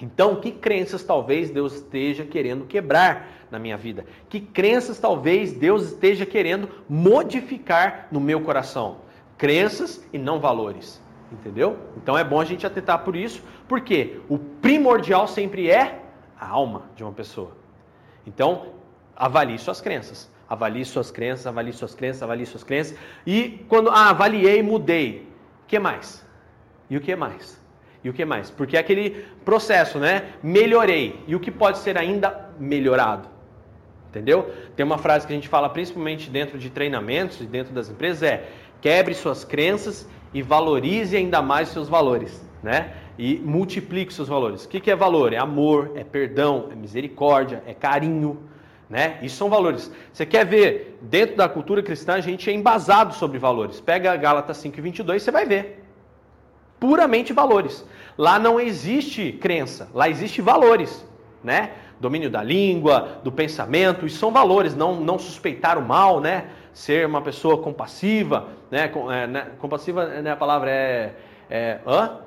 Então, 0.00 0.36
que 0.36 0.50
crenças 0.50 1.04
talvez 1.04 1.50
Deus 1.50 1.74
esteja 1.74 2.24
querendo 2.24 2.64
quebrar 2.64 3.28
na 3.50 3.58
minha 3.58 3.76
vida? 3.76 4.04
Que 4.28 4.40
crenças 4.40 4.98
talvez 4.98 5.52
Deus 5.52 5.84
esteja 5.84 6.26
querendo 6.26 6.68
modificar 6.88 8.08
no 8.10 8.18
meu 8.18 8.40
coração? 8.40 8.96
Crenças 9.42 10.00
e 10.12 10.18
não 10.18 10.38
valores. 10.38 11.02
Entendeu? 11.32 11.76
Então 11.96 12.16
é 12.16 12.22
bom 12.22 12.40
a 12.40 12.44
gente 12.44 12.64
atentar 12.64 13.00
por 13.00 13.16
isso, 13.16 13.42
porque 13.66 14.20
o 14.28 14.38
primordial 14.38 15.26
sempre 15.26 15.68
é 15.68 16.00
a 16.38 16.46
alma 16.46 16.84
de 16.94 17.02
uma 17.02 17.10
pessoa. 17.10 17.50
Então, 18.24 18.66
avalie 19.16 19.58
suas 19.58 19.80
crenças. 19.80 20.30
Avalie 20.48 20.84
suas 20.84 21.10
crenças, 21.10 21.44
avalie 21.44 21.72
suas 21.72 21.92
crenças, 21.92 22.22
avalie 22.22 22.46
suas 22.46 22.62
crenças. 22.62 22.96
E 23.26 23.64
quando 23.68 23.90
ah, 23.90 24.10
avaliei, 24.10 24.62
mudei. 24.62 25.26
O 25.64 25.66
que 25.66 25.76
mais? 25.80 26.24
E 26.88 26.96
o 26.96 27.00
que 27.00 27.16
mais? 27.16 27.60
E 28.04 28.10
o 28.10 28.12
que 28.12 28.24
mais? 28.24 28.48
Porque 28.48 28.76
é 28.76 28.80
aquele 28.80 29.26
processo, 29.44 29.98
né? 29.98 30.34
Melhorei. 30.40 31.20
E 31.26 31.34
o 31.34 31.40
que 31.40 31.50
pode 31.50 31.78
ser 31.78 31.98
ainda 31.98 32.48
melhorado? 32.60 33.28
Entendeu? 34.12 34.54
Tem 34.76 34.84
uma 34.84 34.98
frase 34.98 35.26
que 35.26 35.32
a 35.32 35.36
gente 35.36 35.48
fala 35.48 35.70
principalmente 35.70 36.28
dentro 36.28 36.58
de 36.58 36.68
treinamentos 36.68 37.40
e 37.40 37.44
dentro 37.44 37.72
das 37.72 37.88
empresas 37.88 38.22
é: 38.22 38.46
quebre 38.82 39.14
suas 39.14 39.44
crenças 39.44 40.06
e 40.34 40.42
valorize 40.42 41.16
ainda 41.16 41.40
mais 41.40 41.68
seus 41.68 41.88
valores, 41.88 42.44
né? 42.62 42.92
E 43.16 43.36
multiplique 43.36 44.12
seus 44.12 44.28
valores. 44.28 44.64
O 44.64 44.68
que 44.68 44.90
é 44.90 44.96
valor? 44.96 45.32
É 45.32 45.38
amor, 45.38 45.92
é 45.94 46.02
perdão, 46.02 46.68
é 46.70 46.74
misericórdia, 46.74 47.62
é 47.64 47.72
carinho, 47.72 48.42
né? 48.90 49.18
Isso 49.22 49.36
são 49.36 49.48
valores. 49.48 49.90
Você 50.12 50.26
quer 50.26 50.44
ver, 50.44 50.98
dentro 51.00 51.36
da 51.36 51.48
cultura 51.48 51.82
cristã, 51.82 52.14
a 52.14 52.20
gente 52.20 52.50
é 52.50 52.52
embasado 52.52 53.14
sobre 53.14 53.38
valores. 53.38 53.80
Pega 53.80 54.16
Gálatas 54.16 54.56
5 54.56 54.76
e 54.76 54.82
22, 54.82 55.22
você 55.22 55.30
vai 55.30 55.46
ver. 55.46 55.84
Puramente 56.80 57.32
valores. 57.32 57.86
Lá 58.18 58.38
não 58.38 58.58
existe 58.58 59.32
crença, 59.32 59.88
lá 59.94 60.08
existe 60.08 60.42
valores, 60.42 61.06
né? 61.44 61.70
Domínio 62.00 62.28
da 62.28 62.42
língua, 62.42 63.20
do 63.22 63.30
pensamento, 63.30 64.04
isso 64.04 64.18
são 64.18 64.32
valores, 64.32 64.74
não, 64.74 65.00
não 65.00 65.20
suspeitar 65.20 65.78
o 65.78 65.82
mal, 65.82 66.20
né? 66.20 66.46
ser 66.72 67.06
uma 67.06 67.20
pessoa 67.20 67.58
compassiva, 67.58 68.48
né? 68.72 68.90
É, 69.10 69.26
né? 69.26 69.46
Compassiva, 69.58 70.06
né? 70.06 70.32
A 70.32 70.36
palavra 70.36 70.70
é, 70.70 71.14
é 71.50 71.78
hã? 71.86 72.20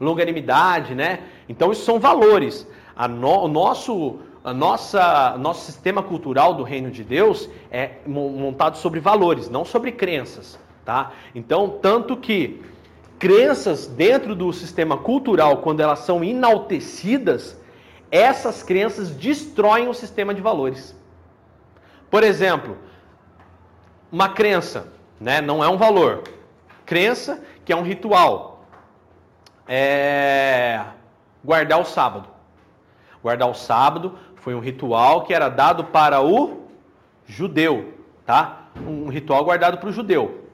longanimidade, 0.00 0.94
né? 0.94 1.20
Então 1.48 1.70
isso 1.70 1.84
são 1.84 2.00
valores. 2.00 2.66
A 2.96 3.06
no, 3.06 3.44
o 3.44 3.48
nosso, 3.48 4.20
a 4.42 4.54
nossa, 4.54 5.36
nosso 5.38 5.66
sistema 5.66 6.02
cultural 6.02 6.54
do 6.54 6.62
reino 6.62 6.90
de 6.90 7.04
Deus 7.04 7.48
é 7.70 7.98
montado 8.06 8.78
sobre 8.78 9.00
valores, 9.00 9.50
não 9.50 9.64
sobre 9.64 9.92
crenças, 9.92 10.58
tá? 10.84 11.12
Então 11.34 11.68
tanto 11.68 12.16
que 12.16 12.62
crenças 13.18 13.86
dentro 13.86 14.34
do 14.34 14.50
sistema 14.52 14.96
cultural, 14.96 15.58
quando 15.58 15.80
elas 15.80 16.00
são 16.00 16.24
enaltecidas, 16.24 17.60
essas 18.10 18.62
crenças 18.62 19.10
destroem 19.10 19.88
o 19.88 19.94
sistema 19.94 20.32
de 20.32 20.40
valores. 20.40 20.98
Por 22.10 22.22
exemplo, 22.22 22.78
uma 24.10 24.28
crença, 24.28 24.93
né? 25.20 25.40
não 25.40 25.62
é 25.62 25.68
um 25.68 25.76
valor. 25.76 26.22
Crença 26.84 27.42
que 27.64 27.72
é 27.72 27.76
um 27.76 27.82
ritual. 27.82 28.64
É... 29.66 30.80
Guardar 31.44 31.80
o 31.80 31.84
sábado. 31.84 32.28
Guardar 33.22 33.48
o 33.48 33.54
sábado 33.54 34.18
foi 34.36 34.54
um 34.54 34.60
ritual 34.60 35.22
que 35.22 35.32
era 35.32 35.48
dado 35.48 35.84
para 35.84 36.20
o 36.20 36.68
judeu, 37.26 37.94
tá? 38.26 38.64
Um 38.76 39.08
ritual 39.08 39.44
guardado 39.44 39.78
para 39.78 39.88
o 39.88 39.92
judeu. 39.92 40.44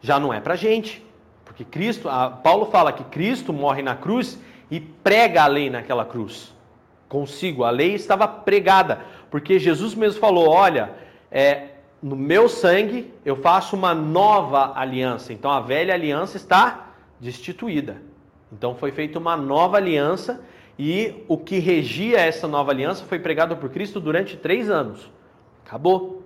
Já 0.00 0.18
não 0.18 0.32
é 0.32 0.40
para 0.40 0.56
gente, 0.56 1.04
porque 1.44 1.64
Cristo, 1.64 2.08
Paulo 2.42 2.66
fala 2.66 2.92
que 2.92 3.04
Cristo 3.04 3.52
morre 3.52 3.82
na 3.82 3.94
cruz 3.94 4.38
e 4.70 4.80
prega 4.80 5.44
a 5.44 5.46
lei 5.46 5.68
naquela 5.70 6.04
cruz. 6.04 6.52
Consigo, 7.08 7.64
a 7.64 7.70
lei 7.70 7.94
estava 7.94 8.26
pregada, 8.26 9.00
porque 9.30 9.58
Jesus 9.58 9.94
mesmo 9.94 10.20
falou: 10.20 10.48
olha, 10.48 10.92
é, 11.30 11.69
no 12.02 12.16
meu 12.16 12.48
sangue 12.48 13.12
eu 13.24 13.36
faço 13.36 13.76
uma 13.76 13.94
nova 13.94 14.72
aliança. 14.74 15.32
Então 15.32 15.50
a 15.50 15.60
velha 15.60 15.94
aliança 15.94 16.36
está 16.36 16.92
destituída. 17.18 18.00
Então 18.52 18.74
foi 18.74 18.90
feita 18.90 19.18
uma 19.18 19.36
nova 19.36 19.76
aliança 19.76 20.42
e 20.78 21.24
o 21.28 21.36
que 21.36 21.58
regia 21.58 22.18
essa 22.18 22.48
nova 22.48 22.70
aliança 22.70 23.04
foi 23.04 23.18
pregado 23.18 23.56
por 23.56 23.68
Cristo 23.70 24.00
durante 24.00 24.36
três 24.36 24.70
anos. 24.70 25.10
Acabou. 25.64 26.22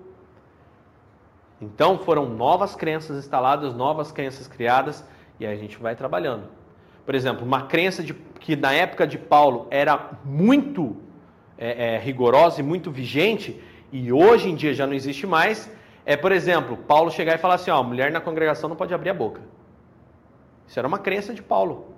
Então 1.60 1.98
foram 1.98 2.28
novas 2.28 2.74
crenças 2.76 3.18
instaladas, 3.18 3.74
novas 3.74 4.12
crenças 4.12 4.46
criadas 4.46 5.04
e 5.40 5.46
aí 5.46 5.54
a 5.54 5.58
gente 5.58 5.76
vai 5.78 5.96
trabalhando. 5.96 6.44
Por 7.04 7.14
exemplo, 7.14 7.44
uma 7.44 7.62
crença 7.62 8.02
de, 8.02 8.14
que 8.14 8.56
na 8.56 8.72
época 8.72 9.06
de 9.06 9.18
Paulo 9.18 9.66
era 9.70 10.12
muito 10.24 10.96
é, 11.58 11.94
é, 11.94 11.98
rigorosa 11.98 12.60
e 12.60 12.62
muito 12.62 12.90
vigente 12.90 13.60
e 13.94 14.12
hoje 14.12 14.50
em 14.50 14.56
dia 14.56 14.74
já 14.74 14.88
não 14.88 14.92
existe 14.92 15.24
mais, 15.24 15.70
é, 16.04 16.16
por 16.16 16.32
exemplo, 16.32 16.76
Paulo 16.76 17.12
chegar 17.12 17.36
e 17.36 17.38
falar 17.38 17.54
assim, 17.54 17.70
ó, 17.70 17.80
mulher 17.80 18.10
na 18.10 18.20
congregação 18.20 18.68
não 18.68 18.74
pode 18.74 18.92
abrir 18.92 19.10
a 19.10 19.14
boca. 19.14 19.40
Isso 20.66 20.76
era 20.76 20.88
uma 20.88 20.98
crença 20.98 21.32
de 21.32 21.40
Paulo. 21.40 21.94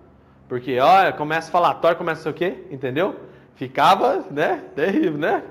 Porque, 0.46 0.78
ó, 0.78 1.10
começa 1.12 1.50
falatório, 1.50 1.96
começa 1.96 2.20
a 2.20 2.22
sei 2.24 2.32
o 2.32 2.34
quê, 2.34 2.64
entendeu? 2.70 3.16
Ficava, 3.54 4.26
né, 4.30 4.62
terrível, 4.74 5.16
né? 5.16 5.42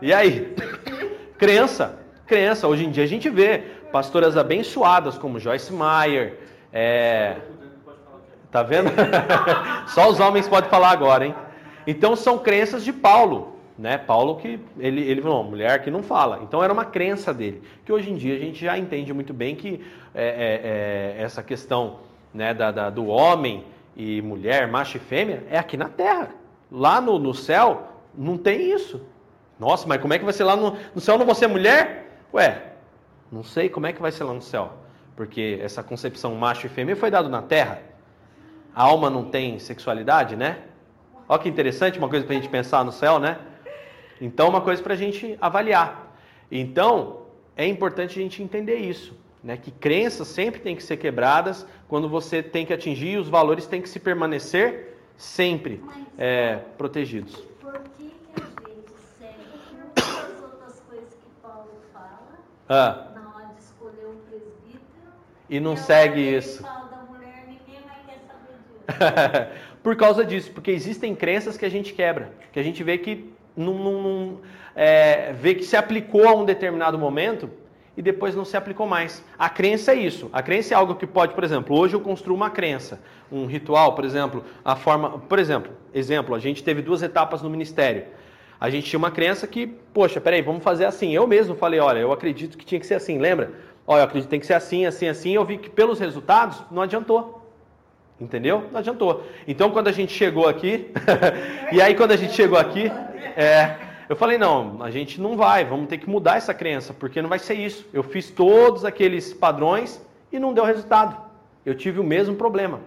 E 0.00 0.10
aí? 0.10 0.56
crença, 1.36 1.98
crença. 2.26 2.66
Hoje 2.66 2.86
em 2.86 2.90
dia 2.90 3.04
a 3.04 3.06
gente 3.06 3.28
vê 3.28 3.58
pastoras 3.92 4.38
abençoadas 4.38 5.18
como 5.18 5.38
Joyce 5.38 5.70
Meyer, 5.70 6.38
é, 6.72 7.36
tá 8.50 8.62
vendo? 8.62 8.90
Só 9.88 10.08
os 10.08 10.18
homens 10.18 10.48
podem 10.48 10.70
falar 10.70 10.92
agora, 10.92 11.26
hein? 11.26 11.34
Então 11.86 12.16
são 12.16 12.38
crenças 12.38 12.82
de 12.82 12.92
Paulo, 12.92 13.57
né? 13.78 13.96
Paulo 13.96 14.36
que 14.36 14.58
ele 14.78 15.08
ele 15.08 15.22
falou, 15.22 15.44
mulher 15.44 15.82
que 15.82 15.90
não 15.90 16.02
fala. 16.02 16.40
Então 16.42 16.62
era 16.62 16.72
uma 16.72 16.84
crença 16.84 17.32
dele, 17.32 17.62
que 17.84 17.92
hoje 17.92 18.10
em 18.10 18.16
dia 18.16 18.34
a 18.34 18.38
gente 18.38 18.64
já 18.64 18.76
entende 18.76 19.12
muito 19.14 19.32
bem 19.32 19.54
que 19.54 19.80
é, 20.14 20.24
é, 20.24 21.16
é, 21.20 21.22
essa 21.22 21.42
questão 21.42 22.00
né, 22.34 22.52
da, 22.52 22.72
da, 22.72 22.90
do 22.90 23.06
homem 23.06 23.64
e 23.96 24.20
mulher, 24.20 24.66
macho 24.66 24.96
e 24.96 25.00
fêmea, 25.00 25.44
é 25.48 25.58
aqui 25.58 25.76
na 25.76 25.88
Terra. 25.88 26.30
Lá 26.70 27.00
no, 27.00 27.18
no 27.18 27.32
céu 27.32 27.88
não 28.14 28.36
tem 28.36 28.72
isso. 28.72 29.00
Nossa, 29.58 29.86
mas 29.86 30.00
como 30.00 30.12
é 30.12 30.18
que 30.18 30.24
vai 30.24 30.34
ser 30.34 30.44
lá 30.44 30.56
no, 30.56 30.76
no 30.94 31.00
céu? 31.00 31.16
Não 31.16 31.24
vou 31.24 31.34
ser 31.34 31.46
mulher? 31.46 32.20
Ué, 32.34 32.62
não 33.30 33.42
sei 33.42 33.68
como 33.68 33.86
é 33.86 33.92
que 33.92 34.00
vai 34.00 34.12
ser 34.12 34.24
lá 34.24 34.32
no 34.32 34.42
céu. 34.42 34.72
Porque 35.16 35.58
essa 35.62 35.82
concepção 35.82 36.34
macho 36.34 36.66
e 36.66 36.68
fêmea 36.68 36.94
foi 36.94 37.10
dado 37.10 37.28
na 37.28 37.42
Terra. 37.42 37.80
A 38.74 38.84
alma 38.84 39.10
não 39.10 39.24
tem 39.24 39.58
sexualidade, 39.58 40.36
né? 40.36 40.58
Olha 41.28 41.40
que 41.40 41.48
interessante, 41.48 41.98
uma 41.98 42.08
coisa 42.08 42.24
para 42.24 42.36
a 42.36 42.38
gente 42.38 42.48
pensar 42.48 42.84
no 42.84 42.92
céu, 42.92 43.18
né? 43.18 43.38
Então, 44.20 44.48
uma 44.48 44.60
coisa 44.60 44.82
para 44.82 44.94
a 44.94 44.96
gente 44.96 45.36
avaliar. 45.40 46.16
Então, 46.50 47.22
é 47.56 47.66
importante 47.66 48.18
a 48.18 48.22
gente 48.22 48.42
entender 48.42 48.76
isso, 48.76 49.16
né? 49.42 49.56
Que 49.56 49.70
crenças 49.70 50.28
sempre 50.28 50.60
têm 50.60 50.74
que 50.76 50.82
ser 50.82 50.96
quebradas 50.96 51.66
quando 51.88 52.08
você 52.08 52.42
tem 52.42 52.64
que 52.66 52.72
atingir 52.72 53.18
os 53.18 53.28
valores 53.28 53.66
têm 53.66 53.80
que 53.82 53.88
se 53.88 54.00
permanecer 54.00 54.96
sempre 55.16 55.82
é, 56.16 56.56
protegidos. 56.76 57.36
Por 57.60 57.72
que, 57.96 58.04
que 58.04 58.40
a 58.40 58.68
gente 58.68 58.90
segue 59.18 59.34
as 59.96 60.42
outras 60.42 60.80
coisas 60.88 61.08
que 61.14 61.30
Paulo 61.42 61.70
fala 61.92 62.38
Ah, 62.68 63.08
na 63.14 63.34
hora 63.34 63.46
de 63.56 63.62
escolher 63.62 64.06
um 64.06 64.16
presbítero? 64.28 65.12
e 65.50 65.60
não 65.60 65.74
E 65.74 65.76
segue 65.76 66.20
isso. 66.20 66.62
mulher. 66.62 67.44
Por 69.82 69.96
causa 69.96 70.24
disso, 70.24 70.50
porque 70.52 70.70
existem 70.70 71.14
crenças 71.14 71.56
que 71.56 71.64
a 71.64 71.68
gente 71.68 71.92
quebra, 71.94 72.32
que 72.52 72.58
a 72.58 72.62
gente 72.62 72.82
vê 72.82 72.98
que 72.98 73.32
não, 73.58 74.38
é, 74.74 75.32
vê 75.32 75.54
que 75.54 75.64
se 75.64 75.76
aplicou 75.76 76.28
a 76.28 76.34
um 76.34 76.44
determinado 76.44 76.98
momento 76.98 77.50
e 77.96 78.02
depois 78.02 78.34
não 78.36 78.44
se 78.44 78.56
aplicou 78.56 78.86
mais. 78.86 79.24
A 79.36 79.48
crença 79.48 79.92
é 79.92 79.96
isso. 79.96 80.30
A 80.32 80.40
crença 80.40 80.72
é 80.72 80.76
algo 80.76 80.94
que 80.94 81.06
pode, 81.06 81.34
por 81.34 81.42
exemplo, 81.42 81.76
hoje 81.76 81.94
eu 81.94 82.00
construo 82.00 82.36
uma 82.36 82.48
crença, 82.48 83.00
um 83.30 83.46
ritual, 83.46 83.96
por 83.96 84.04
exemplo, 84.04 84.44
a 84.64 84.76
forma, 84.76 85.18
por 85.18 85.38
exemplo, 85.40 85.72
exemplo, 85.92 86.34
a 86.34 86.38
gente 86.38 86.62
teve 86.62 86.80
duas 86.80 87.02
etapas 87.02 87.42
no 87.42 87.50
ministério. 87.50 88.04
A 88.60 88.70
gente 88.70 88.88
tinha 88.88 88.98
uma 88.98 89.10
crença 89.10 89.46
que, 89.46 89.66
poxa, 89.66 90.20
peraí, 90.20 90.42
vamos 90.42 90.62
fazer 90.62 90.84
assim. 90.84 91.12
Eu 91.12 91.26
mesmo 91.26 91.56
falei, 91.56 91.80
olha, 91.80 91.98
eu 91.98 92.12
acredito 92.12 92.56
que 92.56 92.64
tinha 92.64 92.80
que 92.80 92.86
ser 92.86 92.94
assim, 92.94 93.18
lembra? 93.18 93.52
Olha, 93.86 94.00
eu 94.00 94.04
acredito 94.04 94.26
que 94.26 94.30
tem 94.30 94.40
que 94.40 94.46
ser 94.46 94.54
assim, 94.54 94.86
assim, 94.86 95.08
assim. 95.08 95.32
Eu 95.32 95.44
vi 95.44 95.58
que 95.58 95.70
pelos 95.70 95.98
resultados 95.98 96.62
não 96.70 96.82
adiantou. 96.82 97.38
Entendeu? 98.20 98.64
Não 98.72 98.80
adiantou. 98.80 99.24
Então, 99.46 99.70
quando 99.70 99.88
a 99.88 99.92
gente 99.92 100.12
chegou 100.12 100.48
aqui, 100.48 100.90
e 101.72 101.80
aí 101.80 101.94
quando 101.94 102.12
a 102.12 102.16
gente 102.16 102.32
chegou 102.32 102.58
aqui, 102.58 102.90
é, 103.36 103.76
eu 104.08 104.16
falei, 104.16 104.38
não, 104.38 104.82
a 104.82 104.90
gente 104.90 105.20
não 105.20 105.36
vai, 105.36 105.64
vamos 105.64 105.88
ter 105.88 105.98
que 105.98 106.08
mudar 106.08 106.36
essa 106.36 106.54
crença, 106.54 106.94
porque 106.94 107.20
não 107.20 107.28
vai 107.28 107.38
ser 107.38 107.54
isso. 107.54 107.86
Eu 107.92 108.02
fiz 108.02 108.30
todos 108.30 108.84
aqueles 108.84 109.32
padrões 109.32 110.00
e 110.32 110.38
não 110.38 110.52
deu 110.52 110.64
resultado. 110.64 111.16
Eu 111.64 111.74
tive 111.74 112.00
o 112.00 112.04
mesmo 112.04 112.36
problema. 112.36 112.80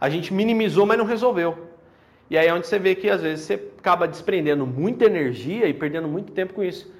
A 0.00 0.08
gente 0.08 0.32
minimizou, 0.32 0.86
mas 0.86 0.98
não 0.98 1.04
resolveu. 1.04 1.68
E 2.30 2.36
aí 2.36 2.46
é 2.46 2.54
onde 2.54 2.66
você 2.66 2.78
vê 2.78 2.94
que 2.94 3.08
às 3.08 3.22
vezes 3.22 3.44
você 3.44 3.54
acaba 3.78 4.06
desprendendo 4.06 4.66
muita 4.66 5.04
energia 5.04 5.66
e 5.66 5.74
perdendo 5.74 6.08
muito 6.08 6.32
tempo 6.32 6.54
com 6.54 6.62
isso. 6.62 6.92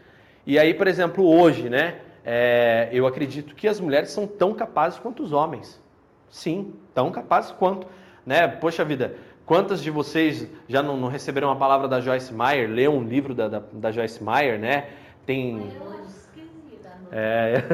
E 0.46 0.58
aí, 0.58 0.72
por 0.72 0.86
exemplo, 0.88 1.24
hoje, 1.24 1.68
né? 1.68 1.98
é, 2.30 2.90
eu 2.92 3.06
acredito 3.06 3.54
que 3.54 3.66
as 3.66 3.80
mulheres 3.80 4.10
são 4.10 4.26
tão 4.26 4.52
capazes 4.52 4.98
quanto 4.98 5.22
os 5.22 5.32
homens. 5.32 5.80
Sim, 6.28 6.74
tão 6.92 7.10
capazes 7.10 7.52
quanto. 7.52 7.86
Né? 8.26 8.46
Poxa 8.46 8.84
vida, 8.84 9.14
quantas 9.48 9.82
de 9.82 9.90
vocês 9.90 10.46
já 10.68 10.82
não, 10.82 10.96
não 10.98 11.08
receberam 11.08 11.50
a 11.50 11.56
palavra 11.56 11.88
da 11.88 12.00
Joyce 12.00 12.32
Meyer, 12.32 12.68
leu 12.68 12.92
um 12.92 13.02
livro 13.02 13.34
da, 13.34 13.48
da, 13.48 13.62
da 13.72 13.90
Joyce 13.90 14.22
Meyer, 14.22 14.58
né? 14.58 14.90
Tem. 15.24 15.72
Eu 15.74 15.90
acho 15.90 16.02
esquisito. 16.02 16.86
É, 17.10 17.64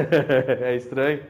é 0.71 0.75
estranho. 0.77 1.23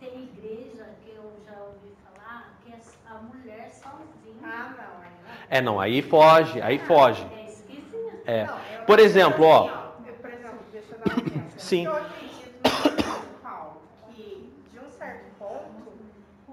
Tem 0.00 0.30
igreja 0.34 0.86
que 1.04 1.10
eu 1.10 1.32
já 1.46 1.60
ouvi 1.60 1.92
falar 2.02 2.58
que 2.64 2.72
é 2.72 2.78
a 3.06 3.14
mulher 3.18 3.70
sozinha. 3.70 4.42
Ah, 4.42 4.70
não. 4.70 5.02
aí 5.02 5.10
não. 5.22 5.58
É, 5.58 5.60
não, 5.60 5.80
aí 5.80 6.00
foge, 6.00 6.60
aí 6.62 6.78
foge. 6.78 7.26
É. 8.26 8.40
É. 8.40 8.48
Por 8.86 8.98
exemplo, 8.98 9.44
ó. 9.44 9.68
assim, 9.68 10.06
eu, 10.08 10.14
Por 10.14 10.30
exemplo, 10.30 10.58
deixa 10.72 10.94
eu 10.94 10.98
dar 10.98 11.14
um 11.14 11.26
exemplo. 11.26 11.50
Sim. 11.58 11.84
Eu 11.84 11.92
acredito 11.94 12.62
no 12.64 12.96
de 12.96 13.42
Paulo 13.42 13.82
que, 14.14 14.50
de 14.72 14.78
um 14.78 14.90
certo 14.90 15.24
ponto, 15.38 15.92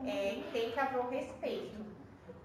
é, 0.06 0.38
tem 0.52 0.72
que 0.72 0.80
haver 0.80 1.00
o 1.00 1.10
respeito. 1.10 1.76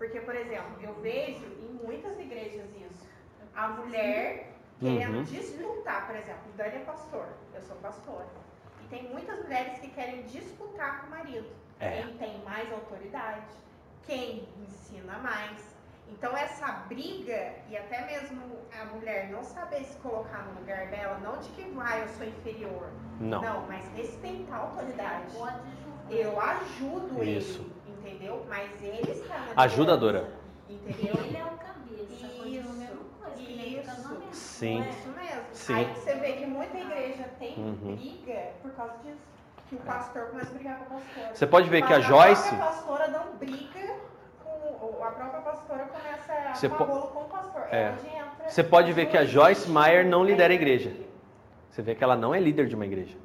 Porque, 0.01 0.19
por 0.21 0.35
exemplo, 0.35 0.77
eu 0.81 0.95
vejo 1.03 1.45
em 1.45 1.79
muitas 1.85 2.19
igrejas 2.19 2.65
isso. 2.75 3.07
A 3.55 3.69
mulher 3.69 4.55
querendo 4.81 5.19
Uhum. 5.19 5.23
disputar, 5.25 6.07
por 6.07 6.17
exemplo, 6.17 6.41
o 6.49 6.57
Dani 6.57 6.77
é 6.77 6.85
pastor, 6.87 7.29
eu 7.55 7.61
sou 7.61 7.77
pastora. 7.77 8.27
E 8.83 8.89
tem 8.89 9.11
muitas 9.11 9.39
mulheres 9.43 9.79
que 9.79 9.91
querem 9.91 10.23
disputar 10.23 11.03
com 11.03 11.09
o 11.09 11.11
marido. 11.11 11.47
É. 11.79 12.01
Quem 12.01 12.17
tem 12.17 12.43
mais 12.45 12.73
autoridade, 12.73 13.45
quem 14.07 14.49
ensina 14.59 15.19
mais. 15.19 15.77
Então 16.09 16.35
essa 16.35 16.67
briga 16.89 17.53
e 17.69 17.77
até 17.77 18.07
mesmo 18.07 18.41
a 18.81 18.87
mulher 18.87 19.29
não 19.29 19.45
saber 19.45 19.85
se 19.85 19.99
colocar 19.99 20.45
no 20.47 20.61
lugar 20.61 20.87
dela, 20.87 21.19
não 21.19 21.37
de 21.41 21.51
que 21.51 21.63
vai, 21.73 22.03
eu 22.03 22.09
sou 22.09 22.27
inferior. 22.27 22.91
Não. 23.21 23.67
mas 23.67 23.87
respeitar 23.95 24.57
a 24.57 24.61
autoridade. 24.61 25.27
Eu 26.09 26.41
ajudo 26.41 27.23
Isso. 27.23 27.61
ele, 27.61 27.73
entendeu? 28.05 28.45
Mas 28.49 28.71
ele 28.83 29.11
está 29.13 29.39
na 29.55 29.63
Ajudadora. 29.63 30.25
liderança, 30.69 30.91
Entendeu? 30.91 31.25
Ele 31.25 31.37
é 31.37 31.45
o 31.45 31.57
cabeça. 31.59 32.27
A 32.27 32.45
mesma 32.45 33.09
coisa. 33.21 34.25
Isso. 34.31 34.39
Sim. 34.41 34.83
é? 34.83 34.89
Isso 34.91 35.09
mesmo. 35.09 35.43
Sim. 35.53 35.75
Aí 35.75 35.85
você 35.95 36.15
vê 36.15 36.33
que 36.33 36.47
muita 36.47 36.79
igreja 36.79 37.25
tem 37.39 37.55
Uhum. 37.59 37.97
briga 37.97 38.41
por 38.63 38.71
causa 38.73 38.95
disso. 39.05 39.19
Que 39.69 39.75
o 39.77 39.79
pastor 39.79 40.27
começa 40.27 40.51
a 40.51 40.55
brigar 40.55 40.79
com 40.79 40.85
a 40.85 40.99
pastora. 40.99 41.35
Você 41.35 41.47
pode 41.47 41.69
ver 41.71 41.83
que 41.87 41.93
a 41.93 41.99
Mas 41.99 42.07
Joyce. 42.07 42.49
própria 42.49 42.67
pastora 42.67 43.09
não 43.09 43.37
briga 43.37 43.95
com. 44.45 45.05
A 45.05 45.11
própria 45.13 45.41
pastora 45.43 45.85
começa 45.85 46.33
a 46.33 46.55
Você 46.55 46.69
po- 46.69 46.85
com 46.85 47.21
o 47.21 47.25
pastor. 47.29 47.63
É. 47.71 47.77
É 47.77 48.49
Você 48.49 48.65
pode 48.65 48.93
ver 48.93 49.07
que 49.07 49.17
a 49.17 49.25
Joyce 49.25 49.71
Meyer 49.71 50.05
não 50.07 50.25
lidera 50.25 50.53
a 50.53 50.57
igreja. 50.57 50.89
igreja. 50.91 51.09
Você 51.71 51.83
vê 51.83 51.95
que 51.95 52.03
ela 52.03 52.17
não 52.17 52.35
é 52.35 52.41
líder 52.41 52.67
de 52.67 52.75
uma 52.75 52.85
igreja. 52.85 53.17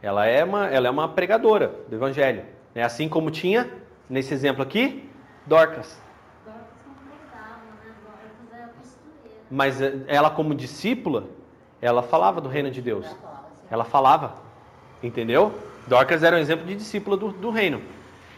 Ela 0.00 0.26
é 0.26 0.42
uma, 0.42 0.66
ela 0.68 0.88
é 0.88 0.90
uma 0.90 1.08
pregadora 1.08 1.68
do 1.88 1.94
evangelho. 1.96 2.44
É 2.74 2.82
assim 2.82 3.08
como 3.08 3.30
tinha, 3.30 3.70
nesse 4.08 4.32
exemplo 4.32 4.62
aqui, 4.62 5.08
Dorcas. 5.46 6.00
Né? 6.44 6.54
Mas 9.50 9.80
eh, 9.80 10.04
ela, 10.06 10.30
como 10.30 10.54
discípula, 10.54 11.24
ela 11.80 12.02
falava 12.02 12.40
do 12.40 12.48
reino 12.48 12.70
de 12.70 12.82
Deus. 12.82 13.06
Ela 13.06 13.14
falava 13.16 13.48
Ela 13.70 13.84
falava. 13.84 14.34
Entendeu? 15.02 15.52
Dorcas 15.86 16.22
era 16.22 16.36
um 16.36 16.38
exemplo 16.38 16.66
de 16.66 16.74
discípula 16.74 17.16
do, 17.16 17.32
do 17.32 17.50
reino. 17.50 17.80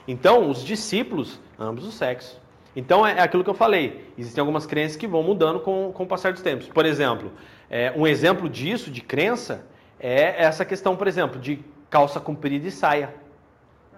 Então, 0.07 0.49
os 0.49 0.65
discípulos, 0.65 1.41
ambos 1.59 1.87
os 1.87 1.95
sexos. 1.95 2.39
Então, 2.75 3.07
é, 3.07 3.13
é 3.13 3.21
aquilo 3.21 3.43
que 3.43 3.51
eu 3.51 3.55
falei. 3.55 4.13
Existem 4.17 4.41
algumas 4.41 4.67
crenças 4.67 4.97
que 4.97 5.07
vão 5.07 5.23
mudando 5.23 5.61
com, 5.61 5.93
com 5.93 6.03
o 6.05 6.07
passar 6.07 6.33
dos 6.33 6.43
tempos. 6.43 6.69
Por 6.69 6.87
exemplo, 6.87 7.33
é, 7.69 7.93
um 7.97 8.07
exemplo 8.07 8.49
disso, 8.49 8.91
de 8.91 9.01
crença, 9.01 9.65
é 9.99 10.43
essa 10.43 10.65
questão, 10.65 10.97
por 10.97 11.09
exemplo, 11.09 11.41
de 11.41 11.65
calça 11.89 12.21
comprida 12.21 12.67
e 12.67 12.71
saia. 12.71 13.15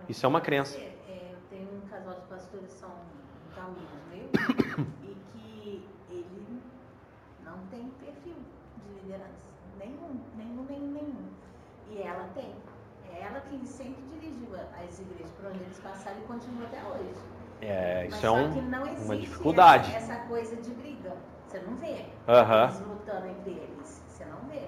Isso 0.09 0.25
é 0.25 0.29
uma 0.29 0.41
crença. 0.41 0.79
É, 0.79 0.81
é, 0.81 1.33
eu 1.33 1.39
tenho 1.51 1.69
um 1.77 1.89
casal 1.89 2.15
de 2.15 2.27
pastores 2.29 2.67
que 2.67 2.79
são 2.79 2.89
muito 2.89 3.61
amigos 3.61 4.39
meus 4.39 4.42
e 5.03 5.17
que 5.33 5.89
ele 6.11 6.63
não 7.45 7.59
tem 7.71 7.89
perfil 8.01 8.35
de 8.77 9.01
liderança. 9.01 9.31
Nenhum, 9.79 10.21
nenhum, 10.37 10.65
nenhum, 10.65 10.93
nenhum. 10.93 11.29
E 11.91 12.03
ela 12.03 12.29
tem. 12.35 12.53
É 13.13 13.23
ela 13.23 13.41
que 13.41 13.67
sempre 13.67 14.03
dirigiu 14.13 14.49
as 14.55 14.99
igrejas 14.99 15.31
por 15.33 15.47
onde 15.51 15.59
eles 15.61 15.79
passaram 15.81 16.19
e 16.19 16.23
continua 16.23 16.67
até 16.67 16.83
hoje. 16.85 17.15
É, 17.61 18.05
Mas 18.05 18.15
isso 18.15 18.27
é 18.27 18.31
um- 18.31 18.59
uma 19.05 19.17
dificuldade. 19.17 19.95
Essa, 19.95 20.13
essa 20.15 20.27
coisa 20.27 20.57
de 20.57 20.71
briga. 20.71 21.17
Você 21.47 21.59
não 21.61 21.77
vê. 21.77 22.07
Aham. 22.27 22.65
Eles 22.65 22.81
lutando 22.81 23.27
entre 23.27 23.51
eles. 23.53 24.03
Você 24.09 24.25
não 24.25 24.39
vê. 24.49 24.67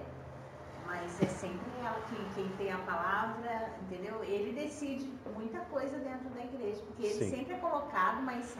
Mas 0.86 1.20
é 1.22 1.26
sempre 1.26 1.64
ela 1.82 1.98
que, 2.08 2.34
quem 2.34 2.48
tem 2.56 2.70
a 2.70 2.78
palavra, 2.78 3.70
entendeu? 3.82 4.22
Ele 4.22 4.52
decide 4.52 5.10
muita 5.34 5.58
coisa 5.60 5.98
dentro 5.98 6.28
da 6.30 6.44
igreja. 6.44 6.82
Porque 6.86 7.04
ele 7.06 7.24
Sim. 7.24 7.30
sempre 7.30 7.54
é 7.54 7.58
colocado, 7.58 8.22
mas 8.22 8.56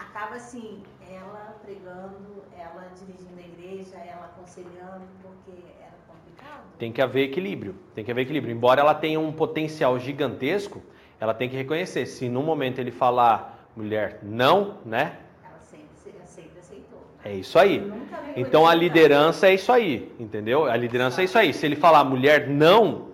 acaba 0.00 0.36
assim, 0.36 0.82
ela 1.10 1.56
pregando, 1.62 2.42
ela 2.58 2.88
dirigindo 2.98 3.38
a 3.38 3.42
igreja, 3.42 3.96
ela 3.96 4.26
aconselhando, 4.26 5.04
porque 5.22 5.62
era 5.80 5.94
complicado. 6.08 6.64
Tem 6.78 6.92
que 6.92 7.02
haver 7.02 7.24
equilíbrio. 7.24 7.74
Tem 7.94 8.04
que 8.04 8.10
haver 8.10 8.22
equilíbrio. 8.22 8.54
Embora 8.54 8.80
ela 8.80 8.94
tenha 8.94 9.20
um 9.20 9.32
potencial 9.32 9.98
gigantesco, 9.98 10.82
ela 11.18 11.34
tem 11.34 11.48
que 11.48 11.56
reconhecer. 11.56 12.06
Se 12.06 12.28
num 12.28 12.42
momento 12.42 12.78
ele 12.78 12.90
falar 12.90 13.68
mulher 13.76 14.20
não, 14.22 14.78
né? 14.84 15.18
Ela 15.44 15.60
sempre, 15.60 15.86
sempre 16.24 16.58
aceitou. 16.58 17.00
É 17.24 17.34
isso 17.34 17.58
aí. 17.58 17.92
Então 18.36 18.66
a 18.66 18.74
liderança 18.74 19.48
é 19.48 19.54
isso 19.54 19.70
aí, 19.70 20.12
entendeu? 20.18 20.64
A 20.64 20.76
liderança 20.76 21.20
é 21.20 21.24
isso 21.24 21.38
aí. 21.38 21.52
Se 21.52 21.66
ele 21.66 21.76
falar 21.76 22.04
mulher 22.04 22.48
não, 22.48 23.10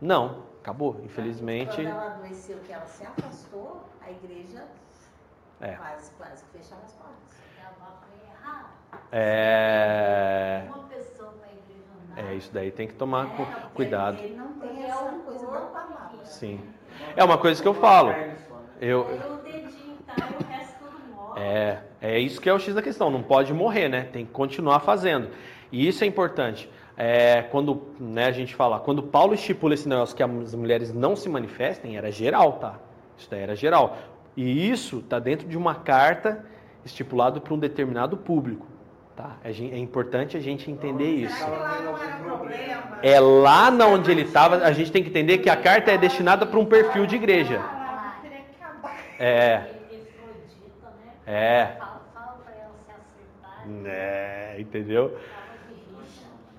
Não, 0.00 0.44
acabou. 0.62 0.98
Infelizmente. 1.04 1.76
Quando 1.76 1.88
ela 1.88 2.14
adoeceu, 2.14 2.58
que 2.66 2.72
ela 2.72 2.86
se 2.86 3.04
afastou, 3.04 3.84
a 4.00 4.10
igreja 4.10 4.64
É. 5.60 5.72
quase, 5.74 6.10
quase 6.12 6.44
que 6.46 6.58
fechava 6.58 6.82
as 6.84 6.92
portas. 6.92 7.16
Foi 7.28 8.28
errada. 8.28 8.66
É, 9.12 10.62
Uma 10.66 10.78
pessoa 10.84 11.34
igreja 11.46 12.30
é 12.30 12.34
isso 12.34 12.50
daí 12.52 12.70
tem 12.70 12.86
que 12.88 12.94
tomar 12.94 13.26
É, 13.26 13.46
cuidado. 13.74 14.18
Ele, 14.18 14.28
ele 14.28 14.36
não 14.36 14.52
tem 14.54 14.84
essa 14.84 15.04
é 15.04 15.10
um 15.10 15.20
coisa 15.20 15.46
da 15.46 15.60
palavra. 15.60 16.18
que- 16.22 16.28
Sim. 16.28 16.60
É 17.16 17.24
uma 17.24 17.38
coisa 17.38 17.60
que 17.62 17.68
eu 17.68 17.74
falo. 17.74 18.12
Eu, 18.80 19.04
morre. 19.04 19.20
É, 21.40 21.78
é 22.00 22.18
isso 22.18 22.40
que 22.40 22.48
é 22.48 22.52
o 22.52 22.58
X 22.58 22.74
da 22.74 22.82
questão. 22.82 23.10
Não 23.10 23.22
pode 23.22 23.52
morrer, 23.52 23.88
né? 23.88 24.04
Tem 24.12 24.24
que 24.26 24.32
continuar 24.32 24.80
fazendo. 24.80 25.28
E 25.70 25.86
isso 25.86 26.02
é 26.04 26.06
importante. 26.06 26.70
É, 26.96 27.42
quando 27.42 27.94
né, 27.98 28.26
a 28.26 28.32
gente 28.32 28.54
fala, 28.54 28.78
quando 28.80 29.02
Paulo 29.02 29.32
estipula 29.34 29.74
esse 29.74 29.88
negócio 29.88 30.14
que 30.14 30.22
as 30.22 30.54
mulheres 30.54 30.92
não 30.92 31.16
se 31.16 31.28
manifestem, 31.28 31.96
era 31.96 32.10
geral, 32.10 32.54
tá? 32.54 32.78
Isso 33.16 33.30
daí 33.30 33.40
era 33.40 33.54
geral. 33.54 33.96
E 34.36 34.70
isso 34.70 34.98
está 34.98 35.18
dentro 35.18 35.48
de 35.48 35.56
uma 35.56 35.74
carta 35.74 36.44
estipulado 36.84 37.40
para 37.40 37.52
um 37.52 37.58
determinado 37.58 38.16
público, 38.16 38.66
tá? 39.16 39.36
É, 39.44 39.50
é 39.50 39.78
importante 39.78 40.36
a 40.36 40.40
gente 40.40 40.70
entender 40.70 41.10
isso. 41.10 41.36
Será 41.36 41.50
que 41.50 41.58
lá 41.58 41.80
não 41.80 41.98
era 41.98 42.16
problema? 42.16 42.98
É 43.02 43.20
lá 43.20 43.70
na 43.70 43.86
onde 43.86 44.10
ele 44.10 44.22
estava, 44.22 44.56
a 44.56 44.72
gente 44.72 44.90
tem 44.90 45.02
que 45.02 45.10
entender 45.10 45.38
que 45.38 45.50
a 45.50 45.56
carta 45.56 45.90
é 45.90 45.98
destinada 45.98 46.46
para 46.46 46.58
um 46.58 46.64
perfil 46.64 47.06
de 47.06 47.16
igreja. 47.16 47.60
É, 49.18 49.58
né? 49.58 49.80
É. 51.26 51.76
Né, 53.66 54.60
entendeu? 54.60 55.18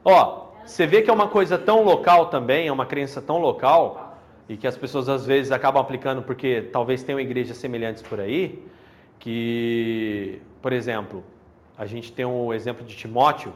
Ó, 0.05 0.51
você 0.65 0.85
vê 0.85 1.01
que 1.01 1.09
é 1.09 1.13
uma 1.13 1.27
coisa 1.27 1.57
tão 1.57 1.83
local 1.83 2.27
também, 2.27 2.67
é 2.67 2.71
uma 2.71 2.85
crença 2.85 3.21
tão 3.21 3.37
local, 3.37 4.10
e 4.51 4.57
que 4.57 4.67
as 4.67 4.75
pessoas 4.75 5.07
às 5.07 5.25
vezes 5.25 5.49
acabam 5.49 5.81
aplicando 5.81 6.21
porque 6.21 6.63
talvez 6.73 7.01
tenham 7.01 7.21
igrejas 7.21 7.55
semelhantes 7.55 8.01
por 8.03 8.19
aí, 8.19 8.61
que, 9.17 10.41
por 10.61 10.73
exemplo, 10.73 11.23
a 11.77 11.85
gente 11.85 12.11
tem 12.11 12.25
o 12.25 12.53
exemplo 12.53 12.85
de 12.85 12.93
Timóteo, 12.93 13.53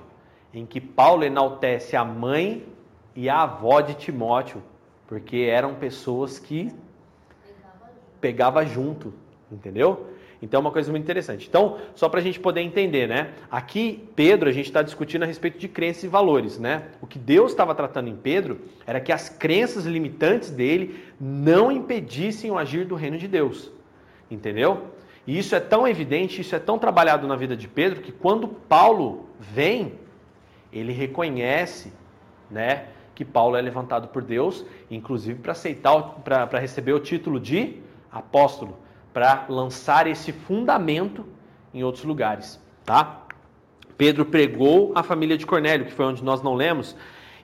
em 0.53 0.65
que 0.65 0.79
Paulo 0.79 1.25
enaltece 1.25 1.97
a 1.97 2.05
mãe 2.05 2.65
e 3.13 3.27
a 3.27 3.41
avó 3.41 3.81
de 3.81 3.95
Timóteo, 3.95 4.63
porque 5.05 5.49
eram 5.51 5.75
pessoas 5.75 6.39
que 6.39 6.73
pegava 8.21 8.65
junto, 8.65 9.13
entendeu? 9.51 10.14
Então 10.45 10.59
é 10.59 10.61
uma 10.61 10.71
coisa 10.71 10.91
muito 10.91 11.03
interessante. 11.03 11.47
Então, 11.49 11.79
só 11.95 12.07
para 12.07 12.19
a 12.19 12.23
gente 12.23 12.39
poder 12.39 12.61
entender, 12.61 13.07
né? 13.07 13.31
Aqui, 13.49 14.07
Pedro, 14.15 14.47
a 14.47 14.51
gente 14.51 14.67
está 14.67 14.83
discutindo 14.83 15.23
a 15.23 15.25
respeito 15.25 15.57
de 15.57 15.67
crenças 15.67 16.03
e 16.03 16.07
valores, 16.07 16.59
né? 16.59 16.83
O 17.01 17.07
que 17.07 17.17
Deus 17.17 17.51
estava 17.51 17.73
tratando 17.73 18.09
em 18.09 18.15
Pedro 18.15 18.61
era 18.85 18.99
que 18.99 19.11
as 19.11 19.27
crenças 19.27 19.85
limitantes 19.85 20.51
dele 20.51 21.03
não 21.19 21.71
impedissem 21.71 22.51
o 22.51 22.59
agir 22.59 22.85
do 22.85 22.93
reino 22.93 23.17
de 23.17 23.27
Deus, 23.27 23.71
entendeu? 24.29 24.83
E 25.25 25.35
isso 25.35 25.55
é 25.55 25.59
tão 25.59 25.87
evidente, 25.87 26.39
isso 26.39 26.55
é 26.55 26.59
tão 26.59 26.77
trabalhado 26.77 27.27
na 27.27 27.35
vida 27.35 27.57
de 27.57 27.67
Pedro, 27.67 28.01
que 28.01 28.11
quando 28.11 28.47
Paulo 28.47 29.27
vem, 29.39 29.93
ele 30.71 30.93
reconhece, 30.93 31.91
né, 32.51 32.89
que 33.15 33.25
Paulo 33.25 33.55
é 33.55 33.61
levantado 33.61 34.09
por 34.09 34.21
Deus, 34.21 34.63
inclusive 34.91 35.39
para 35.39 35.53
aceitar, 35.53 36.21
para 36.23 36.59
receber 36.59 36.93
o 36.93 36.99
título 36.99 37.39
de 37.39 37.81
apóstolo, 38.11 38.77
para 39.15 39.45
lançar 39.47 40.07
esse 40.07 40.33
fundamento 40.33 41.25
em 41.73 41.85
outros 41.85 42.03
lugares, 42.03 42.61
tá? 42.83 43.21
Pedro 43.97 44.25
pregou 44.25 44.91
a 44.93 45.03
família 45.03 45.37
de 45.37 45.45
Cornélio, 45.45 45.85
que 45.85 45.93
foi 45.93 46.03
onde 46.03 46.21
nós 46.21 46.41
não 46.41 46.53
lemos, 46.53 46.97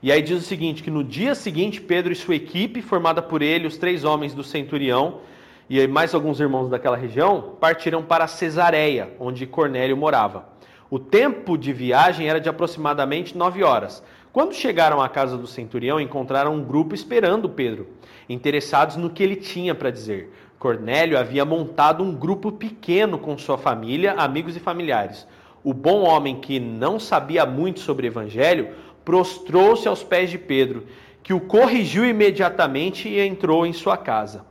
e 0.03 0.11
aí 0.11 0.21
diz 0.21 0.37
o 0.37 0.45
seguinte, 0.45 0.83
que 0.83 0.91
no 0.91 1.01
dia 1.01 1.33
seguinte 1.33 1.79
Pedro 1.79 2.11
e 2.11 2.15
sua 2.15 2.35
equipe, 2.35 2.81
formada 2.81 3.21
por 3.21 3.41
ele, 3.41 3.67
os 3.67 3.77
três 3.77 4.03
homens 4.03 4.33
do 4.33 4.43
centurião, 4.43 5.21
e 5.69 5.87
mais 5.87 6.13
alguns 6.13 6.41
irmãos 6.41 6.67
daquela 6.67 6.97
região, 6.97 7.55
partiram 7.57 8.03
para 8.03 8.27
Cesareia, 8.27 9.13
onde 9.17 9.47
Cornélio 9.47 9.95
morava. 9.95 10.49
O 10.89 10.99
tempo 10.99 11.57
de 11.57 11.71
viagem 11.71 12.27
era 12.27 12.41
de 12.41 12.49
aproximadamente 12.49 13.37
nove 13.37 13.63
horas. 13.63 14.03
Quando 14.33 14.53
chegaram 14.53 15.01
à 15.01 15.07
casa 15.07 15.37
do 15.37 15.47
centurião, 15.47 16.01
encontraram 16.01 16.53
um 16.53 16.65
grupo 16.65 16.93
esperando 16.93 17.47
Pedro, 17.47 17.87
interessados 18.27 18.97
no 18.97 19.09
que 19.09 19.23
ele 19.23 19.37
tinha 19.37 19.73
para 19.73 19.89
dizer. 19.89 20.33
Cornélio 20.61 21.17
havia 21.17 21.43
montado 21.43 22.03
um 22.03 22.13
grupo 22.13 22.51
pequeno 22.51 23.17
com 23.17 23.35
sua 23.35 23.57
família, 23.57 24.13
amigos 24.13 24.55
e 24.55 24.59
familiares. 24.59 25.25
O 25.63 25.73
bom 25.73 26.03
homem, 26.03 26.39
que 26.39 26.59
não 26.59 26.99
sabia 26.99 27.47
muito 27.47 27.79
sobre 27.79 28.05
evangelho, 28.05 28.69
prostrou-se 29.03 29.87
aos 29.87 30.03
pés 30.03 30.29
de 30.29 30.37
Pedro, 30.37 30.85
que 31.23 31.33
o 31.33 31.39
corrigiu 31.39 32.05
imediatamente 32.05 33.09
e 33.09 33.19
entrou 33.19 33.65
em 33.65 33.73
sua 33.73 33.97
casa. 33.97 34.45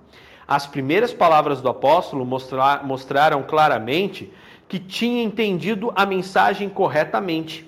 As 0.48 0.66
primeiras 0.66 1.12
palavras 1.12 1.62
do 1.62 1.68
apóstolo 1.68 2.24
mostra- 2.24 2.82
mostraram 2.82 3.44
claramente 3.44 4.32
que 4.66 4.80
tinha 4.80 5.22
entendido 5.22 5.92
a 5.94 6.04
mensagem 6.04 6.68
corretamente. 6.68 7.64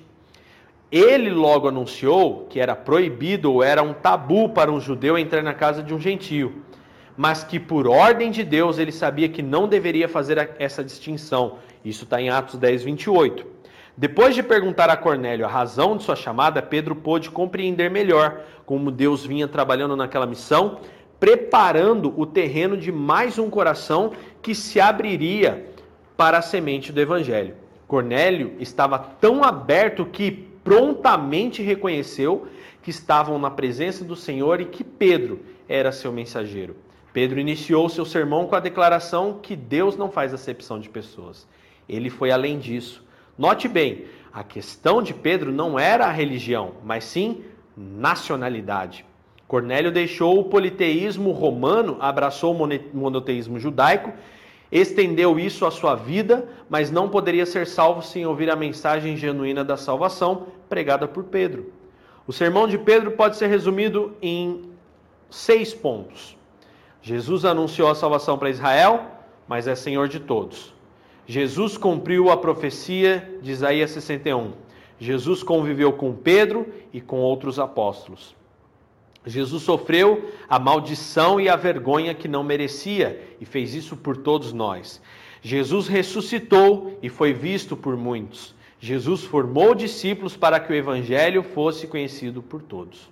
Ele 0.90 1.30
logo 1.30 1.68
anunciou 1.68 2.48
que 2.50 2.58
era 2.58 2.74
proibido 2.74 3.52
ou 3.52 3.62
era 3.62 3.84
um 3.84 3.92
tabu 3.92 4.48
para 4.48 4.72
um 4.72 4.80
judeu 4.80 5.16
entrar 5.16 5.44
na 5.44 5.54
casa 5.54 5.80
de 5.80 5.94
um 5.94 6.00
gentio, 6.00 6.60
mas 7.16 7.44
que 7.44 7.60
por 7.60 7.86
ordem 7.86 8.30
de 8.30 8.42
Deus 8.42 8.78
ele 8.78 8.92
sabia 8.92 9.28
que 9.28 9.42
não 9.42 9.68
deveria 9.68 10.08
fazer 10.08 10.54
essa 10.58 10.82
distinção. 10.82 11.58
Isso 11.84 12.04
está 12.04 12.20
em 12.20 12.30
Atos 12.30 12.58
10, 12.58 12.84
28. 12.84 13.46
Depois 13.96 14.34
de 14.34 14.42
perguntar 14.42 14.88
a 14.88 14.96
Cornélio 14.96 15.44
a 15.44 15.48
razão 15.48 15.96
de 15.96 16.02
sua 16.02 16.16
chamada, 16.16 16.62
Pedro 16.62 16.96
pôde 16.96 17.30
compreender 17.30 17.90
melhor 17.90 18.40
como 18.64 18.90
Deus 18.90 19.26
vinha 19.26 19.46
trabalhando 19.46 19.94
naquela 19.94 20.26
missão, 20.26 20.80
preparando 21.20 22.12
o 22.18 22.24
terreno 22.24 22.76
de 22.76 22.90
mais 22.90 23.38
um 23.38 23.50
coração 23.50 24.12
que 24.40 24.54
se 24.54 24.80
abriria 24.80 25.70
para 26.16 26.38
a 26.38 26.42
semente 26.42 26.90
do 26.90 27.00
evangelho. 27.00 27.54
Cornélio 27.86 28.54
estava 28.58 28.98
tão 28.98 29.44
aberto 29.44 30.06
que 30.06 30.30
prontamente 30.64 31.62
reconheceu 31.62 32.46
que 32.82 32.90
estavam 32.90 33.38
na 33.38 33.50
presença 33.50 34.04
do 34.04 34.16
Senhor 34.16 34.60
e 34.60 34.64
que 34.64 34.82
Pedro 34.82 35.40
era 35.68 35.92
seu 35.92 36.10
mensageiro. 36.10 36.76
Pedro 37.12 37.38
iniciou 37.38 37.88
seu 37.88 38.04
sermão 38.04 38.46
com 38.46 38.56
a 38.56 38.60
declaração 38.60 39.38
que 39.42 39.54
Deus 39.54 39.96
não 39.96 40.10
faz 40.10 40.32
acepção 40.32 40.80
de 40.80 40.88
pessoas. 40.88 41.46
Ele 41.88 42.08
foi 42.08 42.30
além 42.30 42.58
disso. 42.58 43.04
Note 43.36 43.68
bem, 43.68 44.06
a 44.32 44.42
questão 44.42 45.02
de 45.02 45.12
Pedro 45.12 45.52
não 45.52 45.78
era 45.78 46.06
a 46.06 46.12
religião, 46.12 46.72
mas 46.82 47.04
sim 47.04 47.44
nacionalidade. 47.76 49.04
Cornélio 49.46 49.92
deixou 49.92 50.38
o 50.38 50.44
politeísmo 50.44 51.30
romano, 51.32 51.98
abraçou 52.00 52.54
o 52.54 52.68
monoteísmo 52.94 53.58
judaico, 53.58 54.10
estendeu 54.70 55.38
isso 55.38 55.66
à 55.66 55.70
sua 55.70 55.94
vida, 55.94 56.48
mas 56.70 56.90
não 56.90 57.10
poderia 57.10 57.44
ser 57.44 57.66
salvo 57.66 58.00
sem 58.00 58.24
ouvir 58.24 58.50
a 58.50 58.56
mensagem 58.56 59.14
genuína 59.18 59.62
da 59.62 59.76
salvação 59.76 60.46
pregada 60.70 61.06
por 61.06 61.24
Pedro. 61.24 61.70
O 62.26 62.32
sermão 62.32 62.66
de 62.66 62.78
Pedro 62.78 63.10
pode 63.10 63.36
ser 63.36 63.48
resumido 63.48 64.16
em 64.22 64.70
seis 65.28 65.74
pontos. 65.74 66.40
Jesus 67.02 67.44
anunciou 67.44 67.90
a 67.90 67.94
salvação 67.94 68.38
para 68.38 68.48
Israel, 68.48 69.04
mas 69.48 69.66
é 69.66 69.74
Senhor 69.74 70.08
de 70.08 70.20
todos. 70.20 70.72
Jesus 71.26 71.76
cumpriu 71.76 72.30
a 72.30 72.36
profecia 72.36 73.38
de 73.42 73.50
Isaías 73.50 73.90
61. 73.90 74.52
Jesus 74.98 75.42
conviveu 75.42 75.92
com 75.92 76.14
Pedro 76.14 76.72
e 76.92 77.00
com 77.00 77.18
outros 77.18 77.58
apóstolos. 77.58 78.36
Jesus 79.26 79.62
sofreu 79.62 80.30
a 80.48 80.58
maldição 80.58 81.40
e 81.40 81.48
a 81.48 81.56
vergonha 81.56 82.14
que 82.14 82.26
não 82.26 82.42
merecia 82.42 83.20
e 83.40 83.44
fez 83.44 83.74
isso 83.74 83.96
por 83.96 84.16
todos 84.16 84.52
nós. 84.52 85.00
Jesus 85.40 85.88
ressuscitou 85.88 86.98
e 87.02 87.08
foi 87.08 87.32
visto 87.32 87.76
por 87.76 87.96
muitos. 87.96 88.54
Jesus 88.78 89.22
formou 89.22 89.74
discípulos 89.74 90.36
para 90.36 90.58
que 90.58 90.72
o 90.72 90.76
evangelho 90.76 91.42
fosse 91.42 91.86
conhecido 91.86 92.42
por 92.42 92.62
todos. 92.62 93.10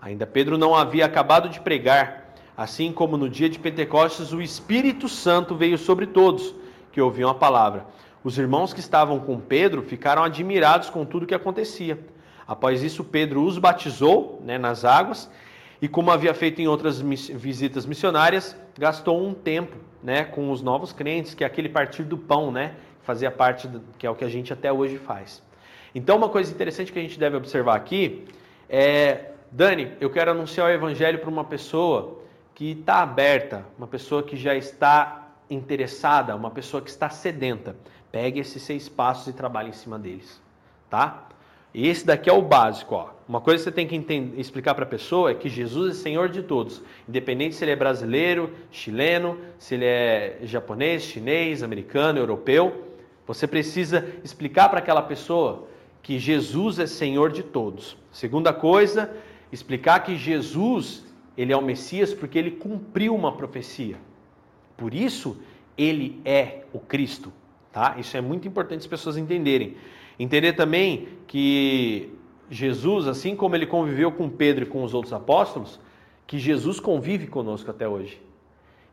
Ainda 0.00 0.26
Pedro 0.26 0.58
não 0.58 0.74
havia 0.74 1.06
acabado 1.06 1.48
de 1.48 1.60
pregar, 1.60 2.27
assim 2.58 2.92
como 2.92 3.16
no 3.16 3.28
dia 3.28 3.48
de 3.48 3.56
Pentecostes 3.56 4.32
o 4.32 4.42
Espírito 4.42 5.08
Santo 5.08 5.54
veio 5.54 5.78
sobre 5.78 6.08
todos 6.08 6.52
que 6.90 7.00
ouviam 7.00 7.30
a 7.30 7.34
palavra. 7.34 7.86
Os 8.24 8.36
irmãos 8.36 8.74
que 8.74 8.80
estavam 8.80 9.20
com 9.20 9.38
Pedro 9.38 9.80
ficaram 9.80 10.24
admirados 10.24 10.90
com 10.90 11.04
tudo 11.04 11.22
o 11.22 11.26
que 11.26 11.36
acontecia. 11.36 12.00
Após 12.48 12.82
isso, 12.82 13.04
Pedro 13.04 13.44
os 13.44 13.58
batizou 13.58 14.42
né, 14.44 14.58
nas 14.58 14.84
águas 14.84 15.30
e, 15.80 15.86
como 15.86 16.10
havia 16.10 16.34
feito 16.34 16.60
em 16.60 16.66
outras 16.66 17.00
visitas 17.00 17.86
missionárias, 17.86 18.56
gastou 18.76 19.24
um 19.24 19.32
tempo 19.32 19.76
né, 20.02 20.24
com 20.24 20.50
os 20.50 20.60
novos 20.60 20.92
crentes, 20.92 21.34
que 21.34 21.44
é 21.44 21.46
aquele 21.46 21.68
partir 21.68 22.02
do 22.02 22.18
pão, 22.18 22.50
né, 22.50 22.74
fazia 23.02 23.30
parte, 23.30 23.68
do, 23.68 23.80
que 23.96 24.04
é 24.04 24.10
o 24.10 24.16
que 24.16 24.24
a 24.24 24.28
gente 24.28 24.52
até 24.52 24.72
hoje 24.72 24.98
faz. 24.98 25.44
Então, 25.94 26.16
uma 26.16 26.28
coisa 26.28 26.50
interessante 26.50 26.90
que 26.90 26.98
a 26.98 27.02
gente 27.02 27.20
deve 27.20 27.36
observar 27.36 27.76
aqui 27.76 28.24
é, 28.68 29.30
Dani, 29.52 29.92
eu 30.00 30.10
quero 30.10 30.32
anunciar 30.32 30.66
o 30.66 30.72
evangelho 30.72 31.20
para 31.20 31.30
uma 31.30 31.44
pessoa 31.44 32.18
que 32.58 32.72
está 32.72 33.02
aberta, 33.02 33.64
uma 33.78 33.86
pessoa 33.86 34.20
que 34.20 34.36
já 34.36 34.52
está 34.52 35.28
interessada, 35.48 36.34
uma 36.34 36.50
pessoa 36.50 36.82
que 36.82 36.90
está 36.90 37.08
sedenta. 37.08 37.76
Pegue 38.10 38.40
esses 38.40 38.60
seis 38.60 38.88
passos 38.88 39.28
e 39.28 39.32
trabalhe 39.32 39.68
em 39.68 39.72
cima 39.72 39.96
deles, 39.96 40.42
tá? 40.90 41.28
Esse 41.72 42.04
daqui 42.04 42.28
é 42.28 42.32
o 42.32 42.42
básico, 42.42 42.96
ó. 42.96 43.10
Uma 43.28 43.40
coisa 43.40 43.58
que 43.58 43.64
você 43.64 43.70
tem 43.70 43.86
que 43.86 43.94
entender, 43.94 44.40
explicar 44.40 44.74
para 44.74 44.82
a 44.82 44.88
pessoa 44.88 45.30
é 45.30 45.34
que 45.34 45.48
Jesus 45.48 45.96
é 45.96 46.02
Senhor 46.02 46.28
de 46.28 46.42
todos, 46.42 46.82
independente 47.08 47.54
se 47.54 47.62
ele 47.62 47.70
é 47.70 47.76
brasileiro, 47.76 48.52
chileno, 48.72 49.38
se 49.56 49.76
ele 49.76 49.84
é 49.84 50.38
japonês, 50.42 51.04
chinês, 51.04 51.62
americano, 51.62 52.18
europeu. 52.18 52.96
Você 53.24 53.46
precisa 53.46 54.04
explicar 54.24 54.68
para 54.68 54.80
aquela 54.80 55.02
pessoa 55.02 55.68
que 56.02 56.18
Jesus 56.18 56.80
é 56.80 56.88
Senhor 56.88 57.30
de 57.30 57.44
todos. 57.44 57.96
Segunda 58.10 58.52
coisa, 58.52 59.14
explicar 59.52 60.00
que 60.00 60.16
Jesus, 60.16 61.06
ele 61.38 61.52
é 61.52 61.56
o 61.56 61.62
Messias 61.62 62.12
porque 62.12 62.36
ele 62.36 62.50
cumpriu 62.50 63.14
uma 63.14 63.30
profecia. 63.30 63.94
Por 64.76 64.92
isso, 64.92 65.40
ele 65.76 66.20
é 66.24 66.64
o 66.72 66.80
Cristo, 66.80 67.32
tá? 67.72 67.94
Isso 67.96 68.16
é 68.16 68.20
muito 68.20 68.48
importante 68.48 68.80
as 68.80 68.86
pessoas 68.88 69.16
entenderem. 69.16 69.76
Entender 70.18 70.54
também 70.54 71.08
que 71.28 72.12
Jesus, 72.50 73.06
assim 73.06 73.36
como 73.36 73.54
ele 73.54 73.66
conviveu 73.66 74.10
com 74.10 74.28
Pedro 74.28 74.64
e 74.64 74.66
com 74.66 74.82
os 74.82 74.92
outros 74.92 75.12
apóstolos, 75.12 75.78
que 76.26 76.40
Jesus 76.40 76.80
convive 76.80 77.28
conosco 77.28 77.70
até 77.70 77.88
hoje. 77.88 78.20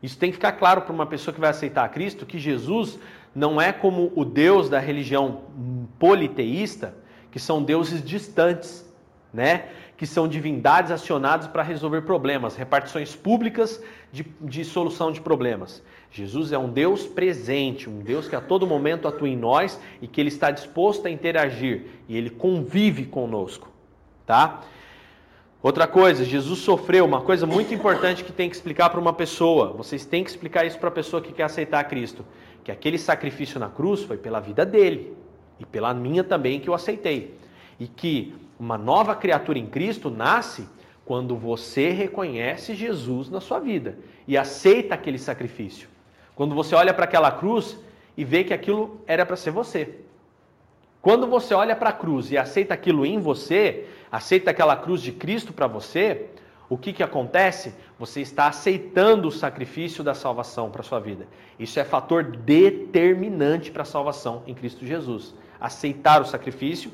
Isso 0.00 0.16
tem 0.16 0.30
que 0.30 0.36
ficar 0.36 0.52
claro 0.52 0.82
para 0.82 0.92
uma 0.92 1.06
pessoa 1.06 1.34
que 1.34 1.40
vai 1.40 1.50
aceitar 1.50 1.88
Cristo 1.88 2.24
que 2.24 2.38
Jesus 2.38 2.96
não 3.34 3.60
é 3.60 3.72
como 3.72 4.12
o 4.14 4.24
Deus 4.24 4.70
da 4.70 4.78
religião 4.78 5.42
politeísta, 5.98 6.94
que 7.32 7.40
são 7.40 7.60
deuses 7.60 8.04
distantes, 8.04 8.88
né? 9.34 9.68
Que 9.96 10.06
são 10.06 10.28
divindades 10.28 10.90
acionadas 10.90 11.46
para 11.46 11.62
resolver 11.62 12.02
problemas, 12.02 12.54
repartições 12.54 13.16
públicas 13.16 13.82
de, 14.12 14.24
de 14.40 14.64
solução 14.64 15.10
de 15.10 15.20
problemas. 15.20 15.82
Jesus 16.10 16.52
é 16.52 16.58
um 16.58 16.68
Deus 16.68 17.06
presente, 17.06 17.88
um 17.88 18.00
Deus 18.00 18.28
que 18.28 18.36
a 18.36 18.40
todo 18.40 18.66
momento 18.66 19.08
atua 19.08 19.28
em 19.28 19.36
nós 19.36 19.80
e 20.00 20.06
que 20.06 20.20
ele 20.20 20.28
está 20.28 20.50
disposto 20.50 21.06
a 21.06 21.10
interagir 21.10 21.86
e 22.08 22.16
ele 22.16 22.30
convive 22.30 23.04
conosco, 23.06 23.70
tá? 24.24 24.62
Outra 25.62 25.86
coisa, 25.86 26.24
Jesus 26.24 26.60
sofreu, 26.60 27.04
uma 27.04 27.22
coisa 27.22 27.44
muito 27.44 27.74
importante 27.74 28.22
que 28.22 28.30
tem 28.30 28.48
que 28.48 28.54
explicar 28.54 28.88
para 28.88 29.00
uma 29.00 29.12
pessoa. 29.12 29.72
Vocês 29.72 30.04
têm 30.04 30.22
que 30.22 30.30
explicar 30.30 30.64
isso 30.64 30.78
para 30.78 30.90
a 30.90 30.92
pessoa 30.92 31.20
que 31.20 31.32
quer 31.32 31.42
aceitar 31.42 31.82
Cristo, 31.84 32.24
que 32.62 32.70
aquele 32.70 32.96
sacrifício 32.96 33.58
na 33.58 33.68
cruz 33.68 34.04
foi 34.04 34.16
pela 34.16 34.38
vida 34.38 34.64
dele 34.64 35.16
e 35.58 35.66
pela 35.66 35.92
minha 35.92 36.22
também 36.22 36.60
que 36.60 36.68
eu 36.68 36.74
aceitei. 36.74 37.34
E 37.80 37.88
que 37.88 38.32
uma 38.58 38.78
nova 38.78 39.14
criatura 39.14 39.58
em 39.58 39.66
Cristo 39.66 40.10
nasce 40.10 40.68
quando 41.04 41.36
você 41.36 41.90
reconhece 41.90 42.74
Jesus 42.74 43.30
na 43.30 43.40
sua 43.40 43.60
vida 43.60 43.98
e 44.26 44.36
aceita 44.36 44.94
aquele 44.94 45.18
sacrifício. 45.18 45.88
Quando 46.34 46.54
você 46.54 46.74
olha 46.74 46.92
para 46.92 47.04
aquela 47.04 47.30
cruz 47.30 47.78
e 48.16 48.24
vê 48.24 48.44
que 48.44 48.52
aquilo 48.52 49.00
era 49.06 49.24
para 49.24 49.36
ser 49.36 49.50
você. 49.50 50.00
Quando 51.00 51.26
você 51.26 51.54
olha 51.54 51.76
para 51.76 51.90
a 51.90 51.92
cruz 51.92 52.32
e 52.32 52.36
aceita 52.36 52.74
aquilo 52.74 53.06
em 53.06 53.20
você, 53.20 53.86
aceita 54.10 54.50
aquela 54.50 54.76
cruz 54.76 55.00
de 55.00 55.12
Cristo 55.12 55.52
para 55.52 55.68
você, 55.68 56.26
o 56.68 56.76
que, 56.76 56.92
que 56.92 57.02
acontece? 57.02 57.72
Você 57.98 58.20
está 58.20 58.48
aceitando 58.48 59.28
o 59.28 59.32
sacrifício 59.32 60.02
da 60.02 60.14
salvação 60.14 60.68
para 60.68 60.80
a 60.80 60.84
sua 60.84 60.98
vida. 60.98 61.28
Isso 61.58 61.78
é 61.78 61.84
fator 61.84 62.24
determinante 62.24 63.70
para 63.70 63.82
a 63.82 63.86
salvação 63.86 64.42
em 64.46 64.54
Cristo 64.54 64.84
Jesus. 64.84 65.32
Aceitar 65.60 66.20
o 66.20 66.26
sacrifício. 66.26 66.90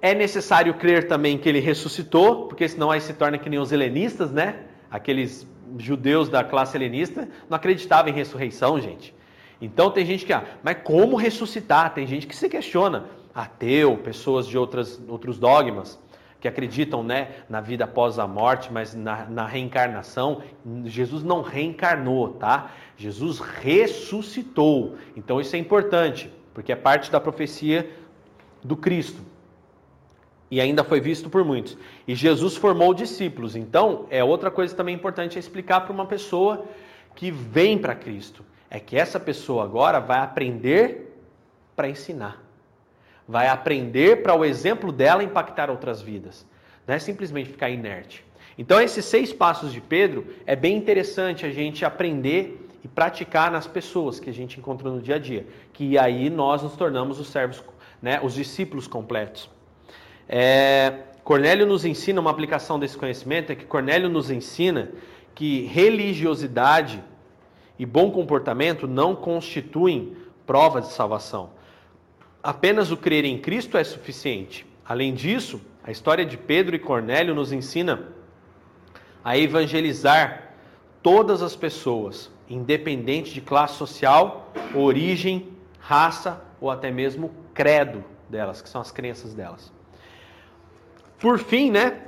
É 0.00 0.14
necessário 0.14 0.74
crer 0.74 1.08
também 1.08 1.36
que 1.36 1.48
ele 1.48 1.58
ressuscitou, 1.58 2.46
porque 2.46 2.68
senão 2.68 2.90
aí 2.90 3.00
se 3.00 3.12
torna 3.12 3.38
que 3.38 3.50
nem 3.50 3.58
os 3.58 3.72
helenistas, 3.72 4.30
né? 4.30 4.60
Aqueles 4.90 5.46
judeus 5.76 6.28
da 6.28 6.44
classe 6.44 6.76
helenista 6.76 7.28
não 7.48 7.56
acreditavam 7.56 8.10
em 8.10 8.14
ressurreição, 8.14 8.80
gente. 8.80 9.14
Então 9.60 9.90
tem 9.90 10.06
gente 10.06 10.24
que, 10.24 10.32
ah, 10.32 10.44
mas 10.62 10.78
como 10.84 11.16
ressuscitar? 11.16 11.92
Tem 11.92 12.06
gente 12.06 12.26
que 12.26 12.36
se 12.36 12.48
questiona. 12.48 13.06
Ateu, 13.34 13.96
pessoas 13.98 14.46
de 14.46 14.56
outras, 14.56 15.00
outros 15.08 15.38
dogmas 15.38 15.98
que 16.40 16.46
acreditam 16.46 17.02
né, 17.02 17.30
na 17.48 17.60
vida 17.60 17.84
após 17.84 18.18
a 18.18 18.26
morte, 18.26 18.72
mas 18.72 18.94
na, 18.94 19.24
na, 19.26 19.46
reencarnação. 19.46 20.42
Jesus 20.84 21.24
não 21.24 21.42
reencarnou, 21.42 22.30
tá? 22.34 22.70
Jesus 22.96 23.40
ressuscitou. 23.40 24.96
Então 25.16 25.40
isso 25.40 25.56
é 25.56 25.58
importante, 25.58 26.30
porque 26.54 26.70
é 26.70 26.76
parte 26.76 27.10
da 27.10 27.20
profecia 27.20 27.90
do 28.62 28.76
Cristo. 28.76 29.20
E 30.50 30.60
ainda 30.60 30.82
foi 30.82 31.00
visto 31.00 31.28
por 31.28 31.44
muitos. 31.44 31.76
E 32.06 32.14
Jesus 32.14 32.56
formou 32.56 32.94
discípulos. 32.94 33.54
Então, 33.54 34.06
é 34.10 34.24
outra 34.24 34.50
coisa 34.50 34.74
também 34.74 34.94
importante 34.94 35.38
explicar 35.38 35.82
para 35.82 35.92
uma 35.92 36.06
pessoa 36.06 36.64
que 37.14 37.30
vem 37.30 37.76
para 37.76 37.94
Cristo. 37.94 38.44
É 38.70 38.80
que 38.80 38.96
essa 38.96 39.20
pessoa 39.20 39.64
agora 39.64 39.98
vai 40.00 40.18
aprender 40.18 41.14
para 41.76 41.88
ensinar 41.88 42.48
vai 43.28 43.48
aprender 43.48 44.22
para 44.22 44.34
o 44.34 44.44
exemplo 44.44 44.90
dela 44.90 45.22
impactar 45.22 45.68
outras 45.68 46.00
vidas. 46.00 46.46
Não 46.86 46.94
é 46.94 46.98
simplesmente 46.98 47.50
ficar 47.50 47.68
inerte. 47.68 48.24
Então, 48.56 48.80
esses 48.80 49.04
seis 49.04 49.32
passos 49.32 49.70
de 49.70 49.80
Pedro 49.80 50.26
é 50.46 50.56
bem 50.56 50.76
interessante 50.76 51.44
a 51.44 51.50
gente 51.50 51.84
aprender 51.84 52.66
e 52.82 52.88
praticar 52.88 53.50
nas 53.52 53.66
pessoas 53.66 54.18
que 54.18 54.30
a 54.30 54.32
gente 54.32 54.58
encontra 54.58 54.88
no 54.88 55.02
dia 55.02 55.16
a 55.16 55.18
dia. 55.18 55.46
Que 55.74 55.98
aí 55.98 56.30
nós 56.30 56.62
nos 56.62 56.74
tornamos 56.74 57.20
os 57.20 57.28
servos, 57.28 57.62
né, 58.00 58.18
os 58.22 58.34
discípulos 58.34 58.86
completos. 58.88 59.50
É, 60.28 61.04
Cornélio 61.24 61.66
nos 61.66 61.84
ensina 61.84 62.20
uma 62.20 62.30
aplicação 62.30 62.78
desse 62.78 62.96
conhecimento, 62.96 63.50
é 63.50 63.54
que 63.54 63.64
Cornélio 63.64 64.08
nos 64.08 64.30
ensina 64.30 64.90
que 65.34 65.62
religiosidade 65.62 67.02
e 67.78 67.86
bom 67.86 68.10
comportamento 68.10 68.86
não 68.86 69.14
constituem 69.14 70.16
prova 70.46 70.80
de 70.80 70.88
salvação 70.88 71.50
apenas 72.42 72.90
o 72.90 72.96
crer 72.96 73.24
em 73.24 73.38
Cristo 73.38 73.76
é 73.76 73.84
suficiente. 73.84 74.66
Além 74.84 75.12
disso, 75.12 75.60
a 75.84 75.90
história 75.90 76.24
de 76.24 76.36
Pedro 76.36 76.74
e 76.74 76.78
Cornélio 76.78 77.34
nos 77.34 77.52
ensina 77.52 78.08
a 79.24 79.36
evangelizar 79.36 80.54
todas 81.02 81.42
as 81.42 81.54
pessoas, 81.54 82.30
independente 82.48 83.34
de 83.34 83.40
classe 83.40 83.74
social, 83.74 84.50
origem, 84.74 85.48
raça 85.78 86.42
ou 86.60 86.70
até 86.70 86.90
mesmo 86.90 87.30
credo 87.52 88.04
delas, 88.28 88.62
que 88.62 88.68
são 88.68 88.80
as 88.80 88.90
crenças 88.90 89.34
delas. 89.34 89.72
Por 91.18 91.38
fim, 91.38 91.70
né, 91.70 92.02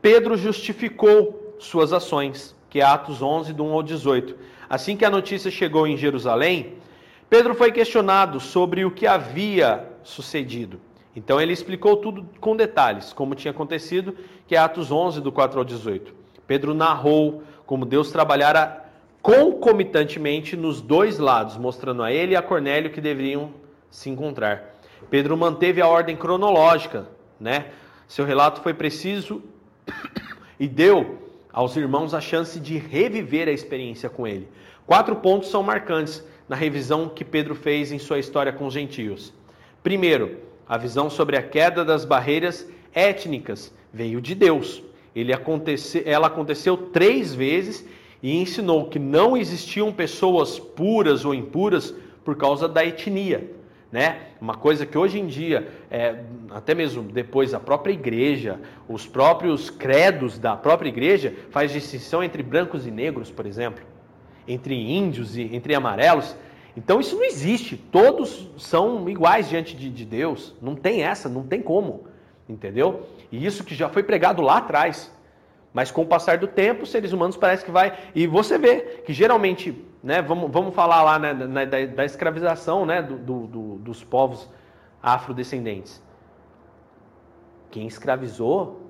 Pedro 0.00 0.36
justificou 0.36 1.56
suas 1.58 1.92
ações, 1.92 2.54
que 2.70 2.80
é 2.80 2.84
Atos 2.84 3.20
11, 3.20 3.52
do 3.52 3.64
1 3.64 3.72
ao 3.72 3.82
18. 3.82 4.36
Assim 4.70 4.96
que 4.96 5.04
a 5.04 5.10
notícia 5.10 5.50
chegou 5.50 5.86
em 5.86 5.96
Jerusalém, 5.96 6.74
Pedro 7.28 7.54
foi 7.54 7.72
questionado 7.72 8.38
sobre 8.38 8.84
o 8.84 8.90
que 8.90 9.06
havia 9.06 9.88
sucedido. 10.02 10.80
Então 11.14 11.40
ele 11.40 11.52
explicou 11.52 11.96
tudo 11.96 12.26
com 12.40 12.56
detalhes, 12.56 13.12
como 13.12 13.34
tinha 13.34 13.50
acontecido, 13.50 14.16
que 14.46 14.54
é 14.54 14.58
Atos 14.58 14.90
11, 14.90 15.20
do 15.20 15.32
4 15.32 15.58
ao 15.58 15.64
18. 15.64 16.14
Pedro 16.46 16.72
narrou 16.72 17.42
como 17.66 17.84
Deus 17.84 18.10
trabalhara 18.10 18.86
concomitantemente 19.20 20.56
nos 20.56 20.80
dois 20.80 21.18
lados, 21.18 21.56
mostrando 21.56 22.02
a 22.02 22.12
ele 22.12 22.32
e 22.32 22.36
a 22.36 22.42
Cornélio 22.42 22.90
que 22.90 23.00
deveriam 23.00 23.50
se 23.90 24.08
encontrar. 24.10 24.74
Pedro 25.10 25.36
manteve 25.36 25.80
a 25.80 25.88
ordem 25.88 26.16
cronológica, 26.16 27.06
né? 27.38 27.66
Seu 28.06 28.24
relato 28.24 28.60
foi 28.60 28.74
preciso 28.74 29.42
e 30.58 30.68
deu 30.68 31.18
aos 31.52 31.76
irmãos 31.76 32.14
a 32.14 32.20
chance 32.20 32.58
de 32.58 32.78
reviver 32.78 33.48
a 33.48 33.52
experiência 33.52 34.08
com 34.08 34.26
ele. 34.26 34.48
Quatro 34.86 35.16
pontos 35.16 35.50
são 35.50 35.62
marcantes 35.62 36.24
na 36.48 36.56
revisão 36.56 37.08
que 37.08 37.24
Pedro 37.24 37.54
fez 37.54 37.92
em 37.92 37.98
sua 37.98 38.18
história 38.18 38.52
com 38.52 38.66
os 38.66 38.74
gentios. 38.74 39.32
Primeiro, 39.82 40.38
a 40.68 40.76
visão 40.76 41.10
sobre 41.10 41.36
a 41.36 41.42
queda 41.42 41.84
das 41.84 42.04
barreiras 42.04 42.68
étnicas 42.94 43.72
veio 43.92 44.20
de 44.20 44.34
Deus. 44.34 44.82
Aconteceu, 45.34 46.02
ela 46.06 46.26
aconteceu 46.28 46.76
três 46.76 47.34
vezes 47.34 47.86
e 48.22 48.36
ensinou 48.36 48.88
que 48.88 48.98
não 48.98 49.36
existiam 49.36 49.92
pessoas 49.92 50.58
puras 50.58 51.24
ou 51.24 51.34
impuras 51.34 51.94
por 52.24 52.36
causa 52.36 52.68
da 52.68 52.84
etnia. 52.84 53.50
Né? 53.92 54.22
Uma 54.40 54.54
coisa 54.54 54.86
que 54.86 54.96
hoje 54.96 55.20
em 55.20 55.26
dia, 55.26 55.68
é, 55.90 56.16
até 56.50 56.74
mesmo 56.74 57.02
depois 57.02 57.52
a 57.52 57.60
própria 57.60 57.92
igreja, 57.92 58.58
os 58.88 59.06
próprios 59.06 59.68
credos 59.68 60.38
da 60.38 60.56
própria 60.56 60.88
igreja 60.88 61.34
faz 61.50 61.70
distinção 61.70 62.24
entre 62.24 62.42
brancos 62.42 62.86
e 62.86 62.90
negros, 62.90 63.30
por 63.30 63.44
exemplo 63.44 63.84
entre 64.46 64.74
índios 64.74 65.36
e 65.36 65.42
entre 65.54 65.74
amarelos. 65.74 66.34
Então 66.76 67.00
isso 67.00 67.16
não 67.16 67.24
existe. 67.24 67.76
Todos 67.76 68.48
são 68.56 69.08
iguais 69.08 69.48
diante 69.48 69.76
de, 69.76 69.90
de 69.90 70.04
Deus. 70.04 70.54
Não 70.60 70.74
tem 70.74 71.02
essa, 71.02 71.28
não 71.28 71.42
tem 71.42 71.60
como. 71.60 72.04
Entendeu? 72.48 73.06
E 73.30 73.44
isso 73.44 73.64
que 73.64 73.74
já 73.74 73.88
foi 73.88 74.02
pregado 74.02 74.42
lá 74.42 74.58
atrás. 74.58 75.11
Mas 75.72 75.90
com 75.90 76.02
o 76.02 76.06
passar 76.06 76.38
do 76.38 76.46
tempo, 76.46 76.82
os 76.82 76.90
seres 76.90 77.12
humanos 77.12 77.36
parece 77.36 77.64
que 77.64 77.70
vai. 77.70 77.96
E 78.14 78.26
você 78.26 78.58
vê 78.58 79.02
que 79.04 79.12
geralmente, 79.12 79.84
né, 80.02 80.20
vamos, 80.20 80.50
vamos 80.50 80.74
falar 80.74 81.02
lá 81.02 81.18
né, 81.18 81.34
da, 81.66 81.86
da, 81.86 82.04
escravização 82.04 82.84
né, 82.84 83.00
do, 83.00 83.16
do, 83.16 83.46
do, 83.46 83.74
dos 83.78 84.04
povos 84.04 84.48
afrodescendentes. 85.02 86.02
Quem 87.70 87.86
escravizou 87.86 88.82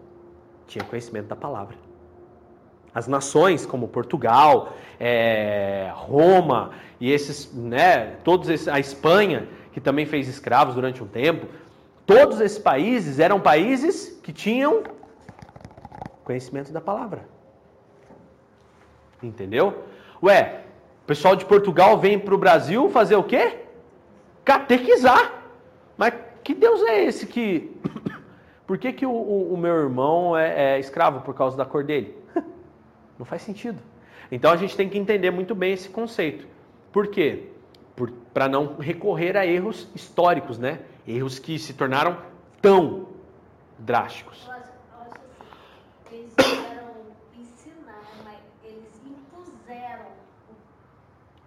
tinha 0.67 0.85
conhecimento 0.85 1.29
da 1.29 1.37
palavra. 1.37 1.77
As 2.95 3.07
nações 3.07 3.65
como 3.65 3.89
Portugal, 3.89 4.75
é, 4.99 5.91
Roma 5.95 6.73
e 7.01 7.11
esses, 7.11 7.53
né, 7.55 8.17
todos 8.25 8.49
esses, 8.49 8.69
a 8.69 8.81
Espanha 8.81 9.49
que 9.73 9.81
também 9.81 10.05
fez 10.05 10.29
escravos 10.29 10.75
durante 10.75 11.03
um 11.03 11.07
tempo, 11.07 11.47
Todos 12.07 12.41
esses 12.41 12.59
países 12.59 13.19
eram 13.19 13.39
países 13.41 14.19
que 14.23 14.33
tinham 14.33 14.83
conhecimento 16.25 16.73
da 16.73 16.81
palavra. 16.81 17.25
Entendeu? 19.23 19.85
Ué, 20.23 20.65
o 21.03 21.07
pessoal 21.07 21.37
de 21.37 21.45
Portugal 21.45 21.99
vem 21.99 22.19
para 22.19 22.35
o 22.35 22.39
Brasil 22.39 22.89
fazer 22.91 23.17
o 23.17 23.25
quê? 23.25 23.61
Catequizar. 24.45 25.43
Mas 25.97 26.15
que 26.43 26.55
Deus 26.55 26.83
é 26.83 27.05
esse 27.05 27.27
que. 27.27 27.71
Por 28.67 28.79
que, 28.79 28.93
que 28.93 29.05
o, 29.05 29.11
o, 29.11 29.55
o 29.55 29.57
meu 29.57 29.75
irmão 29.75 30.37
é, 30.37 30.77
é 30.77 30.79
escravo 30.79 31.21
por 31.21 31.35
causa 31.35 31.57
da 31.57 31.65
cor 31.65 31.85
dele? 31.85 32.17
Não 33.19 33.27
faz 33.27 33.43
sentido. 33.43 33.79
Então 34.31 34.51
a 34.51 34.57
gente 34.57 34.75
tem 34.75 34.89
que 34.89 34.97
entender 34.97 35.31
muito 35.31 35.55
bem 35.55 35.75
esse 35.75 35.91
conceito. 35.91 36.47
Por 36.91 37.09
quê? 37.09 37.49
Para 38.33 38.49
não 38.49 38.77
recorrer 38.77 39.37
a 39.37 39.47
erros 39.47 39.89
históricos, 39.95 40.59
né? 40.59 40.81
Erros 41.07 41.39
que 41.39 41.59
se 41.59 41.75
tornaram 41.75 42.17
tão 42.63 43.09
drásticos. 43.79 44.43
Eu 44.47 44.53
acho, 44.53 44.63
eu 44.63 45.01
acho 45.03 45.21
assim, 46.07 46.17
eles 46.17 46.33
vieram 46.39 46.93
ensinar, 47.39 48.03
mas 48.25 48.39
eles 48.65 48.89
impuseram. 49.05 50.07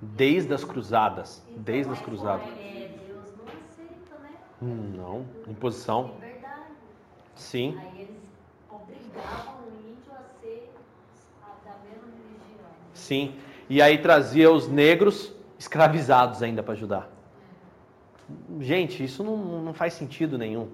Desde 0.01 0.53
as 0.53 0.63
cruzadas. 0.63 1.41
Então, 1.49 1.63
Desde 1.63 1.91
as 1.91 1.99
é, 1.99 2.03
cruzadas. 2.03 2.47
é, 2.47 2.89
Deus 3.07 3.33
não 3.37 3.45
aceita, 3.45 4.15
né? 4.21 4.29
Hum, 4.61 4.93
Não, 4.95 5.25
imposição. 5.51 6.11
Sim. 7.35 7.77
Aí 7.79 8.01
eles 8.01 8.15
obrigavam 8.69 9.55
o 9.65 9.89
índio 9.89 10.11
a 10.11 10.23
ser 10.41 10.71
a, 11.43 11.69
da 11.69 11.75
mesma 11.83 12.07
religião. 12.07 12.69
Sim. 12.93 13.35
E 13.69 13.81
aí 13.81 13.97
trazia 13.97 14.49
os 14.51 14.67
negros 14.69 15.33
escravizados 15.59 16.41
ainda 16.41 16.63
para 16.63 16.73
ajudar. 16.73 17.09
Gente, 18.59 19.03
isso 19.03 19.23
não, 19.23 19.37
não 19.63 19.73
faz 19.73 19.93
sentido 19.93 20.37
nenhum. 20.37 20.69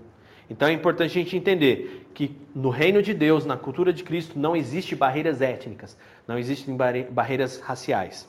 Então 0.49 0.67
é 0.67 0.73
importante 0.73 1.11
a 1.17 1.21
gente 1.23 1.35
entender 1.35 2.09
que 2.13 2.35
no 2.53 2.69
reino 2.69 3.01
de 3.01 3.13
Deus, 3.13 3.45
na 3.45 3.57
cultura 3.57 3.91
de 3.93 4.03
Cristo, 4.03 4.37
não 4.37 4.55
existe 4.55 4.95
barreiras 4.95 5.41
étnicas, 5.41 5.97
não 6.27 6.37
existem 6.37 6.75
barre- 6.75 7.03
barreiras 7.05 7.59
raciais. 7.59 8.27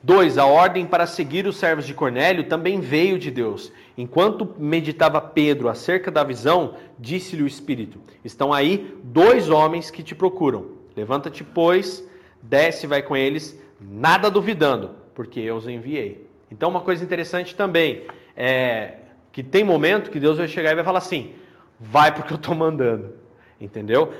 Dois, 0.00 0.38
a 0.38 0.46
ordem 0.46 0.86
para 0.86 1.06
seguir 1.06 1.46
os 1.46 1.56
servos 1.56 1.84
de 1.84 1.92
Cornélio 1.92 2.44
também 2.44 2.78
veio 2.78 3.18
de 3.18 3.32
Deus. 3.32 3.72
Enquanto 3.96 4.54
meditava 4.56 5.20
Pedro 5.20 5.68
acerca 5.68 6.08
da 6.08 6.22
visão, 6.22 6.74
disse-lhe 6.96 7.42
o 7.42 7.48
Espírito: 7.48 7.98
Estão 8.24 8.52
aí 8.52 8.96
dois 9.02 9.50
homens 9.50 9.90
que 9.90 10.02
te 10.02 10.14
procuram. 10.14 10.66
Levanta-te, 10.96 11.42
pois, 11.42 12.08
desce 12.40 12.86
e 12.86 12.88
vai 12.88 13.02
com 13.02 13.16
eles, 13.16 13.60
nada 13.80 14.30
duvidando, 14.30 14.94
porque 15.14 15.40
eu 15.40 15.56
os 15.56 15.66
enviei. 15.66 16.28
Então, 16.50 16.68
uma 16.68 16.80
coisa 16.80 17.04
interessante 17.04 17.54
também 17.56 18.04
é 18.36 18.94
que 19.32 19.42
tem 19.42 19.64
momento 19.64 20.10
que 20.10 20.20
Deus 20.20 20.38
vai 20.38 20.48
chegar 20.48 20.72
e 20.72 20.76
vai 20.76 20.84
falar 20.84 20.98
assim: 20.98 21.32
vai 21.78 22.14
porque 22.14 22.32
eu 22.32 22.38
estou 22.38 22.54
mandando. 22.54 23.14
Entendeu? 23.60 24.12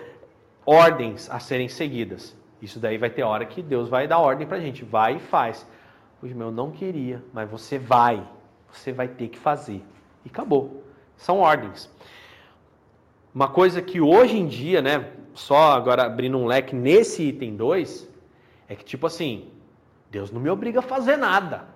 Ordens 0.66 1.30
a 1.30 1.38
serem 1.38 1.68
seguidas. 1.68 2.36
Isso 2.60 2.80
daí 2.80 2.98
vai 2.98 3.10
ter 3.10 3.22
hora 3.22 3.44
que 3.46 3.62
Deus 3.62 3.88
vai 3.88 4.08
dar 4.08 4.18
ordem 4.18 4.46
pra 4.46 4.58
gente. 4.60 4.84
Vai 4.84 5.16
e 5.16 5.20
faz. 5.20 5.66
Pois 6.20 6.32
meu, 6.32 6.48
eu 6.48 6.52
não 6.52 6.70
queria, 6.70 7.22
mas 7.32 7.48
você 7.48 7.78
vai. 7.78 8.26
Você 8.72 8.92
vai 8.92 9.08
ter 9.08 9.28
que 9.28 9.38
fazer. 9.38 9.82
E 10.24 10.28
acabou. 10.28 10.82
São 11.16 11.38
ordens. 11.38 11.90
Uma 13.34 13.48
coisa 13.48 13.80
que 13.80 14.00
hoje 14.00 14.36
em 14.36 14.46
dia, 14.46 14.82
né, 14.82 15.12
só 15.34 15.72
agora 15.72 16.04
abrindo 16.04 16.36
um 16.38 16.46
leque 16.46 16.74
nesse 16.74 17.22
item 17.22 17.56
2, 17.56 18.08
é 18.68 18.74
que 18.74 18.84
tipo 18.84 19.06
assim, 19.06 19.48
Deus 20.10 20.30
não 20.30 20.40
me 20.40 20.50
obriga 20.50 20.80
a 20.80 20.82
fazer 20.82 21.16
nada. 21.16 21.66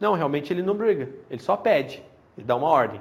Não, 0.00 0.14
realmente 0.14 0.52
ele 0.52 0.62
não 0.62 0.74
obriga. 0.74 1.08
Ele 1.30 1.40
só 1.40 1.56
pede. 1.56 2.02
Ele 2.36 2.46
dá 2.46 2.56
uma 2.56 2.68
ordem. 2.68 3.00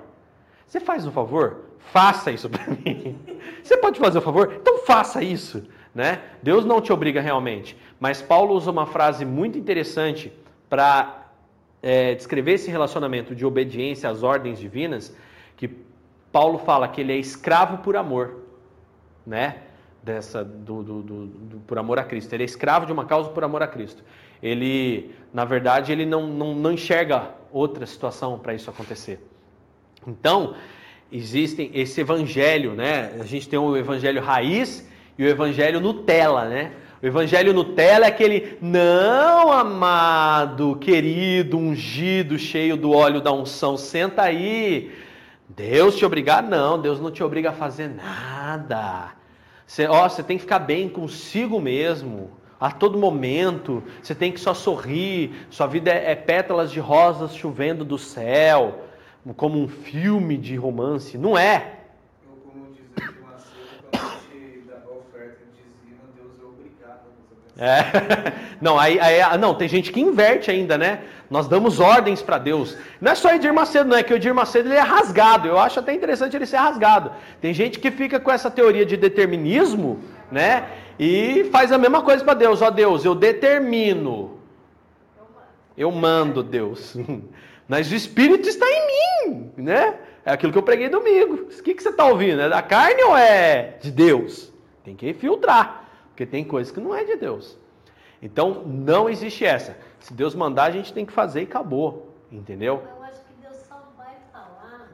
Você 0.67 0.79
faz 0.79 1.05
um 1.05 1.11
favor? 1.11 1.65
Faça 1.91 2.31
isso 2.31 2.49
para 2.49 2.65
mim. 2.69 3.19
Você 3.63 3.77
pode 3.77 3.99
fazer 3.99 4.19
um 4.19 4.21
favor? 4.21 4.53
Então 4.61 4.79
faça 4.85 5.23
isso. 5.23 5.63
Né? 5.93 6.21
Deus 6.41 6.65
não 6.65 6.81
te 6.81 6.91
obriga 6.91 7.21
realmente. 7.21 7.77
Mas 7.99 8.21
Paulo 8.21 8.55
usa 8.55 8.71
uma 8.71 8.85
frase 8.85 9.25
muito 9.25 9.57
interessante 9.57 10.33
para 10.69 11.27
é, 11.81 12.15
descrever 12.15 12.53
esse 12.53 12.71
relacionamento 12.71 13.35
de 13.35 13.45
obediência 13.45 14.09
às 14.09 14.23
ordens 14.23 14.57
divinas, 14.57 15.15
que 15.55 15.69
Paulo 16.31 16.57
fala 16.57 16.87
que 16.87 17.01
ele 17.01 17.13
é 17.13 17.17
escravo 17.17 17.77
por 17.77 17.95
amor, 17.95 18.39
né? 19.25 19.57
Dessa 20.01 20.43
do, 20.43 20.83
do, 20.83 21.01
do, 21.01 21.25
do, 21.27 21.57
por 21.59 21.77
amor 21.77 21.99
a 21.99 22.03
Cristo. 22.03 22.33
Ele 22.33 22.43
é 22.43 22.45
escravo 22.45 22.85
de 22.85 22.91
uma 22.91 23.05
causa 23.05 23.29
por 23.29 23.43
amor 23.43 23.61
a 23.61 23.67
Cristo. 23.67 24.03
Ele, 24.41 25.13
na 25.31 25.45
verdade, 25.45 25.91
ele 25.91 26.05
não, 26.05 26.27
não, 26.27 26.55
não 26.55 26.71
enxerga 26.73 27.29
outra 27.51 27.85
situação 27.85 28.37
para 28.39 28.53
isso 28.53 28.69
acontecer. 28.69 29.25
Então, 30.05 30.55
existem 31.11 31.71
esse 31.73 32.01
evangelho, 32.01 32.73
né? 32.73 33.13
A 33.21 33.25
gente 33.25 33.47
tem 33.47 33.57
o 33.57 33.77
evangelho 33.77 34.21
raiz 34.21 34.89
e 35.17 35.23
o 35.23 35.27
evangelho 35.27 35.79
Nutella, 35.79 36.45
né? 36.45 36.71
O 37.01 37.05
evangelho 37.05 37.53
Nutella 37.53 38.05
é 38.05 38.07
aquele, 38.07 38.57
não, 38.61 39.51
amado, 39.51 40.77
querido, 40.77 41.57
ungido, 41.57 42.39
cheio 42.39 42.77
do 42.77 42.91
óleo 42.91 43.19
da 43.19 43.31
unção, 43.31 43.75
senta 43.75 44.21
aí. 44.21 44.91
Deus 45.49 45.95
te 45.95 46.05
obrigar? 46.05 46.41
Não, 46.41 46.81
Deus 46.81 46.99
não 46.99 47.11
te 47.11 47.23
obriga 47.23 47.49
a 47.49 47.53
fazer 47.53 47.89
nada. 47.89 49.11
Você, 49.67 49.87
ó, 49.87 50.07
você 50.07 50.23
tem 50.23 50.37
que 50.37 50.43
ficar 50.43 50.59
bem 50.59 50.89
consigo 50.89 51.59
mesmo. 51.59 52.31
A 52.59 52.71
todo 52.71 52.97
momento, 52.97 53.83
você 54.01 54.15
tem 54.15 54.31
que 54.31 54.39
só 54.39 54.53
sorrir. 54.53 55.31
Sua 55.49 55.67
vida 55.67 55.91
é, 55.91 56.11
é 56.11 56.15
pétalas 56.15 56.71
de 56.71 56.79
rosas 56.79 57.35
chovendo 57.35 57.83
do 57.83 57.97
céu, 57.97 58.85
como 59.35 59.59
um 59.59 59.67
filme 59.67 60.37
de 60.37 60.55
romance. 60.55 61.17
Não 61.17 61.37
é. 61.37 61.79
Ou 62.29 62.37
como 62.37 62.71
diz 62.71 62.85
aqui 62.95 63.19
uma 63.19 63.37
cedo, 63.37 63.83
quando 63.91 64.05
a 64.05 64.17
gente 64.31 64.67
dá 64.67 64.75
a 64.75 64.95
oferta 64.95 65.39
e 65.41 65.47
dizima, 65.51 66.03
Deus 66.15 66.39
é 66.39 66.45
obrigado 66.45 67.01
a 67.01 67.11
nos 67.19 67.31
abençoar. 67.31 67.42
É. 67.57 67.83
Não, 68.59 68.79
aí, 68.79 68.99
aí, 68.99 69.37
não, 69.37 69.53
tem 69.53 69.67
gente 69.67 69.91
que 69.91 69.99
inverte 69.99 70.49
ainda, 70.49 70.77
né? 70.77 71.01
Nós 71.29 71.47
damos 71.47 71.79
ordens 71.79 72.21
para 72.21 72.37
Deus. 72.37 72.77
Não 73.01 73.11
é 73.11 73.15
só 73.15 73.33
Edir 73.33 73.53
Macedo, 73.53 73.89
não 73.89 73.97
é 73.97 74.03
que 74.03 74.13
o 74.13 74.15
Edir 74.15 74.33
Macedo 74.33 74.69
ele 74.69 74.77
é 74.77 74.81
rasgado. 74.81 75.47
Eu 75.47 75.59
acho 75.59 75.79
até 75.79 75.93
interessante 75.93 76.35
ele 76.35 76.45
ser 76.45 76.57
rasgado. 76.57 77.11
Tem 77.41 77.53
gente 77.53 77.79
que 77.79 77.91
fica 77.91 78.19
com 78.19 78.31
essa 78.31 78.49
teoria 78.49 78.85
de 78.85 78.95
determinismo, 78.95 79.99
né? 80.31 80.65
E 80.97 81.49
faz 81.51 81.71
a 81.71 81.77
mesma 81.77 82.01
coisa 82.01 82.23
para 82.23 82.35
Deus. 82.35 82.61
Ó 82.61 82.69
Deus, 82.69 83.03
eu 83.03 83.15
determino. 83.15 84.39
Eu 85.77 85.91
mando, 85.91 86.43
Deus. 86.43 86.95
Mas 87.67 87.91
o 87.91 87.95
Espírito 87.95 88.47
está 88.47 88.65
em 88.69 89.27
mim, 89.27 89.51
né? 89.57 89.95
É 90.25 90.31
aquilo 90.31 90.51
que 90.51 90.57
eu 90.57 90.63
preguei 90.63 90.87
domingo. 90.87 91.33
O 91.33 91.63
que, 91.63 91.73
que 91.73 91.83
você 91.83 91.89
está 91.89 92.05
ouvindo? 92.05 92.41
É 92.41 92.49
da 92.49 92.61
carne 92.61 93.03
ou 93.03 93.17
é 93.17 93.75
de 93.81 93.91
Deus? 93.91 94.53
Tem 94.83 94.95
que 94.95 95.13
filtrar, 95.13 95.82
porque 96.13 96.27
tem 96.27 96.45
coisas 96.45 96.71
que 96.71 96.79
não 96.79 96.93
é 96.93 97.03
de 97.03 97.15
Deus. 97.15 97.57
Então, 98.21 98.63
não 98.65 99.09
existe 99.09 99.43
essa. 99.43 99.75
Se 99.99 100.13
Deus 100.13 100.35
mandar, 100.35 100.65
a 100.65 100.71
gente 100.71 100.93
tem 100.93 101.05
que 101.07 101.11
fazer 101.11 101.41
e 101.41 101.43
acabou. 101.45 102.13
Entendeu? 102.31 102.83
Eu 102.95 103.03
acho 103.03 103.19
que 103.21 103.33
Deus 103.41 103.55
só 103.67 103.81
vai 103.97 104.15
falar 104.31 104.89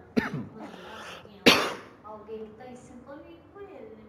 alguém 2.05 2.45
que 2.45 2.51
está 2.51 2.67
em 2.67 2.76
sintonia 2.76 3.38
com 3.53 3.59
ele, 3.59 3.97
né? 3.97 4.03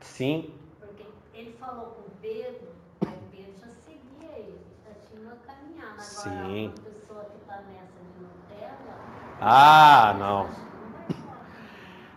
Sim. 0.00 0.50
Porque 0.78 1.04
ele 1.32 1.52
falou 1.58 1.86
com 1.86 2.02
Pedro, 2.20 2.68
aí 3.06 3.18
Pedro 3.30 3.52
já 3.58 3.68
seguia 3.68 4.38
ele, 4.38 4.60
já 4.84 4.92
tinha 5.08 5.22
uma 5.22 5.36
caminhada. 5.36 5.92
Agora, 5.92 6.02
Sim. 6.02 6.66
uma 6.66 6.84
pessoa 6.84 7.24
que 7.24 7.36
está 7.38 7.56
nessa 7.62 7.98
de 7.98 8.20
Nutella. 8.20 8.94
Ah, 9.40 10.14
não. 10.18 10.42
acho 10.42 10.54
que 10.54 10.60
não 10.60 10.92
vai 10.92 11.06
falar. 11.26 11.46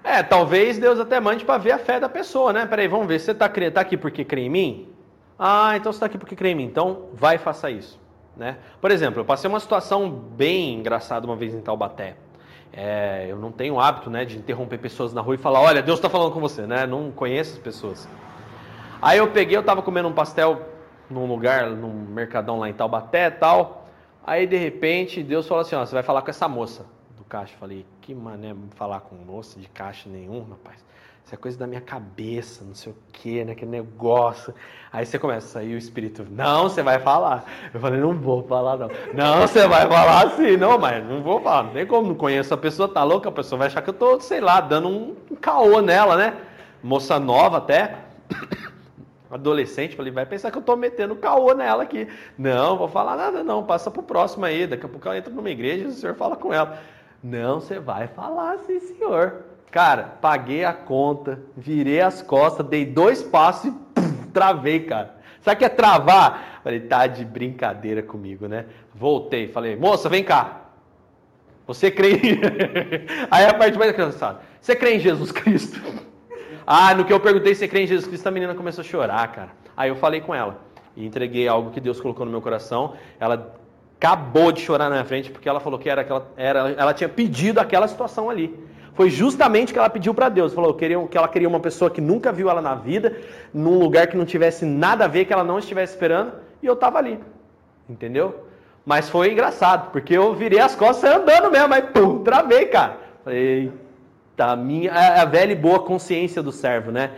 É, 0.05 0.21
talvez 0.21 0.77
Deus 0.77 0.99
até 0.99 1.19
mande 1.19 1.43
para 1.43 1.57
ver 1.57 1.71
a 1.71 1.79
fé 1.79 1.99
da 1.99 2.07
pessoa, 2.07 2.53
né? 2.53 2.67
Peraí, 2.67 2.87
vamos 2.87 3.07
ver. 3.07 3.19
Você 3.19 3.31
está 3.31 3.49
tá 3.49 3.81
aqui 3.81 3.97
porque 3.97 4.23
crê 4.23 4.41
em 4.41 4.49
mim? 4.49 4.87
Ah, 5.37 5.73
então 5.75 5.91
você 5.91 5.97
está 5.97 6.05
aqui 6.05 6.17
porque 6.17 6.35
crê 6.35 6.51
em 6.51 6.55
mim. 6.55 6.65
Então, 6.65 7.09
vai 7.11 7.37
e 7.37 7.39
faça 7.39 7.71
isso. 7.71 7.99
Né? 8.37 8.57
Por 8.79 8.91
exemplo, 8.91 9.21
eu 9.21 9.25
passei 9.25 9.49
uma 9.49 9.59
situação 9.59 10.07
bem 10.09 10.75
engraçada 10.75 11.25
uma 11.25 11.35
vez 11.35 11.55
em 11.55 11.61
Taubaté. 11.61 12.15
É, 12.71 13.25
eu 13.29 13.37
não 13.37 13.51
tenho 13.51 13.79
hábito 13.79 14.09
né, 14.09 14.25
de 14.25 14.37
interromper 14.37 14.77
pessoas 14.77 15.11
na 15.11 15.21
rua 15.21 15.35
e 15.35 15.37
falar, 15.39 15.61
olha, 15.61 15.81
Deus 15.81 15.97
está 15.97 16.09
falando 16.09 16.31
com 16.31 16.39
você, 16.39 16.67
né? 16.67 16.85
Não 16.85 17.11
conheço 17.11 17.53
as 17.53 17.59
pessoas. 17.59 18.07
Aí 19.01 19.17
eu 19.17 19.31
peguei, 19.31 19.57
eu 19.57 19.61
estava 19.61 19.81
comendo 19.81 20.07
um 20.07 20.13
pastel 20.13 20.61
num 21.09 21.25
lugar, 21.25 21.71
num 21.71 21.93
mercadão 21.93 22.59
lá 22.59 22.69
em 22.69 22.73
Taubaté 22.73 23.27
e 23.27 23.31
tal. 23.31 23.87
Aí 24.23 24.45
de 24.45 24.57
repente 24.57 25.23
Deus 25.23 25.47
falou 25.47 25.61
assim, 25.61 25.75
ó, 25.75 25.85
você 25.85 25.93
vai 25.93 26.03
falar 26.03 26.21
com 26.21 26.29
essa 26.29 26.47
moça 26.47 26.85
do 27.17 27.23
caixa. 27.23 27.53
Eu 27.55 27.59
falei, 27.59 27.85
que 28.05 28.13
mané 28.13 28.55
falar 28.75 28.99
com 28.99 29.15
moça 29.15 29.59
de 29.59 29.67
caixa 29.67 30.07
nenhum, 30.07 30.45
rapaz. 30.47 30.85
Isso 31.25 31.33
é 31.33 31.37
coisa 31.39 31.57
da 31.57 31.65
minha 31.65 31.81
cabeça, 31.81 32.63
não 32.63 32.75
sei 32.75 32.91
o 32.91 32.95
que, 33.11 33.43
né? 33.43 33.55
Que 33.55 33.65
negócio. 33.65 34.53
Aí 34.93 35.03
você 35.03 35.17
começa 35.17 35.47
a 35.47 35.49
sair 35.49 35.73
o 35.73 35.77
espírito, 35.77 36.23
não, 36.29 36.69
você 36.69 36.83
vai 36.83 36.99
falar. 36.99 37.45
Eu 37.73 37.79
falei, 37.79 37.99
não 37.99 38.13
vou 38.13 38.43
falar, 38.43 38.77
não. 38.77 38.89
Não, 39.11 39.41
você 39.41 39.67
vai 39.67 39.87
falar 39.87 40.29
sim, 40.35 40.55
não, 40.55 40.77
mas 40.77 41.03
não 41.03 41.23
vou 41.23 41.41
falar. 41.41 41.63
Não 41.63 41.71
tem 41.71 41.87
como, 41.87 42.09
não 42.09 42.15
conheço 42.15 42.53
a 42.53 42.57
pessoa, 42.57 42.87
tá 42.87 43.03
louca, 43.03 43.29
a 43.29 43.31
pessoa 43.31 43.57
vai 43.57 43.67
achar 43.69 43.81
que 43.81 43.89
eu 43.89 43.93
tô, 43.93 44.19
sei 44.19 44.39
lá, 44.39 44.61
dando 44.61 44.87
um 44.87 45.15
caô 45.41 45.81
nela, 45.81 46.15
né? 46.15 46.37
Moça 46.83 47.19
nova 47.19 47.57
até. 47.57 47.97
Adolescente, 49.31 49.95
falei, 49.95 50.11
vai 50.11 50.27
pensar 50.27 50.51
que 50.51 50.59
eu 50.59 50.61
tô 50.61 50.75
metendo 50.75 51.15
caô 51.15 51.55
nela 51.55 51.81
aqui. 51.81 52.07
Não, 52.37 52.77
vou 52.77 52.87
falar 52.87 53.15
nada, 53.15 53.43
não, 53.43 53.63
passa 53.63 53.89
pro 53.89 54.03
próximo 54.03 54.45
aí. 54.45 54.67
Daqui 54.67 54.85
a 54.85 54.89
pouco 54.89 55.07
ela 55.07 55.17
entra 55.17 55.33
numa 55.33 55.49
igreja 55.49 55.85
e 55.85 55.87
o 55.87 55.91
senhor 55.91 56.13
fala 56.13 56.35
com 56.35 56.53
ela. 56.53 56.79
Não, 57.27 57.59
você 57.59 57.79
vai 57.79 58.07
falar, 58.07 58.59
sim, 58.59 58.79
senhor. 58.79 59.45
Cara, 59.71 60.03
paguei 60.21 60.63
a 60.63 60.71
conta, 60.71 61.39
virei 61.57 61.99
as 61.99 62.21
costas, 62.21 62.63
dei 62.67 62.85
dois 62.85 63.23
passos 63.23 63.73
e 63.73 64.31
travei, 64.31 64.81
cara. 64.81 65.15
Sabe 65.41 65.55
o 65.55 65.57
que 65.57 65.65
é 65.65 65.69
travar? 65.69 66.61
Falei, 66.63 66.81
tá 66.81 67.07
de 67.07 67.25
brincadeira 67.25 68.03
comigo, 68.03 68.47
né? 68.47 68.65
Voltei, 68.93 69.47
falei, 69.47 69.75
moça, 69.75 70.07
vem 70.07 70.23
cá. 70.23 70.65
Você 71.65 71.89
crê 71.89 72.13
em... 72.13 72.41
Aí 73.31 73.45
a 73.45 73.55
parte 73.55 73.75
mais 73.75 73.91
engraçada. 73.91 74.41
Você 74.61 74.75
crê 74.75 74.97
em 74.97 74.99
Jesus 74.99 75.31
Cristo? 75.31 75.81
Ah, 76.63 76.93
no 76.93 77.05
que 77.05 77.11
eu 77.11 77.19
perguntei 77.19 77.55
se 77.55 77.67
crê 77.67 77.85
em 77.85 77.87
Jesus 77.87 78.07
Cristo, 78.07 78.27
a 78.27 78.31
menina 78.31 78.53
começou 78.53 78.83
a 78.83 78.85
chorar, 78.85 79.27
cara. 79.31 79.49
Aí 79.75 79.89
eu 79.89 79.95
falei 79.95 80.21
com 80.21 80.35
ela 80.35 80.61
e 80.95 81.03
entreguei 81.03 81.47
algo 81.47 81.71
que 81.71 81.81
Deus 81.81 81.99
colocou 81.99 82.23
no 82.23 82.31
meu 82.31 82.41
coração. 82.41 82.93
Ela 83.19 83.64
acabou 83.97 84.51
de 84.51 84.61
chorar 84.61 84.89
na 84.89 85.03
frente 85.03 85.31
porque 85.31 85.47
ela 85.47 85.59
falou 85.59 85.79
que 85.79 85.89
era, 85.89 86.01
aquela, 86.01 86.27
era 86.37 86.71
ela 86.71 86.93
tinha 86.93 87.09
pedido 87.09 87.59
aquela 87.59 87.87
situação 87.87 88.29
ali. 88.29 88.57
Foi 88.95 89.09
justamente 89.09 89.73
que 89.73 89.79
ela 89.79 89.89
pediu 89.89 90.13
para 90.13 90.29
Deus. 90.29 90.53
Falou 90.53 90.73
que 90.73 91.17
ela 91.17 91.27
queria 91.27 91.49
uma 91.49 91.59
pessoa 91.59 91.91
que 91.91 91.99
nunca 91.99 92.31
viu 92.31 92.49
ela 92.49 92.61
na 92.61 92.75
vida, 92.75 93.17
num 93.53 93.77
lugar 93.77 94.07
que 94.07 94.15
não 94.15 94.25
tivesse 94.25 94.65
nada 94.65 95.03
a 95.03 95.07
ver, 95.07 95.25
que 95.25 95.33
ela 95.33 95.43
não 95.43 95.59
estivesse 95.59 95.93
esperando, 95.93 96.31
e 96.63 96.65
eu 96.65 96.73
estava 96.73 96.97
ali. 96.97 97.19
Entendeu? 97.89 98.45
Mas 98.85 99.09
foi 99.09 99.31
engraçado, 99.31 99.91
porque 99.91 100.15
eu 100.15 100.33
virei 100.33 100.59
as 100.59 100.75
costas 100.75 101.11
andando 101.11 101.51
mesmo, 101.51 101.73
aí 101.73 101.81
pum, 101.81 102.23
travei, 102.23 102.67
cara. 102.67 102.97
Falei, 103.23 103.71
tá, 104.37 104.55
minha, 104.55 104.93
a, 104.93 105.23
a 105.23 105.25
velha 105.25 105.51
e 105.51 105.55
boa 105.55 105.79
consciência 105.79 106.41
do 106.41 106.51
servo, 106.51 106.91
né? 106.91 107.11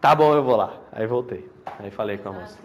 Tá 0.00 0.14
bom, 0.14 0.34
eu 0.34 0.42
vou 0.42 0.56
lá. 0.56 0.72
Aí 0.92 1.06
voltei. 1.06 1.50
Aí 1.78 1.90
falei 1.90 2.16
com 2.16 2.28
a 2.30 2.32
moça. 2.32 2.58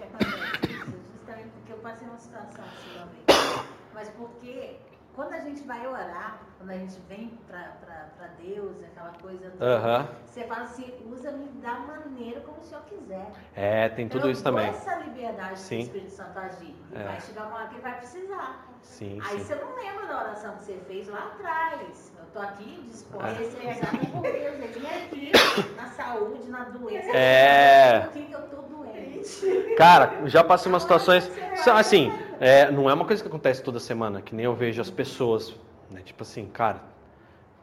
Justamente 0.62 1.50
porque 1.56 1.72
eu 1.72 1.78
passei 1.78 2.08
uma 2.08 2.20
situação 2.20 2.64
assim 2.64 3.00
também. 3.26 3.66
Mas 3.94 4.10
porque 4.10 4.78
quando 5.20 5.34
a 5.34 5.40
gente 5.42 5.62
vai 5.64 5.86
orar, 5.86 6.40
quando 6.58 6.70
a 6.70 6.78
gente 6.78 6.98
vem 7.10 7.38
para 7.46 8.28
Deus, 8.42 8.82
aquela 8.82 9.12
coisa 9.22 9.52
toda, 9.52 10.08
você 10.26 10.46
fala 10.46 10.64
assim, 10.64 10.94
usa-me 11.12 11.46
da 11.62 11.74
maneira 11.74 12.40
como 12.40 12.60
o 12.60 12.64
Senhor 12.64 12.86
quiser. 12.86 13.30
É, 13.54 13.90
tem 13.90 14.08
tudo 14.08 14.28
eu 14.28 14.32
isso 14.32 14.42
também. 14.42 14.68
essa 14.68 14.96
liberdade 14.96 15.60
Sim. 15.60 15.80
do 15.80 15.82
Espírito 15.82 16.12
Santo 16.12 16.40
agir. 16.40 16.74
É. 16.94 17.04
vai 17.04 17.20
chegar 17.20 17.48
uma 17.48 17.58
hora 17.58 17.68
que 17.68 17.76
ele 17.76 17.82
vai 17.82 17.98
precisar. 17.98 18.66
Sim, 18.82 19.20
Aí 19.24 19.38
sim. 19.38 19.44
você 19.46 19.56
não 19.56 19.76
lembra 19.76 20.08
da 20.08 20.22
oração 20.24 20.56
que 20.56 20.64
você 20.64 20.78
fez 20.88 21.08
lá 21.08 21.32
atrás. 21.36 22.12
Eu 22.18 22.26
tô 22.34 22.40
aqui 22.40 22.82
disposta 22.92 23.28
É. 23.30 23.32
a 23.32 23.36
ser 23.36 23.78
usada 23.78 24.06
por 24.12 24.22
Deus. 24.22 24.76
Ele 24.76 24.88
é 24.88 25.04
aqui, 25.06 25.32
na 25.76 25.88
saúde, 25.88 26.50
na 26.50 26.64
doença. 26.66 27.10
É. 27.12 28.00
Por 28.02 28.12
que 28.14 28.32
eu 28.32 28.42
tô 28.42 28.56
doente? 28.64 29.76
Cara, 29.78 30.22
já 30.26 30.44
passei 30.44 30.72
umas 30.72 30.82
situações. 30.82 31.30
Assim, 31.74 32.12
é, 32.40 32.70
não 32.72 32.90
é 32.90 32.94
uma 32.94 33.06
coisa 33.06 33.22
que 33.22 33.30
acontece 33.30 33.64
toda 33.64 33.80
semana, 33.80 34.22
que 34.22 34.36
nem 34.36 34.46
eu 34.46 34.54
vejo 34.54 34.82
as 34.82 34.90
pessoas. 34.90 35.56
Né? 35.90 36.02
Tipo 36.04 36.24
assim, 36.24 36.46
cara, 36.48 36.82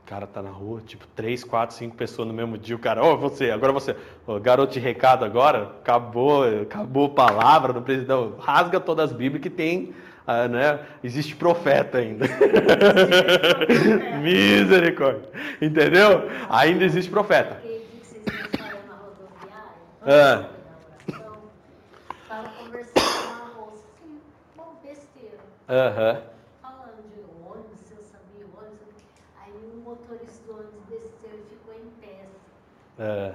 o 0.05 0.09
cara 0.09 0.27
tá 0.27 0.41
na 0.43 0.51
rua, 0.51 0.81
tipo, 0.81 1.07
três, 1.09 1.45
quatro, 1.45 1.77
cinco 1.77 1.97
pessoas 1.97 2.27
no 2.29 2.35
mesmo 2.35 2.57
dia. 2.57 2.77
O 2.77 2.79
cara, 2.79 3.05
ô, 3.05 3.17
você, 3.17 3.51
agora 3.51 3.73
você, 3.73 3.95
ô, 4.27 4.39
garoto 4.41 4.73
de 4.73 4.81
recado 4.81 5.25
agora, 5.25 5.75
acabou, 5.81 6.45
acabou 6.63 7.07
a 7.07 7.11
palavra, 7.11 7.73
não 7.73 7.83
precisa, 7.83 8.07
não, 8.09 8.37
rasga 8.39 8.81
todas 8.81 9.11
as 9.11 9.17
Bíblias 9.17 9.43
que 9.43 9.51
tem. 9.51 9.95
Ah, 10.27 10.49
né? 10.49 10.81
Existe 11.05 11.37
profeta 11.37 11.99
ainda. 11.99 12.27
Misericórdia. 14.23 15.29
Entendeu? 15.61 16.29
Ainda 16.49 16.85
existe 16.85 17.11
profeta. 17.11 17.61
Ah. 20.09 20.49
tava 22.29 22.49
conversando 22.51 22.95
com 22.95 23.35
uma 23.35 23.67
moça, 23.67 23.85
bom, 24.57 24.79
besteira, 24.81 25.39
Aham. 25.69 26.23
falando 26.63 27.03
de 27.11 27.21
ônibus, 27.45 27.81
se 27.81 27.93
eu 27.93 28.03
sabia 28.05 28.47
ônibus. 28.57 29.03
Aí 29.43 29.51
o 29.53 29.79
motorista 29.83 30.45
do 30.47 30.53
ônibus 30.61 30.85
desceu 30.89 31.35
e 31.35 31.43
ficou 31.51 31.75
em 31.75 31.91
pé. 32.01 32.23
É. 33.01 33.35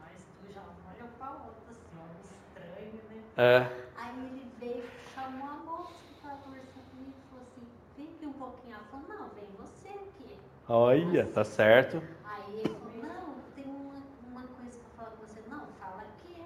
Mas 0.00 0.24
tu 0.40 0.54
já 0.54 0.62
olha 0.88 1.04
pra 1.18 1.30
outra, 1.32 1.68
assim, 1.68 1.96
ó, 2.00 2.08
estranho, 2.24 2.98
né? 3.10 3.20
É. 3.36 3.66
Aí 3.98 4.16
ele 4.32 4.50
veio, 4.58 4.84
chamou 5.14 5.50
a 5.50 5.56
moça 5.70 5.92
que 5.92 6.14
estava 6.16 6.36
conversando 6.44 6.84
comigo 6.92 7.12
e 7.12 7.28
falou 7.28 7.44
assim, 7.44 7.66
vem 7.94 8.08
aqui 8.08 8.24
um 8.26 8.32
pouquinho. 8.32 8.74
Ela 8.74 8.84
falou, 8.90 9.06
não, 9.06 9.28
vem 9.36 9.50
você 9.58 9.88
aqui. 9.88 10.38
Olha, 10.68 11.26
tá 11.26 11.44
certo. 11.44 12.02
Aí 12.24 12.58
ele 12.60 12.74
falou, 12.74 12.96
não, 13.02 13.34
tem 13.54 13.64
uma, 13.64 13.94
uma 14.30 14.42
coisa 14.48 14.78
pra 14.96 15.04
falar 15.04 15.10
com 15.16 15.26
você. 15.26 15.40
Não, 15.48 15.60
fala 15.80 16.02
aqui. 16.02 16.42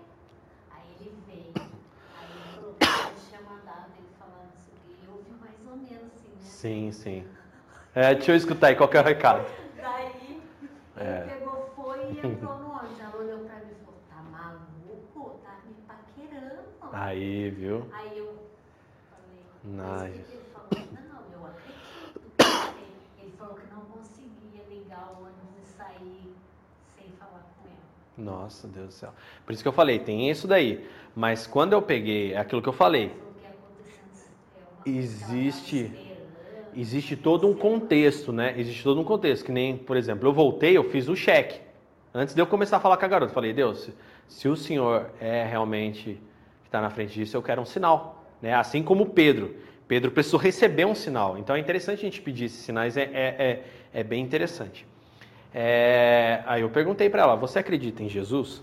Aí 0.71 0.87
ele 1.01 1.14
veio. 1.27 1.53
Aí 2.18 2.27
ele 2.31 2.55
falou 2.55 2.75
que 2.75 2.85
eu 2.85 3.29
tinha 3.29 3.41
mandado 3.51 3.87
ele 3.97 4.09
falando 4.18 4.53
isso 4.59 4.71
aqui. 4.77 4.99
E 5.03 5.07
eu 5.07 5.12
ouvi 5.14 5.31
mais 5.41 5.57
ou 5.66 5.77
menos 5.77 6.12
assim, 6.12 6.29
né? 6.29 6.41
Sim, 6.43 6.93
sim. 6.93 7.27
É, 7.95 8.14
deixa 8.14 8.33
eu 8.33 8.37
escutar 8.37 8.68
aí, 8.68 8.77
qual 8.77 8.89
que 8.89 8.97
é 8.97 9.01
o 9.01 9.05
recado? 9.05 9.45
Daí 9.77 10.07
ele 10.29 10.43
É. 10.97 11.21
pegou, 11.23 11.73
foi 11.75 12.12
e 12.12 12.18
entrou 12.18 12.59
no 12.59 12.71
ônibus. 12.77 13.01
Ela 13.01 13.16
olhou 13.16 13.39
pra 13.41 13.57
mim 13.57 13.71
e 13.73 13.85
falou, 13.85 14.01
tá 14.11 14.23
maluco? 14.31 15.41
Tá 15.43 15.57
me 15.66 15.75
paquerando. 15.89 16.61
Aí, 16.93 17.51
viu? 17.51 17.87
Aí 17.93 18.18
eu 18.18 18.37
falei, 19.11 19.43
Nice. 19.64 19.81
mas 19.89 20.11
o 20.11 20.12
que 20.12 20.23
que 20.25 20.33
ele 20.35 20.45
falou? 20.53 20.68
Não, 21.09 21.33
eu 21.41 21.47
acredito. 21.47 22.21
porque 22.37 23.23
Ele 23.23 23.33
falou 23.39 23.55
que 23.55 23.66
não 23.73 23.81
ligar 25.01 25.09
o 25.09 25.22
ônibus 25.22 25.59
e 25.62 25.76
sair 25.76 26.34
sem 26.96 27.07
falar 27.18 27.42
com 27.59 27.66
ele. 27.68 27.76
Nossa, 28.18 28.68
Deus 28.68 28.88
do 28.88 28.92
céu. 28.92 29.12
Por 29.44 29.53
isso 29.53 29.62
que 29.62 29.68
eu 29.68 29.72
falei, 29.72 29.98
tem 29.98 30.30
isso 30.30 30.46
daí. 30.46 30.86
Mas 31.14 31.46
quando 31.46 31.72
eu 31.72 31.82
peguei, 31.82 32.34
é 32.34 32.38
aquilo 32.38 32.62
que 32.62 32.68
eu 32.68 32.72
falei, 32.72 33.14
é 33.44 34.90
Existe- 34.90 35.86
ela 35.86 36.70
existe 36.74 37.16
todo 37.16 37.48
um 37.48 37.55
contexto, 37.55 38.32
né? 38.32 38.55
Existe 38.57 38.82
todo 38.82 39.01
um 39.01 39.05
contexto. 39.05 39.44
Que 39.44 39.53
nem, 39.53 39.76
por 39.76 39.96
exemplo, 39.96 40.28
eu 40.28 40.32
voltei, 40.32 40.76
eu 40.76 40.84
fiz 40.84 41.09
o 41.09 41.16
cheque. 41.16 41.61
Antes 42.14 42.34
de 42.34 42.40
eu 42.40 42.46
começar 42.46 42.78
a 42.78 42.80
falar 42.80 42.96
com 42.96 43.05
a 43.05 43.09
garota, 43.09 43.32
falei, 43.32 43.53
Deus, 43.53 43.80
se, 43.80 43.94
se 44.28 44.48
o 44.48 44.57
senhor 44.57 45.11
é 45.20 45.44
realmente 45.44 46.20
que 46.62 46.68
está 46.68 46.80
na 46.80 46.90
frente 46.90 47.14
disso, 47.14 47.36
eu 47.36 47.42
quero 47.42 47.61
um 47.61 47.66
sinal. 47.66 48.24
Né? 48.40 48.55
Assim 48.55 48.82
como 48.82 49.07
Pedro. 49.07 49.55
Pedro 49.86 50.11
precisou 50.11 50.38
receber 50.38 50.84
um 50.84 50.94
sinal. 50.94 51.36
Então 51.36 51.55
é 51.55 51.59
interessante 51.59 51.98
a 51.98 52.03
gente 52.03 52.20
pedir 52.22 52.44
esses 52.46 52.61
sinais, 52.61 52.96
é, 52.96 53.03
é, 53.03 53.09
é, 53.12 53.64
é 54.01 54.03
bem 54.05 54.22
interessante. 54.22 54.86
É, 55.53 56.42
aí 56.46 56.62
eu 56.62 56.70
perguntei 56.70 57.11
para 57.11 57.22
ela, 57.22 57.36
você 57.36 57.59
acredita 57.59 58.03
em 58.03 58.09
Jesus? 58.09 58.62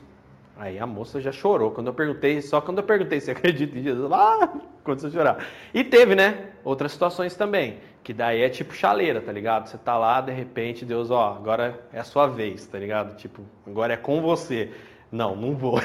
Aí 0.60 0.80
a 0.80 0.88
moça 0.88 1.22
já 1.22 1.32
chorou. 1.32 1.72
Quando 1.72 1.88
eu 1.88 1.94
perguntei, 1.94 2.42
só 2.42 2.60
quando 2.60 2.80
eu 2.80 2.84
perguntei 2.84 3.20
se 3.22 3.30
acredita 3.30 3.78
em 3.78 3.84
Jesus, 3.84 4.12
ah, 4.12 4.50
começou 4.84 5.10
a 5.10 5.12
chorar. 5.12 5.46
E 5.74 5.84
teve, 5.84 6.16
né? 6.16 6.50
Outras 6.64 6.92
situações 6.92 7.36
também. 7.36 7.80
Que 8.04 8.14
daí 8.14 8.42
é 8.42 8.50
tipo 8.50 8.74
chaleira, 8.74 9.22
tá 9.22 9.32
ligado? 9.32 9.68
Você 9.68 9.78
tá 9.78 9.98
lá, 9.98 10.22
de 10.22 10.32
repente, 10.32 10.86
Deus, 10.86 11.12
ó, 11.12 11.36
agora 11.36 11.80
é 11.92 12.00
a 12.00 12.04
sua 12.04 12.26
vez, 12.28 12.66
tá 12.66 12.80
ligado? 12.80 13.16
Tipo, 13.18 13.44
agora 13.66 13.94
é 13.94 13.98
com 13.98 14.22
você. 14.22 14.72
Não, 15.12 15.36
não 15.36 15.56
vou. 15.56 15.80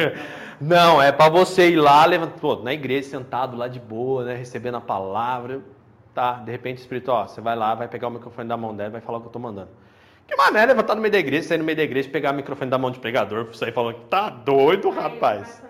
não, 0.60 1.02
é 1.02 1.10
para 1.10 1.30
você 1.30 1.70
ir 1.70 1.76
lá, 1.76 2.04
levanta, 2.06 2.38
pô, 2.38 2.56
na 2.56 2.72
igreja, 2.72 3.08
sentado 3.08 3.56
lá 3.56 3.66
de 3.66 3.80
boa, 3.80 4.24
né? 4.24 4.34
Recebendo 4.34 4.76
a 4.76 4.80
palavra. 4.80 5.60
Tá, 6.14 6.34
de 6.34 6.52
repente, 6.52 6.78
o 6.78 6.82
Espírito, 6.82 7.10
ó, 7.10 7.26
você 7.26 7.40
vai 7.40 7.56
lá, 7.56 7.74
vai 7.74 7.88
pegar 7.88 8.06
o 8.06 8.10
microfone 8.10 8.48
da 8.48 8.56
mão 8.56 8.74
dela 8.74 8.90
vai 8.90 9.00
falar 9.00 9.18
o 9.18 9.20
que 9.22 9.26
eu 9.26 9.32
tô 9.32 9.38
mandando. 9.40 9.70
Que 10.26 10.36
mané 10.36 10.64
levantar 10.66 10.94
no 10.94 11.00
meio 11.00 11.12
da 11.12 11.18
igreja, 11.18 11.48
sair 11.48 11.58
no 11.58 11.64
meio 11.64 11.76
da 11.76 11.82
igreja, 11.82 12.08
pegar 12.08 12.32
o 12.32 12.34
microfone 12.34 12.70
da 12.70 12.78
mão 12.78 12.90
de 12.90 12.98
pregador, 12.98 13.54
sair 13.54 13.72
falando 13.72 13.96
que 13.96 14.04
tá 14.06 14.30
doido, 14.30 14.90
rapaz. 14.90 15.62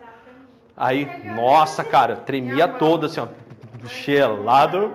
Aí, 0.77 1.09
nossa, 1.35 1.85
cara, 1.85 2.17
tremia 2.17 2.67
todo 2.67 3.07
assim, 3.07 3.21
ó, 3.21 3.29
gelado. 3.87 4.93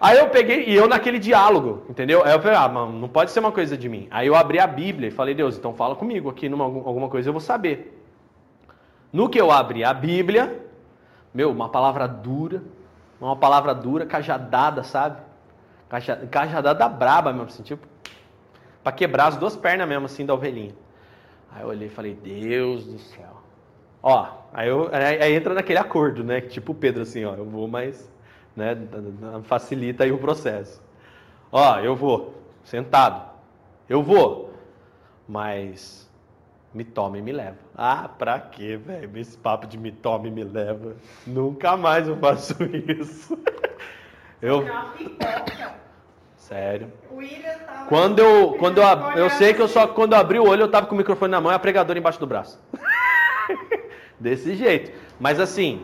Aí 0.00 0.16
eu 0.16 0.28
peguei, 0.28 0.64
e 0.68 0.74
eu 0.74 0.86
naquele 0.86 1.18
diálogo, 1.18 1.84
entendeu? 1.88 2.24
Aí 2.24 2.32
eu 2.32 2.40
falei, 2.40 2.56
ah, 2.56 2.68
mano, 2.68 2.92
não 2.92 3.08
pode 3.08 3.32
ser 3.32 3.40
uma 3.40 3.50
coisa 3.50 3.76
de 3.76 3.88
mim. 3.88 4.06
Aí 4.10 4.28
eu 4.28 4.36
abri 4.36 4.60
a 4.60 4.66
Bíblia 4.66 5.08
e 5.08 5.12
falei, 5.12 5.34
Deus, 5.34 5.58
então 5.58 5.74
fala 5.74 5.96
comigo 5.96 6.30
aqui, 6.30 6.48
numa, 6.48 6.64
alguma 6.64 7.08
coisa 7.08 7.28
eu 7.28 7.32
vou 7.32 7.40
saber. 7.40 8.00
No 9.12 9.28
que 9.28 9.40
eu 9.40 9.50
abri 9.50 9.82
a 9.82 9.92
Bíblia, 9.92 10.64
meu, 11.34 11.50
uma 11.50 11.68
palavra 11.68 12.06
dura, 12.06 12.62
uma 13.20 13.34
palavra 13.34 13.74
dura, 13.74 14.06
cajadada, 14.06 14.84
sabe? 14.84 15.20
Caja- 15.88 16.26
Cajadada 16.30 16.88
braba 16.88 17.32
mesmo, 17.32 17.46
assim, 17.46 17.62
tipo, 17.62 17.86
pra 18.82 18.92
quebrar 18.92 19.28
as 19.28 19.36
duas 19.36 19.56
pernas 19.56 19.88
mesmo, 19.88 20.06
assim, 20.06 20.24
da 20.26 20.34
ovelhinha. 20.34 20.74
Aí 21.50 21.62
eu 21.62 21.68
olhei 21.68 21.88
e 21.88 21.90
falei, 21.90 22.14
Deus 22.14 22.84
do 22.84 22.98
céu. 22.98 23.36
Ó, 24.02 24.28
aí, 24.52 24.68
eu, 24.68 24.88
aí, 24.92 25.22
aí 25.22 25.32
entra 25.34 25.54
naquele 25.54 25.78
acordo, 25.78 26.22
né? 26.22 26.40
Tipo 26.40 26.72
o 26.72 26.74
Pedro, 26.74 27.02
assim, 27.02 27.24
ó, 27.24 27.34
eu 27.34 27.44
vou, 27.44 27.66
mas 27.66 28.10
né, 28.54 28.76
facilita 29.44 30.04
aí 30.04 30.12
o 30.12 30.18
processo. 30.18 30.80
Ó, 31.50 31.78
eu 31.80 31.96
vou, 31.96 32.34
sentado. 32.64 33.28
Eu 33.88 34.02
vou, 34.02 34.52
mas 35.26 36.08
me 36.74 36.84
toma 36.84 37.18
e 37.18 37.22
me 37.22 37.32
leva. 37.32 37.56
Ah, 37.74 38.08
pra 38.08 38.38
quê, 38.38 38.76
velho? 38.76 39.10
Esse 39.16 39.36
papo 39.38 39.66
de 39.66 39.78
me 39.78 39.90
toma 39.90 40.28
e 40.28 40.30
me 40.30 40.44
leva. 40.44 40.96
Nunca 41.26 41.76
mais 41.76 42.06
eu 42.06 42.16
faço 42.18 42.54
isso. 43.00 43.38
Eu, 44.40 44.64
pipoca. 44.96 45.74
sério. 46.36 46.92
Quando 47.88 48.20
eu, 48.20 48.52
quando 48.58 48.78
eu, 48.78 48.86
eu 49.16 49.30
sei 49.30 49.52
que 49.52 49.60
eu 49.60 49.66
só 49.66 49.88
quando 49.88 50.12
eu 50.12 50.18
abri 50.18 50.38
o 50.38 50.46
olho 50.46 50.62
eu 50.62 50.70
tava 50.70 50.86
com 50.86 50.94
o 50.94 50.98
microfone 50.98 51.30
na 51.30 51.40
mão 51.40 51.50
e 51.50 51.54
a 51.54 51.58
pregadora 51.58 51.98
embaixo 51.98 52.20
do 52.20 52.26
braço. 52.26 52.60
Desse 54.20 54.54
jeito. 54.54 54.92
Mas 55.18 55.40
assim, 55.40 55.82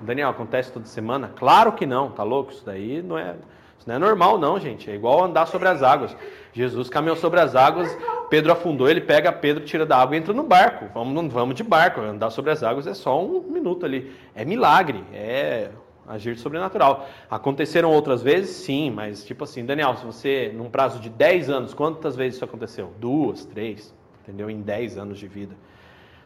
Daniel, 0.00 0.28
acontece 0.28 0.70
toda 0.70 0.86
semana? 0.86 1.32
Claro 1.36 1.72
que 1.72 1.86
não, 1.86 2.10
tá 2.10 2.22
louco? 2.22 2.52
Isso 2.52 2.64
daí 2.64 3.02
não 3.02 3.16
é, 3.16 3.36
isso 3.78 3.86
Isso 3.86 3.88
não 3.88 3.94
é 3.94 3.98
normal, 3.98 4.36
não, 4.36 4.58
gente. 4.60 4.90
É 4.90 4.94
igual 4.94 5.24
andar 5.24 5.46
sobre 5.46 5.68
as 5.68 5.82
águas. 5.82 6.14
Jesus 6.52 6.90
caminhou 6.90 7.16
sobre 7.16 7.40
as 7.40 7.54
águas, 7.54 7.96
Pedro 8.28 8.52
afundou, 8.52 8.88
ele 8.88 9.00
pega 9.00 9.32
Pedro, 9.32 9.64
tira 9.64 9.86
da 9.86 9.98
água 9.98 10.16
e 10.16 10.18
entra 10.18 10.34
no 10.34 10.42
barco. 10.42 10.86
Vamos, 10.92 11.32
vamos 11.32 11.54
de 11.54 11.62
barco. 11.62 12.00
Andar 12.00 12.30
sobre 12.30 12.50
as 12.50 12.62
águas 12.62 12.86
é 12.86 12.94
só 12.94 13.22
um 13.24 13.42
minuto 13.42 13.86
ali. 13.86 14.12
É 14.34 14.44
milagre, 14.44 15.04
é 15.12 15.70
agir 16.06 16.36
sobrenatural. 16.36 17.08
Aconteceram 17.30 17.90
outras 17.90 18.22
vezes? 18.22 18.56
Sim, 18.56 18.90
mas 18.90 19.24
tipo 19.24 19.44
assim, 19.44 19.64
Daniel, 19.64 19.96
se 19.96 20.04
você, 20.04 20.52
num 20.54 20.70
prazo 20.70 21.00
de 21.00 21.08
10 21.08 21.50
anos, 21.50 21.74
quantas 21.74 22.16
vezes 22.16 22.36
isso 22.36 22.44
aconteceu? 22.44 22.92
Duas, 22.98 23.44
três, 23.44 23.94
entendeu? 24.22 24.48
Em 24.48 24.60
10 24.60 24.98
anos 24.98 25.18
de 25.18 25.26
vida. 25.26 25.56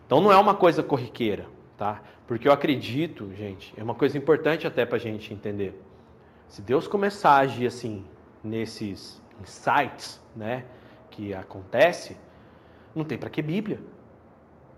Então 0.06 0.20
não 0.20 0.32
é 0.32 0.36
uma 0.36 0.54
coisa 0.54 0.82
corriqueira, 0.82 1.46
tá? 1.76 2.02
Porque 2.26 2.48
eu 2.48 2.52
acredito, 2.52 3.32
gente, 3.34 3.72
é 3.76 3.82
uma 3.82 3.94
coisa 3.94 4.16
importante 4.16 4.66
até 4.66 4.84
para 4.84 4.96
a 4.96 5.00
gente 5.00 5.32
entender. 5.32 5.80
Se 6.48 6.60
Deus 6.62 6.88
começar 6.88 7.30
a 7.30 7.38
agir 7.38 7.66
assim, 7.66 8.04
nesses 8.42 9.22
insights, 9.40 10.20
né, 10.34 10.64
que 11.10 11.32
acontece, 11.34 12.16
não 12.94 13.04
tem 13.04 13.16
para 13.18 13.30
que 13.30 13.42
Bíblia. 13.42 13.80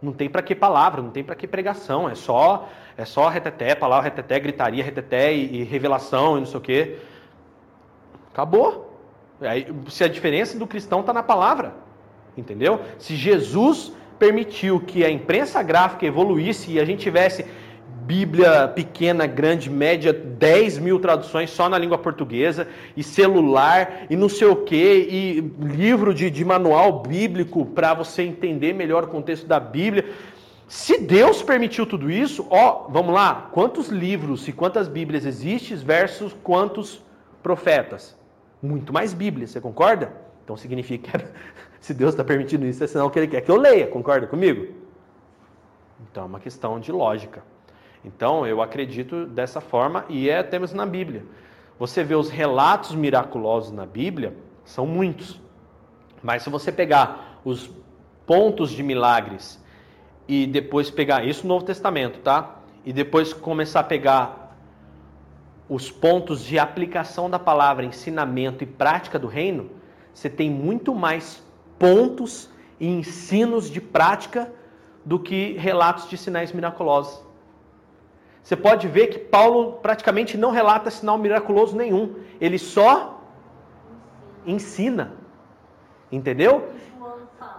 Não 0.01 0.13
tem 0.13 0.29
para 0.29 0.43
que 0.43 0.55
palavra, 0.55 1.01
não 1.01 1.11
tem 1.11 1.23
para 1.23 1.35
que 1.35 1.47
pregação, 1.47 2.09
é 2.09 2.15
só 2.15 2.69
é 2.97 3.05
só 3.05 3.29
reteté, 3.29 3.75
palavra 3.75 4.05
reteté, 4.05 4.39
gritaria, 4.39 4.85
reteté 4.85 5.35
e, 5.35 5.61
e 5.61 5.65
revelação 5.65 6.37
e 6.37 6.41
não 6.41 6.47
sei 6.47 6.59
o 6.59 6.61
quê. 6.61 6.97
Acabou. 8.33 8.99
Aí, 9.41 9.67
se 9.89 10.05
a 10.05 10.09
diferença 10.09 10.59
do 10.59 10.67
cristão 10.67 11.01
está 11.01 11.13
na 11.13 11.23
palavra, 11.23 11.75
entendeu? 12.37 12.81
Se 12.99 13.17
Jesus 13.17 13.93
permitiu 14.19 14.81
que 14.81 15.05
a 15.05 15.11
imprensa 15.11 15.63
gráfica 15.63 16.07
evoluísse 16.07 16.73
e 16.73 16.81
a 16.81 16.85
gente 16.85 17.01
tivesse 17.01 17.45
Bíblia 18.03 18.67
pequena, 18.67 19.27
grande, 19.27 19.71
média, 19.71 20.13
10 20.13 20.79
mil 20.79 20.99
traduções 20.99 21.51
só 21.51 21.69
na 21.69 21.79
língua 21.79 21.97
portuguesa, 21.97 22.67
e 22.97 23.03
celular, 23.03 24.07
e 24.11 24.17
não 24.17 24.29
sei 24.29 24.49
o 24.49 24.57
que, 24.57 24.75
e 24.77 25.41
livro 25.61 26.13
de, 26.13 26.29
de 26.29 26.45
manual 26.45 27.01
bíblico 27.03 27.65
para 27.65 27.95
você 27.95 28.23
entender 28.23 28.73
melhor 28.73 29.05
o 29.05 29.07
contexto 29.07 29.47
da 29.47 29.61
Bíblia. 29.61 30.05
Se 30.73 30.97
Deus 30.97 31.43
permitiu 31.43 31.85
tudo 31.85 32.11
isso, 32.11 32.47
ó, 32.49 32.87
vamos 32.89 33.13
lá, 33.13 33.51
quantos 33.53 33.89
livros 33.89 34.49
e 34.49 34.55
quantas 34.55 34.89
Bíblias 34.89 35.27
existem 35.27 35.77
versus 35.77 36.35
quantos 36.43 37.05
profetas? 37.43 38.19
Muito 38.63 38.91
mais 38.91 39.13
Bíblias, 39.13 39.51
você 39.51 39.61
concorda? 39.61 40.15
Então 40.43 40.57
significa 40.57 41.19
que 41.19 41.27
se 41.79 41.93
Deus 41.93 42.15
está 42.15 42.25
permitindo 42.25 42.65
isso, 42.65 42.83
é 42.83 42.87
sinal 42.87 43.11
que 43.11 43.19
Ele 43.19 43.29
quer 43.29 43.43
que 43.43 43.51
eu 43.51 43.57
leia, 43.57 43.87
concorda 43.87 44.27
comigo? 44.27 44.75
Então 46.11 46.23
é 46.23 46.27
uma 46.27 46.41
questão 46.41 46.81
de 46.81 46.91
lógica. 46.91 47.43
Então, 48.03 48.47
eu 48.47 48.63
acredito 48.63 49.27
dessa 49.27 49.61
forma 49.61 50.07
e 50.09 50.31
é 50.31 50.43
mesmo 50.59 50.79
na 50.79 50.87
Bíblia. 50.87 51.23
Você 51.79 52.03
vê 52.03 52.15
os 52.15 52.31
relatos 52.31 52.95
miraculosos 52.95 53.73
na 53.73 53.85
Bíblia, 53.85 54.35
são 54.65 54.87
muitos. 54.87 55.39
Mas 56.23 56.43
se 56.43 56.49
você 56.49 56.73
pegar 56.73 57.43
os 57.45 57.71
pontos 58.25 58.71
de 58.71 58.83
milagres 58.83 59.61
e 60.29 60.47
depois 60.47 60.91
pegar 60.91 61.25
isso 61.25 61.43
no 61.43 61.55
Novo 61.55 61.65
Testamento, 61.65 62.21
tá? 62.21 62.57
E 62.85 62.93
depois 62.93 63.33
começar 63.33 63.81
a 63.81 63.85
pegar 63.85 64.57
os 65.69 65.91
pontos 65.91 66.45
de 66.45 66.59
aplicação 66.59 67.31
da 67.31 67.39
palavra, 67.39 67.85
ensinamento 67.85 68.63
e 68.63 68.67
prática 68.67 69.19
do 69.19 69.27
reino, 69.27 69.71
você 70.13 70.29
tem 70.29 70.51
muito 70.51 70.95
mais 70.95 71.43
pontos 71.79 72.51
e 72.79 72.87
ensinos 72.87 73.71
de 73.71 73.81
prática 73.81 74.53
do 75.05 75.19
que 75.19 75.53
relatos 75.55 76.09
de 76.09 76.17
sinais 76.17 76.53
miraculosos. 76.53 77.23
Você 78.43 78.57
pode 78.57 78.89
ver 78.89 79.07
que 79.07 79.19
Paulo 79.19 79.75
praticamente 79.75 80.37
não 80.37 80.51
relata 80.51 80.91
sinal 80.91 81.17
miraculoso 81.17 81.77
nenhum. 81.77 82.17
Ele 82.41 82.59
só 82.59 83.21
ensina. 84.45 85.13
Entendeu? 86.11 86.69
João 86.99 87.21
fala, 87.39 87.57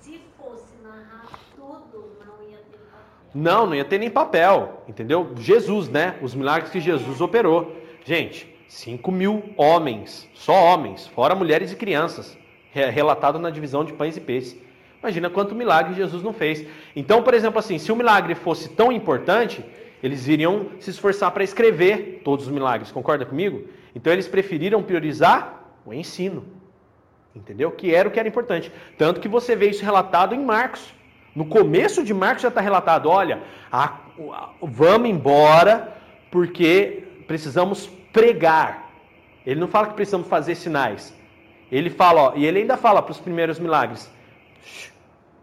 se 0.00 0.20
fosse 0.36 0.74
narrar 0.82 1.28
tudo, 1.54 2.16
não 2.18 2.42
ia 2.48 2.58
ter 2.58 2.78
papel. 2.90 3.21
Não, 3.34 3.66
não 3.66 3.74
ia 3.74 3.84
ter 3.84 3.98
nem 3.98 4.10
papel. 4.10 4.82
Entendeu? 4.88 5.32
Jesus, 5.36 5.88
né? 5.88 6.16
Os 6.20 6.34
milagres 6.34 6.70
que 6.70 6.80
Jesus 6.80 7.20
operou. 7.20 7.76
Gente, 8.04 8.52
5 8.68 9.12
mil 9.12 9.42
homens, 9.56 10.28
só 10.34 10.54
homens, 10.54 11.06
fora 11.06 11.34
mulheres 11.34 11.72
e 11.72 11.76
crianças, 11.76 12.36
relatado 12.72 13.38
na 13.38 13.50
divisão 13.50 13.84
de 13.84 13.92
pães 13.92 14.16
e 14.16 14.20
peixes. 14.20 14.56
Imagina 15.02 15.28
quanto 15.28 15.54
milagre 15.54 15.94
Jesus 15.94 16.22
não 16.22 16.32
fez. 16.32 16.64
Então, 16.94 17.22
por 17.22 17.34
exemplo, 17.34 17.58
assim, 17.58 17.78
se 17.78 17.90
o 17.92 17.96
milagre 17.96 18.34
fosse 18.34 18.68
tão 18.70 18.90
importante, 18.92 19.64
eles 20.02 20.26
iriam 20.26 20.70
se 20.80 20.90
esforçar 20.90 21.30
para 21.32 21.44
escrever 21.44 22.22
todos 22.24 22.46
os 22.46 22.52
milagres, 22.52 22.90
concorda 22.90 23.26
comigo? 23.26 23.68
Então 23.94 24.12
eles 24.12 24.26
preferiram 24.26 24.82
priorizar 24.82 25.74
o 25.84 25.92
ensino, 25.92 26.44
entendeu? 27.34 27.70
Que 27.70 27.94
era 27.94 28.08
o 28.08 28.12
que 28.12 28.18
era 28.18 28.28
importante. 28.28 28.72
Tanto 28.96 29.20
que 29.20 29.28
você 29.28 29.54
vê 29.54 29.70
isso 29.70 29.84
relatado 29.84 30.34
em 30.34 30.42
Marcos. 30.42 30.94
No 31.34 31.46
começo 31.46 32.04
de 32.04 32.12
Marcos 32.12 32.42
já 32.42 32.48
está 32.48 32.60
relatado: 32.60 33.08
olha, 33.08 33.42
a, 33.70 33.98
a, 34.30 34.50
vamos 34.60 35.08
embora 35.08 35.96
porque 36.30 37.04
precisamos 37.26 37.86
pregar. 38.12 38.90
Ele 39.44 39.60
não 39.60 39.68
fala 39.68 39.88
que 39.88 39.94
precisamos 39.94 40.28
fazer 40.28 40.54
sinais. 40.54 41.16
Ele 41.70 41.88
fala, 41.88 42.22
ó, 42.22 42.32
e 42.36 42.44
ele 42.44 42.60
ainda 42.60 42.76
fala 42.76 43.02
para 43.02 43.12
os 43.12 43.20
primeiros 43.20 43.58
milagres: 43.58 44.12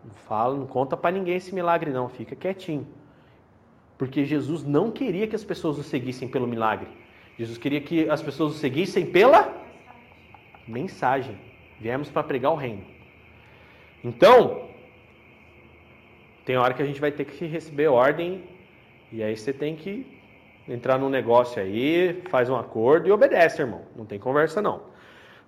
não 0.06 0.14
fala, 0.28 0.56
não 0.56 0.68
conta 0.68 0.96
para 0.96 1.12
ninguém 1.12 1.36
esse 1.36 1.54
milagre, 1.54 1.92
não, 1.92 2.08
fica 2.08 2.36
quietinho. 2.36 2.88
Porque 3.98 4.24
Jesus 4.24 4.64
não 4.64 4.92
queria 4.92 5.28
que 5.28 5.36
as 5.36 5.44
pessoas 5.44 5.78
o 5.78 5.84
seguissem 5.84 6.28
pelo 6.28 6.48
milagre. 6.48 6.88
Jesus 7.38 7.58
queria 7.58 7.82
que 7.82 8.10
as 8.10 8.22
pessoas 8.22 8.54
o 8.54 8.58
seguissem 8.58 9.06
pela 9.06 9.54
mensagem. 10.68 11.38
Viemos 11.80 12.10
para 12.10 12.24
pregar 12.24 12.52
o 12.52 12.56
reino. 12.56 12.86
Então, 14.04 14.69
tem 16.50 16.58
hora 16.58 16.74
que 16.74 16.82
a 16.82 16.86
gente 16.86 17.00
vai 17.00 17.12
ter 17.12 17.26
que 17.26 17.45
receber 17.45 17.89
ordem 17.89 18.43
e 19.12 19.22
aí 19.22 19.38
você 19.38 19.54
tem 19.54 19.76
que 19.76 20.20
entrar 20.68 20.97
num 20.97 21.08
negócio 21.08 21.62
aí, 21.62 22.24
faz 22.28 22.50
um 22.50 22.56
acordo 22.56 23.08
e 23.08 23.12
obedece, 23.12 23.62
irmão. 23.62 23.82
Não 23.95 24.04
tem 24.04 24.18
conversa 24.18 24.60
não. 24.60 24.82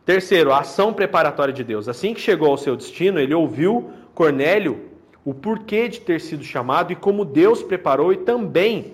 Terceiro, 0.05 0.51
a 0.51 0.59
ação 0.59 0.93
preparatória 0.93 1.51
de 1.51 1.63
Deus. 1.63 1.89
Assim 1.89 2.13
que 2.13 2.21
chegou 2.21 2.49
ao 2.49 2.57
seu 2.57 2.75
destino, 2.75 3.19
ele 3.19 3.33
ouviu 3.33 3.91
Cornélio 4.13 4.91
o 5.25 5.33
porquê 5.33 5.87
de 5.87 6.01
ter 6.01 6.21
sido 6.21 6.43
chamado 6.43 6.93
e 6.93 6.95
como 6.95 7.25
Deus 7.25 7.63
preparou 7.63 8.13
e 8.13 8.17
também 8.17 8.93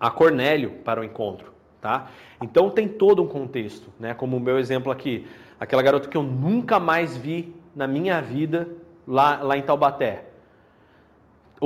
a 0.00 0.10
Cornélio 0.10 0.70
para 0.84 1.00
o 1.00 1.04
encontro, 1.04 1.52
tá? 1.80 2.10
Então 2.42 2.70
tem 2.70 2.88
todo 2.88 3.22
um 3.22 3.28
contexto, 3.28 3.88
né? 4.00 4.14
Como 4.14 4.36
o 4.36 4.40
meu 4.40 4.58
exemplo 4.58 4.90
aqui, 4.90 5.28
aquela 5.60 5.80
garota 5.80 6.08
que 6.08 6.16
eu 6.16 6.24
nunca 6.24 6.80
mais 6.80 7.16
vi 7.16 7.54
na 7.72 7.86
minha 7.86 8.20
vida 8.20 8.68
lá, 9.06 9.40
lá 9.44 9.56
em 9.56 9.62
Taubaté. 9.62 10.33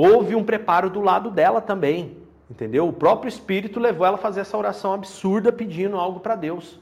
Houve 0.01 0.33
um 0.33 0.45
preparo 0.45 0.89
do 0.89 1.01
lado 1.01 1.29
dela 1.29 1.59
também, 1.59 2.15
entendeu? 2.49 2.87
O 2.87 2.93
próprio 2.93 3.27
Espírito 3.27 3.81
levou 3.81 4.07
ela 4.07 4.15
a 4.15 4.17
fazer 4.17 4.39
essa 4.39 4.57
oração 4.57 4.93
absurda 4.93 5.51
pedindo 5.51 5.97
algo 5.97 6.21
para 6.21 6.37
Deus, 6.37 6.79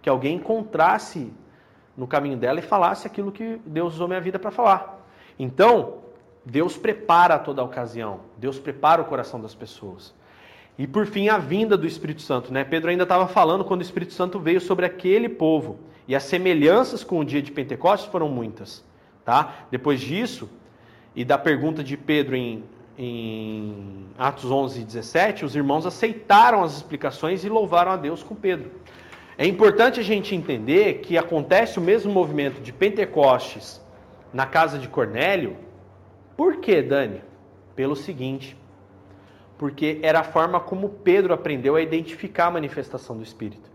que 0.00 0.08
alguém 0.08 0.36
encontrasse 0.36 1.30
no 1.94 2.06
caminho 2.06 2.38
dela 2.38 2.60
e 2.60 2.62
falasse 2.62 3.06
aquilo 3.06 3.30
que 3.30 3.60
Deus 3.66 3.96
usou 3.96 4.08
minha 4.08 4.20
vida 4.20 4.38
para 4.38 4.50
falar. 4.50 4.98
Então, 5.38 5.96
Deus 6.42 6.74
prepara 6.74 7.38
toda 7.38 7.60
a 7.60 7.64
ocasião, 7.66 8.20
Deus 8.38 8.58
prepara 8.58 9.02
o 9.02 9.04
coração 9.04 9.38
das 9.38 9.54
pessoas. 9.54 10.14
E 10.78 10.86
por 10.86 11.04
fim, 11.04 11.28
a 11.28 11.36
vinda 11.36 11.76
do 11.76 11.86
Espírito 11.86 12.22
Santo. 12.22 12.50
Né? 12.50 12.64
Pedro 12.64 12.88
ainda 12.88 13.02
estava 13.02 13.28
falando 13.28 13.62
quando 13.62 13.80
o 13.80 13.84
Espírito 13.84 14.14
Santo 14.14 14.40
veio 14.40 14.58
sobre 14.62 14.86
aquele 14.86 15.28
povo. 15.28 15.80
E 16.08 16.16
as 16.16 16.22
semelhanças 16.22 17.04
com 17.04 17.18
o 17.18 17.24
dia 17.26 17.42
de 17.42 17.52
Pentecostes 17.52 18.10
foram 18.10 18.30
muitas. 18.30 18.82
Tá? 19.22 19.66
Depois 19.70 20.00
disso, 20.00 20.48
e 21.14 21.24
da 21.24 21.38
pergunta 21.38 21.82
de 21.82 21.96
Pedro 21.96 22.36
em, 22.36 22.64
em 22.98 24.06
Atos 24.18 24.50
11 24.50 24.80
e 24.80 24.84
17, 24.84 25.44
os 25.44 25.54
irmãos 25.54 25.86
aceitaram 25.86 26.62
as 26.62 26.76
explicações 26.76 27.44
e 27.44 27.48
louvaram 27.48 27.92
a 27.92 27.96
Deus 27.96 28.22
com 28.22 28.34
Pedro. 28.34 28.70
É 29.36 29.46
importante 29.46 30.00
a 30.00 30.02
gente 30.02 30.34
entender 30.34 31.00
que 31.00 31.18
acontece 31.18 31.78
o 31.78 31.82
mesmo 31.82 32.12
movimento 32.12 32.60
de 32.60 32.72
Pentecostes 32.72 33.80
na 34.32 34.46
casa 34.46 34.78
de 34.78 34.88
Cornélio 34.88 35.56
por 36.36 36.56
que, 36.56 36.82
Dani? 36.82 37.22
Pelo 37.76 37.94
seguinte, 37.94 38.56
porque 39.58 39.98
era 40.02 40.20
a 40.20 40.24
forma 40.24 40.60
como 40.60 40.88
Pedro 40.88 41.32
aprendeu 41.32 41.76
a 41.76 41.82
identificar 41.82 42.46
a 42.46 42.50
manifestação 42.50 43.16
do 43.16 43.22
Espírito. 43.22 43.70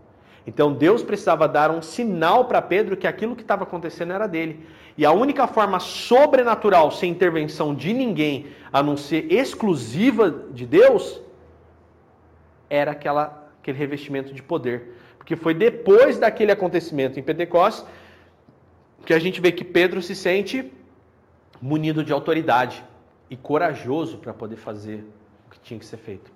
Então 0.46 0.72
Deus 0.72 1.02
precisava 1.02 1.46
dar 1.46 1.70
um 1.70 1.82
sinal 1.82 2.46
para 2.46 2.62
Pedro 2.62 2.96
que 2.96 3.06
aquilo 3.06 3.36
que 3.36 3.42
estava 3.42 3.64
acontecendo 3.64 4.12
era 4.12 4.26
dele. 4.26 4.66
E 5.00 5.06
a 5.06 5.12
única 5.12 5.46
forma 5.46 5.80
sobrenatural, 5.80 6.90
sem 6.90 7.10
intervenção 7.10 7.74
de 7.74 7.94
ninguém, 7.94 8.48
a 8.70 8.82
não 8.82 8.98
ser 8.98 9.32
exclusiva 9.32 10.30
de 10.52 10.66
Deus, 10.66 11.22
era 12.68 12.90
aquela, 12.90 13.50
aquele 13.58 13.78
revestimento 13.78 14.34
de 14.34 14.42
poder. 14.42 14.94
Porque 15.16 15.36
foi 15.36 15.54
depois 15.54 16.18
daquele 16.18 16.52
acontecimento 16.52 17.18
em 17.18 17.22
Pentecostes 17.22 17.82
que 19.06 19.14
a 19.14 19.18
gente 19.18 19.40
vê 19.40 19.50
que 19.50 19.64
Pedro 19.64 20.02
se 20.02 20.14
sente 20.14 20.70
munido 21.62 22.04
de 22.04 22.12
autoridade 22.12 22.84
e 23.30 23.38
corajoso 23.38 24.18
para 24.18 24.34
poder 24.34 24.56
fazer 24.56 25.02
o 25.46 25.50
que 25.50 25.60
tinha 25.60 25.80
que 25.80 25.86
ser 25.86 25.96
feito. 25.96 26.30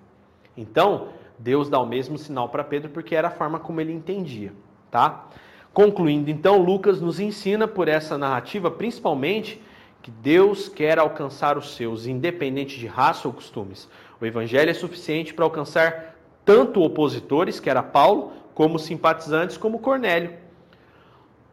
Então, 0.57 1.09
Deus 1.37 1.69
dá 1.69 1.79
o 1.79 1.85
mesmo 1.85 2.17
sinal 2.17 2.49
para 2.49 2.63
Pedro 2.63 2.89
porque 2.89 3.13
era 3.15 3.27
a 3.27 3.31
forma 3.31 3.59
como 3.59 3.79
ele 3.79 3.93
entendia, 3.93 4.51
tá? 4.89 5.27
Concluindo, 5.75 6.31
então, 6.31 6.57
Lucas 6.57 7.01
nos 7.01 7.19
ensina 7.19 7.67
por 7.67 7.89
essa 7.89 8.17
narrativa, 8.17 8.71
principalmente, 8.71 9.61
que 10.01 10.09
Deus 10.09 10.69
quer 10.69 10.97
alcançar 10.97 11.57
os 11.57 11.75
seus, 11.75 12.07
independente 12.07 12.79
de 12.79 12.87
raça 12.87 13.27
ou 13.27 13.33
costumes. 13.33 13.89
O 14.21 14.25
evangelho 14.25 14.71
é 14.71 14.73
suficiente 14.73 15.33
para 15.33 15.43
alcançar 15.43 16.15
tanto 16.45 16.81
opositores, 16.81 17.59
que 17.59 17.69
era 17.69 17.83
Paulo, 17.83 18.31
como 18.53 18.79
simpatizantes, 18.79 19.57
como 19.57 19.79
Cornélio. 19.79 20.35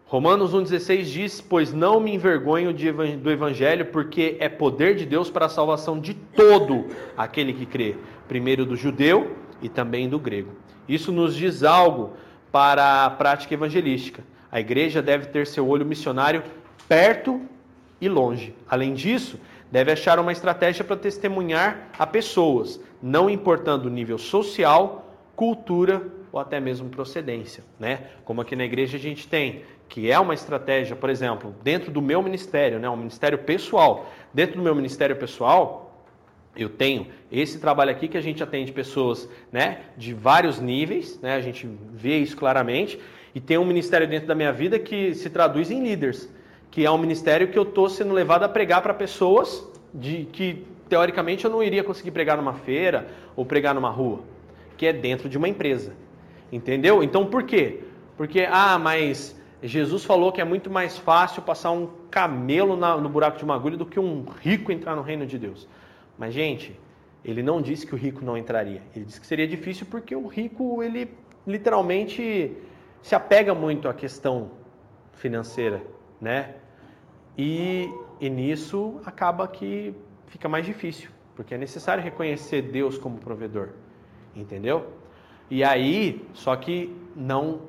Romanos 0.07 0.55
1,16 0.55 1.03
diz: 1.03 1.41
Pois 1.41 1.73
não 1.73 1.99
me 1.99 2.15
envergonho 2.15 2.73
do 2.73 3.29
evangelho, 3.29 3.87
porque 3.87 4.37
é 4.39 4.49
poder 4.49 4.95
de 4.95 5.05
Deus 5.05 5.31
para 5.31 5.47
a 5.47 5.49
salvação 5.49 5.99
de 5.99 6.15
todo 6.15 6.87
aquele 7.17 7.53
que 7.53 7.67
crê, 7.67 7.97
primeiro 8.29 8.65
do 8.65 8.77
judeu 8.77 9.37
e 9.61 9.69
também 9.69 10.09
do 10.09 10.21
grego. 10.21 10.53
Isso 10.89 11.11
nos 11.11 11.35
diz 11.35 11.65
algo 11.65 12.13
para 12.53 13.07
a 13.07 13.11
prática 13.11 13.55
evangelística. 13.55 14.23
A 14.51 14.61
igreja 14.61 15.01
deve 15.01 15.27
ter 15.27 15.47
seu 15.47 15.67
olho 15.67 15.87
missionário 15.87 16.45
perto 16.87 17.41
e 17.99 18.09
longe. 18.09 18.55
Além 18.69 18.93
disso, 18.93 19.41
deve 19.71 19.91
achar 19.91 20.21
uma 20.21 20.31
estratégia 20.31 20.85
para 20.85 20.97
testemunhar 20.97 21.89
a 21.99 22.07
pessoas, 22.07 22.79
não 23.03 23.31
importando 23.31 23.89
o 23.89 23.91
nível 23.91 24.19
social, 24.19 25.17
cultura 25.35 26.03
ou 26.31 26.39
até 26.39 26.61
mesmo 26.61 26.91
procedência, 26.91 27.65
né? 27.81 28.09
Como 28.25 28.43
aqui 28.43 28.55
na 28.55 28.65
igreja 28.65 28.99
a 28.99 29.01
gente 29.01 29.27
tem, 29.27 29.63
que 29.89 30.11
é 30.11 30.19
uma 30.19 30.35
estratégia, 30.35 30.95
por 30.95 31.09
exemplo, 31.09 31.55
dentro 31.63 31.91
do 31.91 32.03
meu 32.03 32.23
ministério, 32.23 32.79
né, 32.79 32.89
um 32.89 32.97
ministério 32.97 33.39
pessoal. 33.39 34.11
Dentro 34.33 34.57
do 34.57 34.63
meu 34.63 34.75
ministério 34.75 35.17
pessoal, 35.17 35.82
eu 36.57 36.69
tenho 36.69 37.07
esse 37.31 37.59
trabalho 37.59 37.91
aqui 37.91 38.09
que 38.09 38.19
a 38.19 38.21
gente 38.21 38.43
atende 38.43 38.73
pessoas, 38.73 39.29
né, 39.51 39.81
de 39.97 40.13
vários 40.13 40.61
níveis, 40.61 41.19
né? 41.21 41.35
A 41.35 41.41
gente 41.41 41.69
vê 41.93 42.19
isso 42.19 42.37
claramente, 42.37 43.01
e 43.35 43.41
tem 43.41 43.57
um 43.57 43.65
ministério 43.65 44.07
dentro 44.07 44.29
da 44.29 44.35
minha 44.35 44.53
vida 44.53 44.79
que 44.79 45.15
se 45.15 45.31
traduz 45.31 45.71
em 45.71 45.83
líderes, 45.83 46.33
que 46.71 46.85
é 46.85 46.91
um 46.91 46.99
ministério 46.99 47.49
que 47.49 47.59
eu 47.59 47.63
estou 47.63 47.89
sendo 47.89 48.13
levado 48.13 48.45
a 48.45 48.49
pregar 48.49 48.83
para 48.83 48.93
pessoas 48.93 49.67
de 49.95 50.27
que 50.31 50.65
teoricamente 50.89 51.45
eu 51.45 51.51
não 51.51 51.63
iria 51.63 51.83
conseguir 51.83 52.11
pregar 52.11 52.37
numa 52.37 52.55
feira 52.55 53.09
ou 53.35 53.47
pregar 53.47 53.75
numa 53.75 53.91
rua, 53.91 54.21
que 54.77 54.87
é 54.87 54.93
dentro 54.93 55.29
de 55.29 55.39
uma 55.39 55.49
empresa. 55.49 55.95
Entendeu? 56.51 57.03
Então 57.03 57.25
por 57.25 57.45
quê? 57.45 57.81
Porque, 58.17 58.47
ah, 58.51 58.79
mas 58.79 59.35
Jesus 59.63 60.05
falou 60.05 60.33
que 60.33 60.41
é 60.41 60.45
muito 60.45 60.69
mais 60.71 60.99
fácil 60.99 61.41
passar 61.41 61.71
um 61.71 61.89
camelo 62.11 62.77
na, 62.77 62.97
no 62.99 63.09
buraco 63.09 63.39
de 63.39 63.45
uma 63.45 63.55
agulha 63.55 63.77
do 63.77 63.87
que 63.87 63.99
um 63.99 64.27
rico 64.43 64.71
entrar 64.71 64.95
no 64.95 65.03
reino 65.03 65.25
de 65.25 65.39
Deus. 65.39 65.67
Mas, 66.19 66.35
gente, 66.35 66.79
ele 67.25 67.43
não 67.43 67.63
disse 67.63 67.87
que 67.87 67.95
o 67.95 67.99
rico 67.99 68.25
não 68.25 68.37
entraria. 68.37 68.83
Ele 68.95 69.05
disse 69.05 69.21
que 69.21 69.27
seria 69.27 69.47
difícil 69.47 69.87
porque 69.91 70.15
o 70.15 70.27
rico, 70.27 70.83
ele 70.83 71.11
literalmente 71.47 72.57
se 73.03 73.15
apega 73.15 73.55
muito 73.55 73.89
à 73.89 73.95
questão 73.95 74.51
financeira, 75.13 75.83
né? 76.21 76.55
E, 77.37 77.89
e 78.21 78.29
nisso 78.29 79.01
acaba 79.05 79.47
que 79.49 79.95
fica 80.27 80.49
mais 80.49 80.65
difícil, 80.67 81.11
porque 81.35 81.55
é 81.55 81.59
necessário 81.59 82.03
reconhecer 82.03 82.63
Deus 82.63 82.99
como 82.99 83.19
provedor, 83.19 83.71
entendeu? 84.35 84.87
E 85.51 85.63
aí, 85.63 86.27
só 86.33 86.57
que 86.57 86.95
não, 87.15 87.61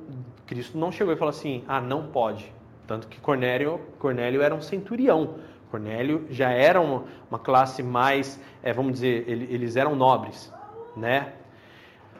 Cristo 0.45 0.77
não 0.77 0.91
chegou 0.91 1.13
e 1.13 1.17
falou 1.17 1.31
assim: 1.31 1.63
ah, 1.67 1.81
não 1.81 2.07
pode. 2.07 2.51
Tanto 2.87 3.07
que 3.07 3.19
Cornélio, 3.19 3.79
Cornélio 3.99 4.41
era 4.41 4.53
um 4.53 4.61
centurião. 4.61 5.35
Cornélio 5.73 6.27
já 6.29 6.51
era 6.51 6.79
uma, 6.79 7.05
uma 7.31 7.39
classe 7.39 7.81
mais, 7.81 8.39
é, 8.61 8.71
vamos 8.71 8.93
dizer, 8.93 9.27
ele, 9.27 9.47
eles 9.51 9.75
eram 9.75 9.95
nobres, 9.95 10.53
né? 10.95 11.33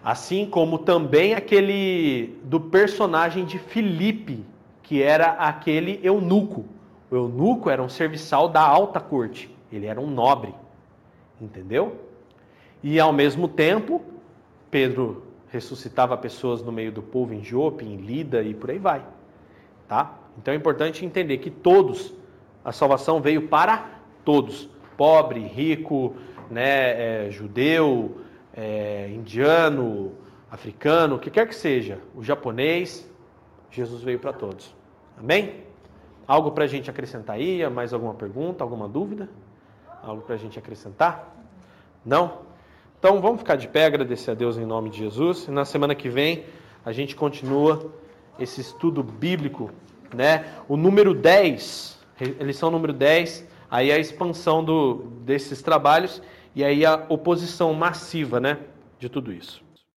Assim 0.03 0.43
como 0.47 0.80
também 0.80 1.35
aquele 1.35 2.35
do 2.45 2.59
personagem 2.59 3.45
de 3.45 3.59
Filipe, 3.59 4.43
que 4.81 5.03
era 5.03 5.34
aquele 5.34 5.99
eunuco. 6.01 6.65
O 7.11 7.15
eunuco 7.15 7.69
era 7.69 7.84
um 7.84 7.88
serviçal 7.88 8.49
da 8.49 8.61
alta 8.61 8.99
corte, 8.99 9.55
ele 9.71 9.85
era 9.85 10.01
um 10.01 10.09
nobre, 10.09 10.55
entendeu? 11.39 11.95
E 12.81 12.99
ao 12.99 13.13
mesmo 13.13 13.47
tempo, 13.47 14.01
Pedro 14.71 15.27
ressuscitava 15.49 16.17
pessoas 16.17 16.63
no 16.63 16.71
meio 16.71 16.91
do 16.91 17.03
povo 17.03 17.35
em 17.35 17.43
Jope, 17.43 17.85
em 17.85 17.97
Lida 17.97 18.41
e 18.41 18.55
por 18.55 18.71
aí 18.71 18.80
vai. 18.80 19.05
Tá? 19.88 20.17
Então 20.39 20.55
é 20.55 20.57
importante 20.57 21.05
entender 21.05 21.38
que 21.38 21.51
todos, 21.51 22.15
a 22.64 22.72
salvação 22.72 23.22
veio 23.22 23.48
para 23.48 23.90
todos, 24.23 24.69
pobre, 24.98 25.41
rico, 25.41 26.15
né, 26.49 27.26
é, 27.26 27.31
judeu, 27.31 28.22
é, 28.53 29.10
indiano, 29.10 30.14
africano, 30.49 31.15
o 31.15 31.19
que 31.19 31.31
quer 31.31 31.48
que 31.48 31.56
seja, 31.56 31.99
o 32.15 32.23
japonês, 32.23 33.10
Jesus 33.72 34.03
veio 34.03 34.19
para 34.19 34.31
todos. 34.31 34.73
Amém? 35.18 35.64
Algo 36.27 36.52
para 36.52 36.64
a 36.64 36.68
gente 36.68 36.90
acrescentar 36.90 37.35
aí? 37.35 37.68
Mais 37.69 37.94
alguma 37.94 38.14
pergunta, 38.14 38.64
alguma 38.64 38.88
dúvida? 38.88 39.27
Algo 40.02 40.22
para 40.22 40.35
a 40.35 40.38
gente 40.38 40.57
acrescentar? 40.60 41.35
Não? 42.06 42.40
Então 42.99 43.19
vamos 43.19 43.40
ficar 43.40 43.56
de 43.56 43.68
pé, 43.68 43.85
agradecer 43.85 44.31
a 44.31 44.34
Deus 44.34 44.57
em 44.57 44.65
nome 44.65 44.90
de 44.90 44.99
Jesus. 44.99 45.48
E 45.48 45.52
na 45.52 45.65
semana 45.65 45.95
que 45.95 46.07
vem 46.07 46.45
a 46.85 46.91
gente 46.91 47.15
continua 47.15 47.91
esse 48.40 48.61
estudo 48.61 49.03
bíblico, 49.03 49.72
né? 50.14 50.45
O 50.68 50.77
número 50.77 51.14
10, 51.14 51.92
lição 52.41 52.69
número 52.69 52.94
10, 52.94 53.48
aí 53.69 53.91
a 53.91 53.98
expansão 53.98 54.64
do, 54.64 55.06
desses 55.26 55.61
trabalhos 55.61 56.22
e 56.56 56.64
aí 56.64 56.85
a 56.85 57.06
oposição 57.10 57.73
massiva, 57.73 58.40
né, 58.40 58.60
de 58.99 59.10
tudo 59.10 59.34
isso. 59.34 59.62